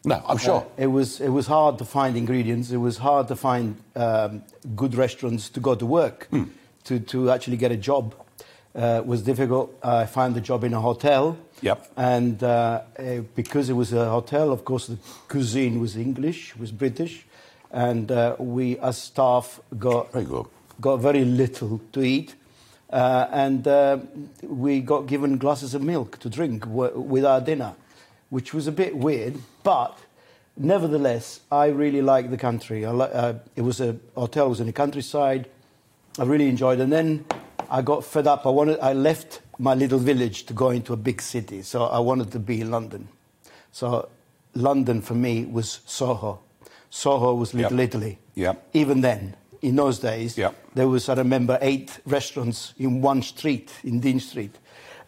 No, 0.04 0.22
I'm 0.28 0.38
sure. 0.38 0.60
Uh, 0.60 0.82
it 0.82 0.86
was 0.86 1.20
it 1.20 1.30
was 1.30 1.46
hard 1.46 1.78
to 1.78 1.84
find 1.84 2.16
ingredients. 2.16 2.70
It 2.70 2.76
was 2.76 2.98
hard 2.98 3.26
to 3.28 3.36
find 3.36 3.76
um, 3.96 4.42
good 4.76 4.94
restaurants 4.94 5.48
to 5.50 5.60
go 5.60 5.74
to 5.74 5.86
work, 5.86 6.26
Hmm. 6.30 6.44
To 6.84 6.98
to 7.00 7.30
actually 7.30 7.56
get 7.56 7.72
a 7.72 7.76
job. 7.76 8.14
Uh, 8.72 9.02
was 9.04 9.22
difficult. 9.22 9.74
I 9.82 10.06
found 10.06 10.36
a 10.36 10.40
job 10.40 10.62
in 10.62 10.72
a 10.74 10.80
hotel. 10.80 11.36
Yep. 11.60 11.86
And 11.96 12.40
uh, 12.40 12.82
uh, 12.96 13.22
because 13.34 13.68
it 13.68 13.74
was 13.74 13.92
a 13.92 14.08
hotel, 14.08 14.52
of 14.52 14.64
course, 14.64 14.86
the 14.86 14.96
cuisine 15.28 15.80
was 15.80 15.96
English, 15.96 16.56
was 16.56 16.70
British, 16.70 17.26
and 17.72 18.12
uh, 18.12 18.36
we 18.38 18.78
as 18.78 18.96
staff 18.96 19.58
got 19.76 20.12
Very 20.12 20.24
good. 20.24 20.46
got 20.80 20.98
very 21.00 21.24
little 21.24 21.80
to 21.92 22.00
eat. 22.02 22.36
Uh, 22.92 23.26
and 23.32 23.66
uh, 23.66 23.98
we 24.42 24.80
got 24.80 25.08
given 25.08 25.36
glasses 25.38 25.74
of 25.74 25.82
milk 25.82 26.18
to 26.20 26.28
drink 26.30 26.62
w- 26.66 26.96
with 27.00 27.24
our 27.24 27.40
dinner, 27.40 27.74
which 28.30 28.54
was 28.54 28.68
a 28.68 28.72
bit 28.72 28.96
weird, 28.96 29.34
but 29.64 29.98
nevertheless, 30.56 31.40
I 31.50 31.66
really 31.66 32.02
liked 32.02 32.30
the 32.30 32.36
country. 32.36 32.84
I 32.86 32.90
li- 32.92 33.10
uh, 33.12 33.34
it 33.56 33.62
was 33.62 33.80
a 33.80 33.96
hotel, 34.14 34.46
it 34.46 34.50
was 34.50 34.60
in 34.60 34.66
the 34.66 34.72
countryside. 34.72 35.46
I 36.20 36.24
really 36.24 36.50
enjoyed 36.50 36.80
it. 36.80 36.82
And 36.82 36.92
then 36.92 37.24
I 37.70 37.80
got 37.80 38.04
fed 38.04 38.26
up. 38.26 38.44
I, 38.44 38.50
wanted, 38.50 38.78
I 38.80 38.92
left 38.92 39.40
my 39.58 39.74
little 39.74 39.98
village 39.98 40.44
to 40.44 40.52
go 40.52 40.68
into 40.68 40.92
a 40.92 40.96
big 40.96 41.22
city, 41.22 41.62
so 41.62 41.84
I 41.84 41.98
wanted 41.98 42.30
to 42.32 42.38
be 42.38 42.60
in 42.60 42.70
London. 42.70 43.08
So 43.72 44.10
London 44.54 45.00
for 45.00 45.14
me 45.14 45.46
was 45.46 45.80
Soho. 45.86 46.40
Soho 46.90 47.34
was 47.34 47.54
Little 47.54 47.78
Yep. 47.78 47.88
Italy. 47.88 48.18
Yep. 48.34 48.68
Even 48.74 49.00
then, 49.00 49.34
in 49.62 49.76
those 49.76 49.98
days, 49.98 50.36
Yep. 50.36 50.54
there 50.74 50.88
was, 50.88 51.08
I 51.08 51.14
remember, 51.14 51.56
eight 51.62 51.98
restaurants 52.04 52.74
in 52.78 53.00
one 53.00 53.22
street, 53.22 53.72
in 53.82 54.00
Dean 54.00 54.20
Street. 54.20 54.54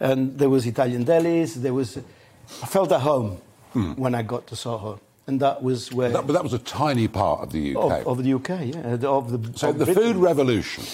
And 0.00 0.38
there 0.38 0.48
was 0.48 0.64
Italian 0.64 1.04
delis, 1.04 1.54
there 1.54 1.74
was... 1.74 1.98
I 1.98 2.66
felt 2.66 2.90
at 2.90 3.00
home 3.00 3.38
hmm. 3.72 3.92
when 3.92 4.14
I 4.14 4.22
got 4.22 4.46
to 4.46 4.56
Soho. 4.56 4.98
And 5.32 5.40
that 5.40 5.62
was 5.62 5.90
where... 5.90 6.10
That, 6.10 6.26
but 6.26 6.34
that 6.34 6.42
was 6.42 6.52
a 6.52 6.58
tiny 6.58 7.08
part 7.08 7.40
of 7.40 7.52
the 7.52 7.74
UK. 7.74 8.00
of, 8.00 8.06
of 8.06 8.22
the 8.22 8.34
UK, 8.34 8.48
yeah. 8.66 9.06
Of 9.08 9.30
the, 9.32 9.58
so 9.58 9.70
of 9.70 9.78
the 9.78 9.86
Britain. 9.86 10.02
food 10.02 10.16
revolution, 10.16 10.84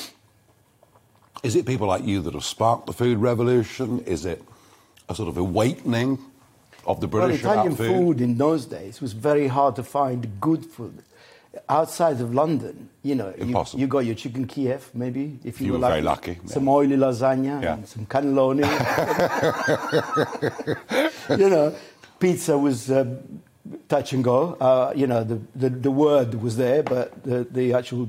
is 1.43 1.57
it 1.57 1.67
people 1.67 1.89
like 1.89 2.05
you 2.05 2.21
that 2.23 2.35
have 2.35 2.45
sparked 2.45 2.87
the 2.87 2.93
food 2.93 3.19
revolution? 3.19 3.99
Is 4.07 4.25
it 4.25 4.41
a 5.09 5.17
sort 5.17 5.29
of 5.29 5.39
awakening 5.39 6.19
of 6.87 7.01
the 7.01 7.09
British? 7.09 7.43
Well, 7.43 7.53
Italian 7.53 7.73
about 7.73 7.85
food 7.85 8.21
in 8.21 8.39
those 8.39 8.65
days 8.67 9.01
was 9.01 9.13
very 9.13 9.49
hard 9.49 9.75
to 9.75 9.83
find 9.83 10.41
good 10.41 10.65
food. 10.65 11.03
Outside 11.69 12.21
of 12.21 12.33
London, 12.33 12.91
you 13.03 13.17
know, 13.17 13.35
you, 13.37 13.47
Impossible. 13.47 13.81
you 13.81 13.89
got 13.89 14.05
your 14.07 14.15
chicken 14.15 14.47
Kiev, 14.47 14.89
maybe, 14.95 15.41
if 15.43 15.61
you, 15.61 15.67
You 15.67 15.73
were 15.73 15.79
were 15.81 15.89
very 15.89 16.03
lucky, 16.03 16.39
yeah. 16.45 16.53
Some 16.53 16.69
oily 16.69 16.97
lasagna, 16.97 17.61
Yeah. 17.61 17.75
and 17.75 17.89
some 17.89 18.07
cannelloni. 18.07 18.63
you 21.41 21.51
know, 21.51 21.75
pizza 22.21 22.57
was 22.57 22.89
uh, 22.89 23.05
touch 23.89 24.13
and 24.13 24.23
go. 24.25 24.55
Uh, 24.61 24.93
you 24.97 25.07
know, 25.07 25.25
the, 25.25 25.41
the, 25.55 25.69
the 25.71 25.91
word 25.91 26.35
was 26.43 26.57
there, 26.57 26.83
but 26.83 27.23
the, 27.25 27.45
the 27.51 27.75
actual 27.75 28.09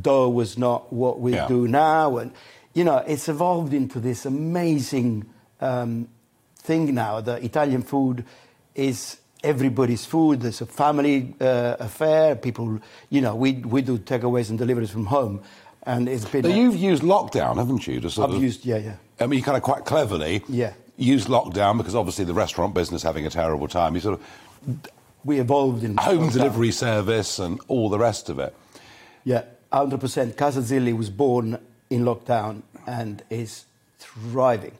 dough 0.00 0.28
was 0.28 0.56
not 0.58 0.92
what 0.92 1.20
we 1.20 1.34
Yeah. 1.34 1.48
do 1.48 1.68
now. 1.68 2.18
And, 2.18 2.32
you 2.74 2.84
know, 2.84 2.98
it's 3.06 3.28
evolved 3.28 3.72
into 3.74 4.00
this 4.00 4.24
amazing 4.26 5.26
um, 5.60 6.08
thing 6.56 6.94
now 6.94 7.20
that 7.20 7.42
Italian 7.44 7.82
food 7.82 8.24
is 8.74 9.18
everybody's 9.42 10.04
food. 10.04 10.44
It's 10.44 10.60
a 10.60 10.66
family 10.66 11.34
uh, 11.40 11.76
affair. 11.78 12.34
People, 12.36 12.80
you 13.10 13.20
know, 13.20 13.34
we, 13.34 13.52
we 13.52 13.82
do 13.82 13.98
takeaways 13.98 14.48
and 14.48 14.58
deliveries 14.58 14.90
from 14.90 15.06
home. 15.06 15.42
And 15.86 16.08
it's 16.08 16.24
been. 16.24 16.46
A- 16.46 16.48
you've 16.48 16.76
used 16.76 17.02
lockdown, 17.02 17.56
haven't 17.56 17.86
you? 17.86 18.00
To 18.00 18.08
sort 18.10 18.30
I've 18.30 18.36
of, 18.36 18.42
used, 18.42 18.64
yeah, 18.64 18.78
yeah. 18.78 18.94
I 19.20 19.26
mean, 19.26 19.38
you 19.38 19.44
kind 19.44 19.56
of 19.58 19.62
quite 19.62 19.84
cleverly 19.84 20.42
Yeah. 20.48 20.72
used 20.96 21.28
lockdown 21.28 21.76
because 21.76 21.94
obviously 21.94 22.24
the 22.24 22.32
restaurant 22.32 22.72
business 22.74 23.02
having 23.02 23.26
a 23.26 23.30
terrible 23.30 23.68
time. 23.68 23.94
You 23.94 24.00
sort 24.00 24.18
of 24.18 24.26
We 25.24 25.40
evolved 25.40 25.84
in 25.84 25.96
home 25.96 26.28
delivery 26.30 26.70
service 26.70 27.38
and 27.38 27.58
all 27.68 27.88
the 27.88 27.98
rest 27.98 28.28
of 28.28 28.38
it. 28.38 28.54
Yeah, 29.24 29.44
100%. 29.72 30.36
Casa 30.36 30.60
Zilli 30.60 30.94
was 30.96 31.08
born 31.10 31.58
in 31.88 32.04
lockdown 32.04 32.62
and 32.86 33.22
is 33.30 33.64
thriving. 33.98 34.76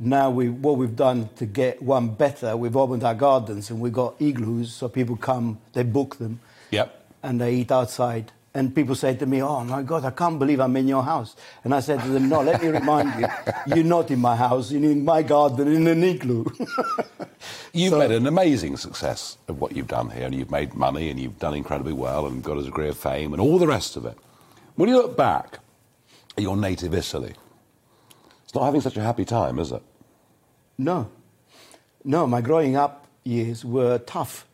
Now, 0.00 0.30
we, 0.30 0.48
what 0.48 0.76
we've 0.78 0.96
done 0.96 1.28
to 1.36 1.46
get 1.46 1.82
one 1.82 2.08
better, 2.08 2.56
we've 2.56 2.76
opened 2.76 3.04
our 3.04 3.14
gardens 3.14 3.70
and 3.70 3.80
we've 3.80 3.92
got 3.92 4.14
igloos, 4.18 4.72
so 4.72 4.88
people 4.88 5.16
come, 5.16 5.58
they 5.74 5.82
book 5.82 6.16
them, 6.16 6.40
Yep. 6.70 7.04
and 7.22 7.40
they 7.40 7.54
eat 7.54 7.70
outside. 7.70 8.32
And 8.52 8.74
people 8.74 8.96
say 8.96 9.14
to 9.14 9.26
me, 9.26 9.42
Oh 9.42 9.62
my 9.64 9.82
God, 9.82 10.04
I 10.04 10.10
can't 10.10 10.38
believe 10.38 10.58
I'm 10.60 10.76
in 10.76 10.88
your 10.88 11.04
house. 11.04 11.36
And 11.62 11.72
I 11.72 11.78
said 11.80 12.00
to 12.02 12.08
them, 12.08 12.28
No, 12.28 12.40
let 12.42 12.60
me 12.60 12.68
remind 12.68 13.20
you, 13.20 13.28
you're 13.66 13.84
not 13.84 14.10
in 14.10 14.18
my 14.20 14.34
house, 14.34 14.72
you're 14.72 14.90
in 14.90 15.04
my 15.04 15.22
garden 15.22 15.68
in 15.68 15.86
an 15.86 16.02
igloo. 16.02 16.44
You've 17.72 17.92
So- 17.92 17.98
made 17.98 18.10
an 18.10 18.26
amazing 18.26 18.76
success 18.76 19.38
of 19.46 19.60
what 19.60 19.76
you've 19.76 19.86
done 19.86 20.10
here, 20.10 20.26
and 20.26 20.34
you've 20.34 20.50
made 20.50 20.74
money, 20.74 21.10
and 21.10 21.20
you've 21.20 21.38
done 21.38 21.54
incredibly 21.54 21.92
well, 21.92 22.26
and 22.26 22.42
got 22.42 22.58
a 22.58 22.62
degree 22.62 22.88
of 22.88 22.96
fame, 22.96 23.32
and 23.32 23.40
all 23.40 23.58
the 23.58 23.68
rest 23.68 23.96
of 23.96 24.04
it. 24.04 24.18
When 24.74 24.88
you 24.88 24.96
look 24.96 25.16
back 25.16 25.60
at 26.36 26.42
your 26.42 26.56
native 26.56 26.92
Italy, 26.92 27.34
it's 28.44 28.54
not 28.54 28.64
having 28.64 28.80
such 28.80 28.96
a 28.96 29.00
happy 29.02 29.24
time, 29.24 29.60
is 29.60 29.70
it? 29.70 29.82
No. 30.76 31.08
No, 32.02 32.26
my 32.26 32.40
growing 32.40 32.74
up 32.74 33.06
years 33.22 33.64
were 33.64 33.98
tough. 33.98 34.46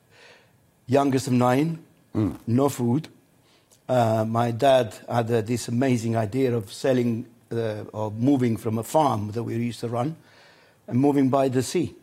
Youngest 0.86 1.28
of 1.28 1.32
nine, 1.32 1.82
hmm. 2.12 2.32
no 2.46 2.68
food. 2.68 3.08
Uh, 3.88 4.24
my 4.26 4.50
dad 4.50 4.96
had 5.08 5.30
uh, 5.30 5.40
this 5.40 5.68
amazing 5.68 6.16
idea 6.16 6.54
of 6.54 6.72
selling, 6.72 7.26
uh, 7.52 7.84
or 7.92 8.10
moving 8.10 8.56
from 8.56 8.78
a 8.78 8.82
farm 8.82 9.30
that 9.30 9.44
we 9.44 9.54
used 9.54 9.80
to 9.80 9.88
run 9.88 10.16
and 10.88 10.98
moving 10.98 11.28
by 11.28 11.48
the 11.48 11.62
sea. 11.62 11.94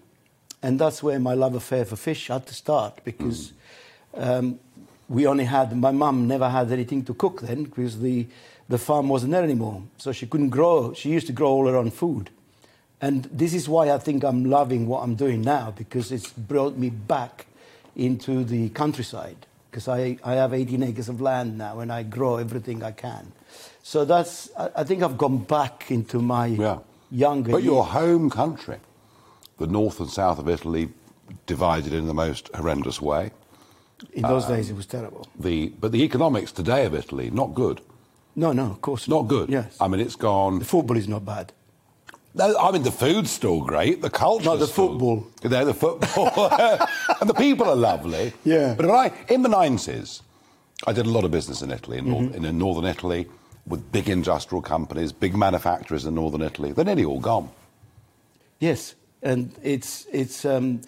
And 0.61 0.79
that's 0.79 1.03
where 1.03 1.19
my 1.19 1.33
love 1.33 1.55
affair 1.55 1.83
for 1.83 1.97
fish 1.97 2.29
had 2.29 2.47
to 2.47 2.53
start 2.53 3.01
because 3.03 3.51
um, 4.13 4.59
we 5.09 5.27
only 5.27 5.43
had, 5.43 5.75
my 5.75 5.91
mum 5.91 6.25
never 6.25 6.49
had 6.49 6.71
anything 6.71 7.03
to 7.05 7.13
cook 7.13 7.41
then 7.41 7.65
because 7.65 7.99
the, 7.99 8.27
the 8.69 8.77
farm 8.77 9.09
wasn't 9.09 9.33
there 9.33 9.43
anymore. 9.43 9.83
So 9.97 10.13
she 10.13 10.25
couldn't 10.25 10.49
grow, 10.49 10.93
she 10.93 11.09
used 11.09 11.27
to 11.27 11.33
grow 11.33 11.49
all 11.49 11.67
her 11.67 11.75
own 11.75 11.91
food. 11.91 12.29
And 13.01 13.25
this 13.25 13.53
is 13.53 13.67
why 13.67 13.91
I 13.91 13.97
think 13.97 14.23
I'm 14.23 14.45
loving 14.45 14.87
what 14.87 15.03
I'm 15.03 15.15
doing 15.15 15.41
now 15.41 15.73
because 15.75 16.13
it's 16.13 16.31
brought 16.31 16.77
me 16.77 16.89
back 16.89 17.47
into 17.97 18.45
the 18.45 18.69
countryside 18.69 19.45
because 19.73 19.87
I, 19.87 20.19
I 20.23 20.35
have 20.35 20.53
18 20.53 20.83
acres 20.83 21.09
of 21.09 21.19
land 21.19 21.57
now 21.57 21.79
and 21.79 21.91
I 21.91 22.03
grow 22.03 22.37
everything 22.37 22.83
I 22.83 22.91
can. 22.91 23.31
So 23.81 24.05
that's, 24.05 24.51
I, 24.55 24.69
I 24.77 24.83
think 24.83 25.01
I've 25.01 25.17
gone 25.17 25.39
back 25.39 25.89
into 25.89 26.19
my 26.19 26.45
Yeah. 26.45 26.77
younger 27.09 27.51
But 27.51 27.63
your 27.63 27.83
home 27.83 28.29
country, 28.29 28.77
the 29.57 29.65
north 29.65 29.99
and 29.99 30.09
south 30.11 30.37
of 30.37 30.47
Italy, 30.47 30.89
divided 31.47 31.91
in 31.91 32.05
the 32.05 32.13
most 32.13 32.51
horrendous 32.53 33.01
way. 33.01 33.31
In 34.13 34.21
those 34.21 34.45
um, 34.45 34.53
days, 34.53 34.69
it 34.69 34.75
was 34.75 34.85
terrible. 34.85 35.27
The, 35.39 35.69
but 35.79 35.91
the 35.91 36.03
economics 36.03 36.51
today 36.51 36.85
of 36.85 36.93
Italy, 36.93 37.31
not 37.31 37.55
good. 37.55 37.81
No, 38.35 38.51
no, 38.53 38.65
of 38.65 38.81
course 38.81 39.07
Not 39.07 39.27
good. 39.27 39.49
Yes. 39.49 39.75
I 39.81 39.87
mean, 39.87 40.01
it's 40.01 40.15
gone. 40.15 40.59
the 40.59 40.65
football 40.65 40.97
is 40.97 41.07
not 41.07 41.25
bad. 41.25 41.51
No, 42.35 42.57
I 42.57 42.71
mean, 42.71 42.81
the 42.83 42.91
food's 42.91 43.29
still 43.29 43.61
great. 43.61 44.01
The 44.01 44.09
culture. 44.09 44.45
No, 44.45 44.57
the 44.57 44.65
football. 44.67 45.27
They're 45.41 45.65
the 45.65 45.73
football. 45.73 46.49
and 47.21 47.29
the 47.29 47.33
people 47.35 47.67
are 47.69 47.75
lovely. 47.75 48.33
Yeah. 48.43 48.73
But 48.73 48.89
I, 48.89 49.11
in 49.29 49.43
the 49.43 49.49
90s, 49.49 50.21
I 50.87 50.93
did 50.93 51.05
a 51.05 51.09
lot 51.09 51.25
of 51.25 51.31
business 51.31 51.61
in 51.61 51.71
Italy, 51.71 51.99
in, 51.99 52.05
Mm-hmm. 52.05 52.23
north, 52.31 52.35
in 52.45 52.57
northern 52.57 52.85
Italy, 52.85 53.27
with 53.67 53.91
big 53.91 54.09
industrial 54.09 54.61
companies, 54.63 55.11
big 55.11 55.35
manufacturers 55.35 56.05
in 56.05 56.15
northern 56.15 56.41
Italy. 56.41 56.71
They're 56.71 56.85
nearly 56.85 57.05
all 57.05 57.19
gone. 57.19 57.49
Yes, 58.59 58.95
and 59.21 59.53
it's 59.61 60.05
it's 60.11 60.43
um, 60.45 60.81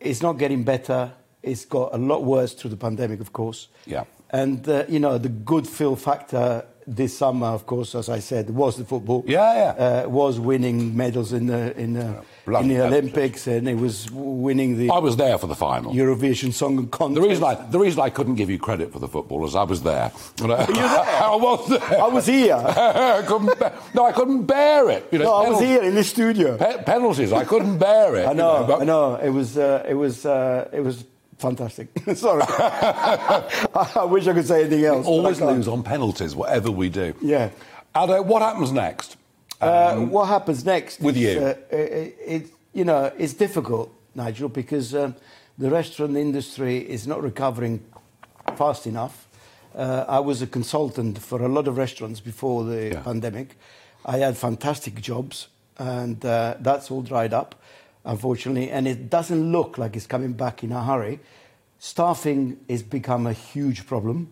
it's 0.00 0.22
not 0.22 0.38
getting 0.38 0.64
better. 0.64 1.12
It's 1.42 1.64
got 1.64 1.94
a 1.94 1.98
lot 1.98 2.24
worse 2.24 2.52
through 2.54 2.70
the 2.70 2.76
pandemic, 2.76 3.20
of 3.20 3.32
course. 3.32 3.68
Yeah. 3.86 4.04
And 4.30 4.66
uh, 4.68 4.84
you 4.88 4.98
know 5.00 5.18
the 5.18 5.28
good 5.28 5.66
feel 5.68 5.96
factor 5.96 6.64
this 6.96 7.16
summer, 7.16 7.46
of 7.46 7.66
course, 7.66 7.94
as 7.94 8.08
I 8.08 8.18
said, 8.18 8.50
was 8.50 8.76
the 8.76 8.84
football. 8.84 9.24
Yeah, 9.26 9.54
yeah. 9.54 10.02
Uh, 10.04 10.08
was 10.08 10.40
winning 10.40 10.96
medals 10.96 11.32
in 11.32 11.46
the 11.46 11.78
in 11.78 11.94
the, 11.94 12.22
in 12.46 12.68
the. 12.68 12.86
Olympics, 12.86 13.46
and 13.46 13.68
it 13.68 13.76
was 13.76 14.10
winning 14.10 14.76
the 14.76 14.90
I 14.90 14.98
was 14.98 15.16
there 15.16 15.38
for 15.38 15.46
the 15.46 15.54
final. 15.54 15.92
Eurovision 15.94 16.52
Song 16.52 16.88
Contest. 16.88 17.22
The 17.22 17.28
reason, 17.28 17.44
I, 17.44 17.54
the 17.54 17.78
reason 17.78 18.00
I 18.00 18.10
couldn't 18.10 18.34
give 18.34 18.50
you 18.50 18.58
credit 18.58 18.92
for 18.92 18.98
the 18.98 19.06
football 19.06 19.44
is 19.46 19.54
I 19.54 19.62
was 19.62 19.82
there. 19.82 20.10
you 20.40 20.48
there? 20.48 20.58
I 20.58 21.36
was 21.36 21.68
there. 21.68 22.02
I 22.02 22.08
was 22.08 22.26
here. 22.26 22.54
I 23.20 23.22
couldn't 23.24 23.58
bear, 23.58 23.72
no, 23.94 24.04
I 24.04 24.12
couldn't 24.12 24.46
bear 24.46 24.90
it. 24.90 25.06
You 25.12 25.18
know, 25.20 25.26
no, 25.26 25.34
I 25.34 25.48
was 25.50 25.60
here 25.60 25.82
in 25.82 25.94
the 25.94 26.02
studio. 26.02 26.56
pe- 26.56 26.82
penalties, 26.82 27.32
I 27.32 27.44
couldn't 27.44 27.78
bear 27.78 28.16
it. 28.16 28.26
I 28.26 28.30
you 28.30 28.36
know, 28.38 28.78
I 28.80 28.84
know. 28.84 29.14
It 29.14 29.30
was, 29.30 29.56
uh, 29.56 29.84
it 29.88 29.94
was, 29.94 30.26
uh, 30.26 30.68
it 30.72 30.80
was 30.80 31.04
fantastic. 31.40 31.88
Sorry, 32.14 32.42
I 32.48 34.06
wish 34.08 34.26
I 34.26 34.32
could 34.32 34.46
say 34.46 34.60
anything 34.62 34.84
else. 34.84 35.06
I 35.06 35.08
Always 35.08 35.40
lose 35.40 35.68
on 35.68 35.82
penalties, 35.82 36.34
whatever 36.34 36.70
we 36.70 36.88
do. 36.88 37.14
Yeah. 37.20 37.50
Aldo, 37.94 38.22
what 38.22 38.42
happens 38.42 38.70
next? 38.72 39.16
Uh, 39.60 39.96
what 39.96 40.26
happens 40.28 40.64
next? 40.64 41.00
with 41.00 41.16
is, 41.16 41.22
you? 41.34 41.40
Uh, 41.40 41.54
it, 41.70 42.16
it, 42.26 42.46
you 42.72 42.84
know, 42.84 43.12
it's 43.18 43.34
difficult, 43.34 43.92
Nigel, 44.14 44.48
because 44.48 44.94
um, 44.94 45.14
the 45.58 45.70
restaurant 45.70 46.16
industry 46.16 46.78
is 46.78 47.06
not 47.06 47.22
recovering 47.22 47.82
fast 48.56 48.86
enough. 48.86 49.26
Uh, 49.74 50.04
I 50.08 50.20
was 50.20 50.40
a 50.42 50.46
consultant 50.46 51.18
for 51.18 51.42
a 51.42 51.48
lot 51.48 51.68
of 51.68 51.76
restaurants 51.76 52.20
before 52.20 52.64
the 52.64 52.88
Yeah. 52.92 53.00
pandemic. 53.02 53.56
I 54.04 54.18
had 54.18 54.36
fantastic 54.36 55.00
jobs, 55.00 55.48
and 55.78 56.24
uh, 56.24 56.54
that's 56.60 56.90
all 56.90 57.02
dried 57.02 57.34
up, 57.34 57.54
unfortunately. 58.04 58.70
And 58.70 58.86
it 58.86 59.10
doesn't 59.10 59.52
look 59.52 59.78
like 59.78 59.96
it's 59.96 60.06
coming 60.06 60.32
back 60.32 60.62
in 60.64 60.72
a 60.72 60.82
hurry. 60.82 61.20
Staffing 61.78 62.58
has 62.68 62.82
become 62.82 63.26
a 63.26 63.32
huge 63.32 63.86
problem. 63.86 64.28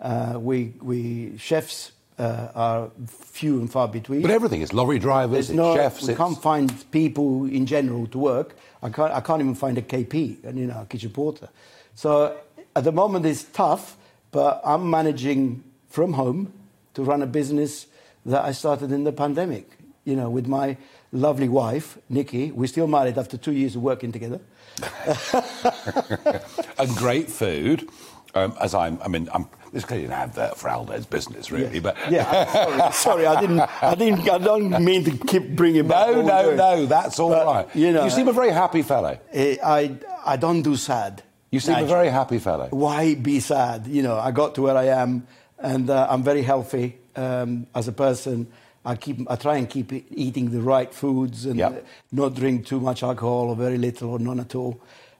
Uh, 0.00 0.38
we, 0.40 0.74
we 0.80 1.36
chefs 1.38 1.92
uh, 2.18 2.48
are 2.54 2.90
few 3.06 3.60
and 3.60 3.70
far 3.70 3.88
between. 3.88 4.22
But 4.22 4.30
everything, 4.30 4.60
is 4.60 4.72
lorry 4.72 4.98
drivers, 4.98 5.50
it's 5.50 5.56
no, 5.56 5.74
chefs, 5.74 6.02
we 6.02 6.10
it's... 6.10 6.18
can't 6.18 6.40
find 6.40 6.90
people 6.90 7.44
in 7.44 7.66
general 7.66 8.06
to 8.08 8.18
work. 8.18 8.56
I 8.82 8.90
can't, 8.90 9.12
I 9.12 9.20
can't 9.20 9.40
even 9.40 9.54
find 9.54 9.78
a 9.78 9.82
KP, 9.82 10.44
and 10.44 10.58
you 10.58 10.66
know, 10.66 10.82
a 10.82 10.86
kitchen 10.86 11.10
porter. 11.10 11.48
So 11.94 12.36
at 12.74 12.84
the 12.84 12.92
moment 12.92 13.26
it's 13.26 13.44
tough, 13.44 13.96
but 14.30 14.60
I'm 14.64 14.88
managing 14.90 15.64
from 15.88 16.12
home 16.12 16.52
to 16.94 17.02
run 17.02 17.22
a 17.22 17.26
business 17.26 17.86
that 18.26 18.44
I 18.44 18.52
started 18.52 18.92
in 18.92 19.04
the 19.04 19.12
pandemic. 19.12 19.77
You 20.08 20.16
know, 20.16 20.30
with 20.30 20.46
my 20.46 20.78
lovely 21.12 21.50
wife 21.50 21.98
Nikki. 22.08 22.50
We're 22.50 22.66
still 22.66 22.86
married 22.86 23.18
after 23.18 23.36
two 23.36 23.52
years 23.52 23.76
of 23.76 23.82
working 23.82 24.10
together. 24.10 24.40
and 26.78 26.96
great 26.96 27.28
food. 27.30 27.86
Um, 28.34 28.54
as 28.58 28.74
I'm, 28.74 28.98
I 29.02 29.08
mean, 29.08 29.28
I'm, 29.34 29.48
this 29.72 29.82
is 29.82 29.84
clearly 29.84 30.06
an 30.06 30.12
advert 30.12 30.56
for 30.56 30.68
Aldo's 30.68 31.04
business, 31.04 31.50
really, 31.50 31.80
but 31.80 31.96
Yeah, 32.10 32.46
sorry, 32.52 32.92
sorry, 32.92 33.26
I 33.26 33.40
didn't, 33.40 33.60
I 33.60 33.94
didn't, 33.94 34.28
I 34.30 34.38
don't 34.38 34.84
mean 34.84 35.04
to 35.04 35.10
keep 35.10 35.56
bringing 35.56 35.88
back. 35.88 36.08
no, 36.08 36.22
no, 36.22 36.54
no, 36.54 36.86
that's 36.86 37.18
all 37.18 37.30
But, 37.30 37.46
right. 37.46 37.76
You 37.76 37.92
know, 37.92 38.08
seem 38.08 38.28
a 38.28 38.32
very 38.32 38.50
happy 38.50 38.82
fellow. 38.82 39.18
I, 39.34 39.96
I 40.24 40.36
don't 40.36 40.62
do 40.62 40.76
sad. 40.76 41.22
You 41.50 41.60
seem 41.60 41.76
a 41.76 41.86
very 41.86 42.08
happy 42.08 42.38
fellow. 42.38 42.68
Why 42.70 43.14
be 43.14 43.40
sad? 43.40 43.86
You 43.86 44.02
know, 44.02 44.18
I 44.18 44.30
got 44.30 44.54
to 44.56 44.62
where 44.62 44.76
I 44.76 44.84
am, 44.88 45.26
and 45.58 45.88
uh, 45.90 46.06
I'm 46.10 46.22
very 46.22 46.42
healthy 46.42 46.98
um, 47.16 47.66
as 47.74 47.88
a 47.88 47.92
person. 47.92 48.46
I 48.92 48.96
keep, 48.96 49.16
I 49.30 49.36
try 49.36 49.56
and 49.60 49.68
keep 49.68 49.92
eating 50.26 50.46
the 50.56 50.62
right 50.74 50.92
foods 51.02 51.44
and 51.46 51.56
Yep. 51.58 51.84
not 52.12 52.34
drink 52.40 52.66
too 52.66 52.80
much 52.80 53.02
alcohol 53.02 53.44
or 53.50 53.56
very 53.56 53.76
little 53.78 54.08
or 54.14 54.18
none 54.18 54.40
at 54.40 54.54
all. 54.54 54.74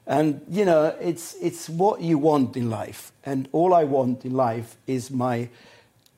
And 0.07 0.41
you 0.49 0.65
know, 0.65 0.83
it's 1.09 1.35
it's 1.47 1.69
what 1.81 2.01
you 2.01 2.17
want 2.29 2.57
in 2.57 2.67
life, 2.81 3.01
and 3.25 3.47
all 3.51 3.71
I 3.81 3.83
want 3.97 4.25
in 4.25 4.33
life 4.33 4.69
is 4.87 5.11
my 5.11 5.49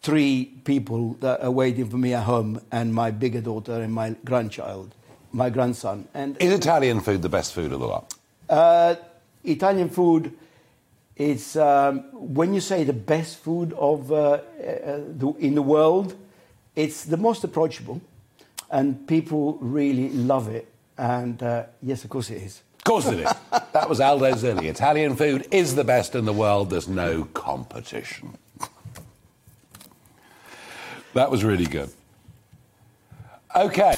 three 0.02 0.46
people 0.64 1.02
that 1.20 1.38
are 1.44 1.52
waiting 1.52 1.90
for 1.90 1.98
me 1.98 2.14
at 2.14 2.24
home, 2.24 2.62
and 2.72 2.94
my 2.94 3.12
bigger 3.12 3.42
daughter 3.42 3.74
and 3.84 3.92
my 3.94 4.16
grandchild, 4.24 4.96
my 5.34 5.50
grandson. 5.50 6.08
And 6.14 6.38
Is 6.40 6.54
Italian 6.54 7.02
food 7.02 7.22
the 7.22 7.30
best 7.30 7.54
food 7.54 7.72
of 7.74 7.80
the 7.82 7.88
lot? 7.88 8.04
uh, 8.50 8.96
Italian 9.44 9.90
food, 9.90 10.32
it's 11.18 11.56
um, 11.56 12.04
when 12.36 12.54
you 12.54 12.62
say 12.62 12.86
the 12.86 12.94
best 13.16 13.38
food 13.44 13.74
of 13.74 14.12
uh, 14.12 14.16
uh, 14.22 14.40
the, 15.18 15.34
in 15.40 15.56
the 15.56 15.62
world, 15.76 16.16
it's 16.76 17.06
the 17.06 17.18
most 17.18 17.44
approachable, 17.44 18.02
and 18.70 19.08
people 19.08 19.58
really 19.62 20.10
love 20.10 20.48
it. 20.48 20.68
And 20.98 21.42
uh, 21.42 21.66
yes, 21.82 22.04
of 22.04 22.10
course 22.10 22.30
it 22.30 22.42
is. 22.42 22.62
Of 22.78 22.84
course 22.84 23.08
it 23.08 23.20
is. 23.20 23.32
that 23.74 23.90
was 23.90 24.00
Aldo 24.00 24.32
Zilli. 24.34 24.66
Italian 24.66 25.16
food 25.16 25.48
is 25.52 25.76
the 25.76 25.84
best 25.84 26.16
in 26.16 26.26
the 26.26 26.34
world. 26.34 26.70
There's 26.70 26.88
no 26.88 27.26
competition. 27.26 28.38
that 31.14 31.30
was 31.30 31.44
really 31.44 31.66
good. 31.66 31.92
Okay. 33.56 33.96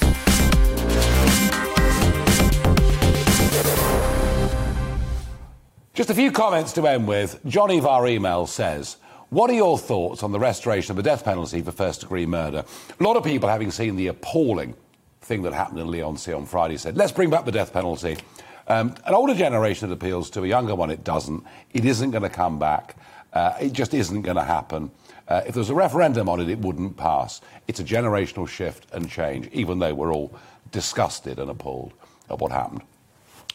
Just 5.94 6.10
a 6.10 6.14
few 6.14 6.32
comments 6.32 6.72
to 6.72 6.86
end 6.88 7.06
with. 7.06 7.38
Johnny 7.46 7.78
via 7.78 8.06
email 8.06 8.48
says, 8.48 8.96
What 9.34 9.50
are 9.50 9.54
your 9.54 9.80
thoughts 9.80 10.22
on 10.22 10.30
the 10.30 10.38
restoration 10.38 10.92
of 10.92 10.96
the 10.96 11.02
death 11.02 11.24
penalty 11.24 11.60
for 11.60 11.72
first 11.72 12.02
degree 12.02 12.24
murder? 12.24 12.64
A 13.00 13.02
lot 13.02 13.16
of 13.16 13.24
people, 13.24 13.48
having 13.48 13.72
seen 13.72 13.96
the 13.96 14.06
appalling 14.06 14.76
thing 15.22 15.42
that 15.42 15.52
happened 15.52 15.80
in 15.80 15.90
Leon 15.90 16.18
on 16.32 16.46
Friday, 16.46 16.76
said, 16.76 16.96
Let's 16.96 17.10
bring 17.10 17.30
back 17.30 17.44
the 17.44 17.50
death 17.50 17.72
penalty. 17.72 18.16
Um, 18.68 18.94
an 19.04 19.12
older 19.12 19.34
generation 19.34 19.90
it 19.90 19.92
appeals 19.92 20.30
to, 20.30 20.44
a 20.44 20.46
younger 20.46 20.76
one 20.76 20.88
it 20.88 21.02
doesn't. 21.02 21.42
It 21.72 21.84
isn't 21.84 22.12
going 22.12 22.22
to 22.22 22.28
come 22.28 22.60
back. 22.60 22.94
Uh, 23.32 23.54
it 23.60 23.72
just 23.72 23.92
isn't 23.92 24.22
going 24.22 24.36
to 24.36 24.44
happen. 24.44 24.92
Uh, 25.26 25.42
if 25.44 25.54
there 25.54 25.62
was 25.62 25.70
a 25.70 25.74
referendum 25.74 26.28
on 26.28 26.38
it, 26.38 26.48
it 26.48 26.60
wouldn't 26.60 26.96
pass. 26.96 27.40
It's 27.66 27.80
a 27.80 27.84
generational 27.84 28.46
shift 28.46 28.86
and 28.92 29.10
change, 29.10 29.48
even 29.50 29.80
though 29.80 29.94
we're 29.94 30.14
all 30.14 30.32
disgusted 30.70 31.40
and 31.40 31.50
appalled 31.50 31.92
at 32.30 32.38
what 32.38 32.52
happened. 32.52 32.82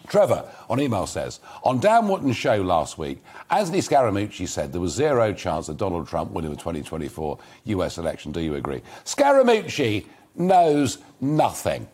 Trevor 0.09 0.49
on 0.69 0.81
email 0.81 1.07
says, 1.07 1.39
on 1.63 1.79
Dan 1.79 2.07
Wootton's 2.07 2.35
show 2.35 2.55
last 2.57 2.97
week, 2.97 3.23
Anthony 3.49 3.79
Scaramucci 3.79 4.47
said 4.47 4.73
there 4.73 4.81
was 4.81 4.93
zero 4.93 5.31
chance 5.33 5.69
of 5.69 5.77
Donald 5.77 6.07
Trump 6.07 6.31
winning 6.31 6.51
the 6.51 6.57
2024 6.57 7.37
US 7.65 7.97
election. 7.97 8.31
Do 8.31 8.41
you 8.41 8.55
agree? 8.55 8.81
Scaramucci 9.05 10.05
knows 10.35 10.97
nothing. 11.21 11.87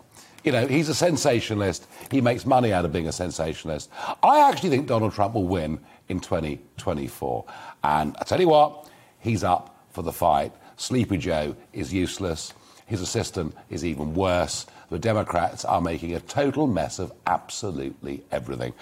You 0.46 0.52
know, 0.52 0.68
he's 0.68 0.90
a 0.90 0.96
sensationalist. 0.96 1.88
He 2.12 2.22
makes 2.22 2.46
money 2.46 2.72
out 2.72 2.86
of 2.86 2.94
being 2.94 3.08
a 3.08 3.12
sensationalist. 3.12 3.90
I 4.24 4.48
actually 4.50 4.70
think 4.70 4.88
Donald 4.88 5.14
Trump 5.14 5.34
will 5.34 5.48
win 5.48 5.80
in 6.08 6.20
2024. 6.20 7.46
And 7.84 8.16
I 8.20 8.24
tell 8.24 8.40
you 8.40 8.50
what, 8.50 8.88
he's 9.20 9.44
up 9.44 9.76
for 9.90 10.04
the 10.04 10.12
fight. 10.12 10.54
Sleepy 10.78 11.18
Joe 11.18 11.56
is 11.74 11.92
useless. 11.92 12.54
His 12.86 13.02
assistant 13.02 13.56
is 13.70 13.84
even 13.84 14.14
worse. 14.14 14.68
The 14.90 15.00
Democrats 15.00 15.66
are 15.66 15.82
making 15.82 16.14
a 16.14 16.20
total 16.20 16.68
mess 16.68 17.00
of 17.00 17.12
absolutely 17.26 18.24
everything. 18.32 18.74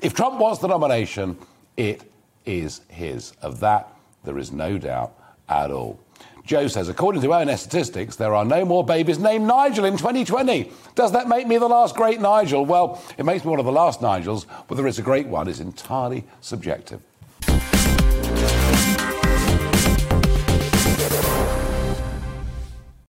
If 0.00 0.14
Trump 0.14 0.38
wants 0.38 0.60
the 0.60 0.68
nomination, 0.68 1.38
it 1.76 2.02
is 2.44 2.80
his. 2.88 3.32
Of 3.42 3.60
that, 3.60 3.92
there 4.24 4.38
is 4.38 4.52
no 4.52 4.78
doubt 4.78 5.12
at 5.48 5.70
all. 5.70 5.98
Joe 6.44 6.68
says, 6.68 6.88
according 6.88 7.22
to 7.22 7.32
ONS 7.32 7.60
statistics, 7.60 8.14
there 8.14 8.34
are 8.34 8.44
no 8.44 8.64
more 8.64 8.84
babies 8.84 9.18
named 9.18 9.46
Nigel 9.46 9.84
in 9.84 9.96
2020. 9.96 10.70
Does 10.94 11.10
that 11.12 11.28
make 11.28 11.48
me 11.48 11.58
the 11.58 11.66
last 11.66 11.96
great 11.96 12.20
Nigel? 12.20 12.64
Well, 12.64 13.02
it 13.18 13.24
makes 13.24 13.44
me 13.44 13.50
one 13.50 13.58
of 13.58 13.66
the 13.66 13.72
last 13.72 14.00
Nigels. 14.00 14.44
Whether 14.68 14.86
it's 14.86 15.00
a 15.00 15.02
great 15.02 15.26
one 15.26 15.48
is 15.48 15.58
entirely 15.58 16.24
subjective. 16.40 17.02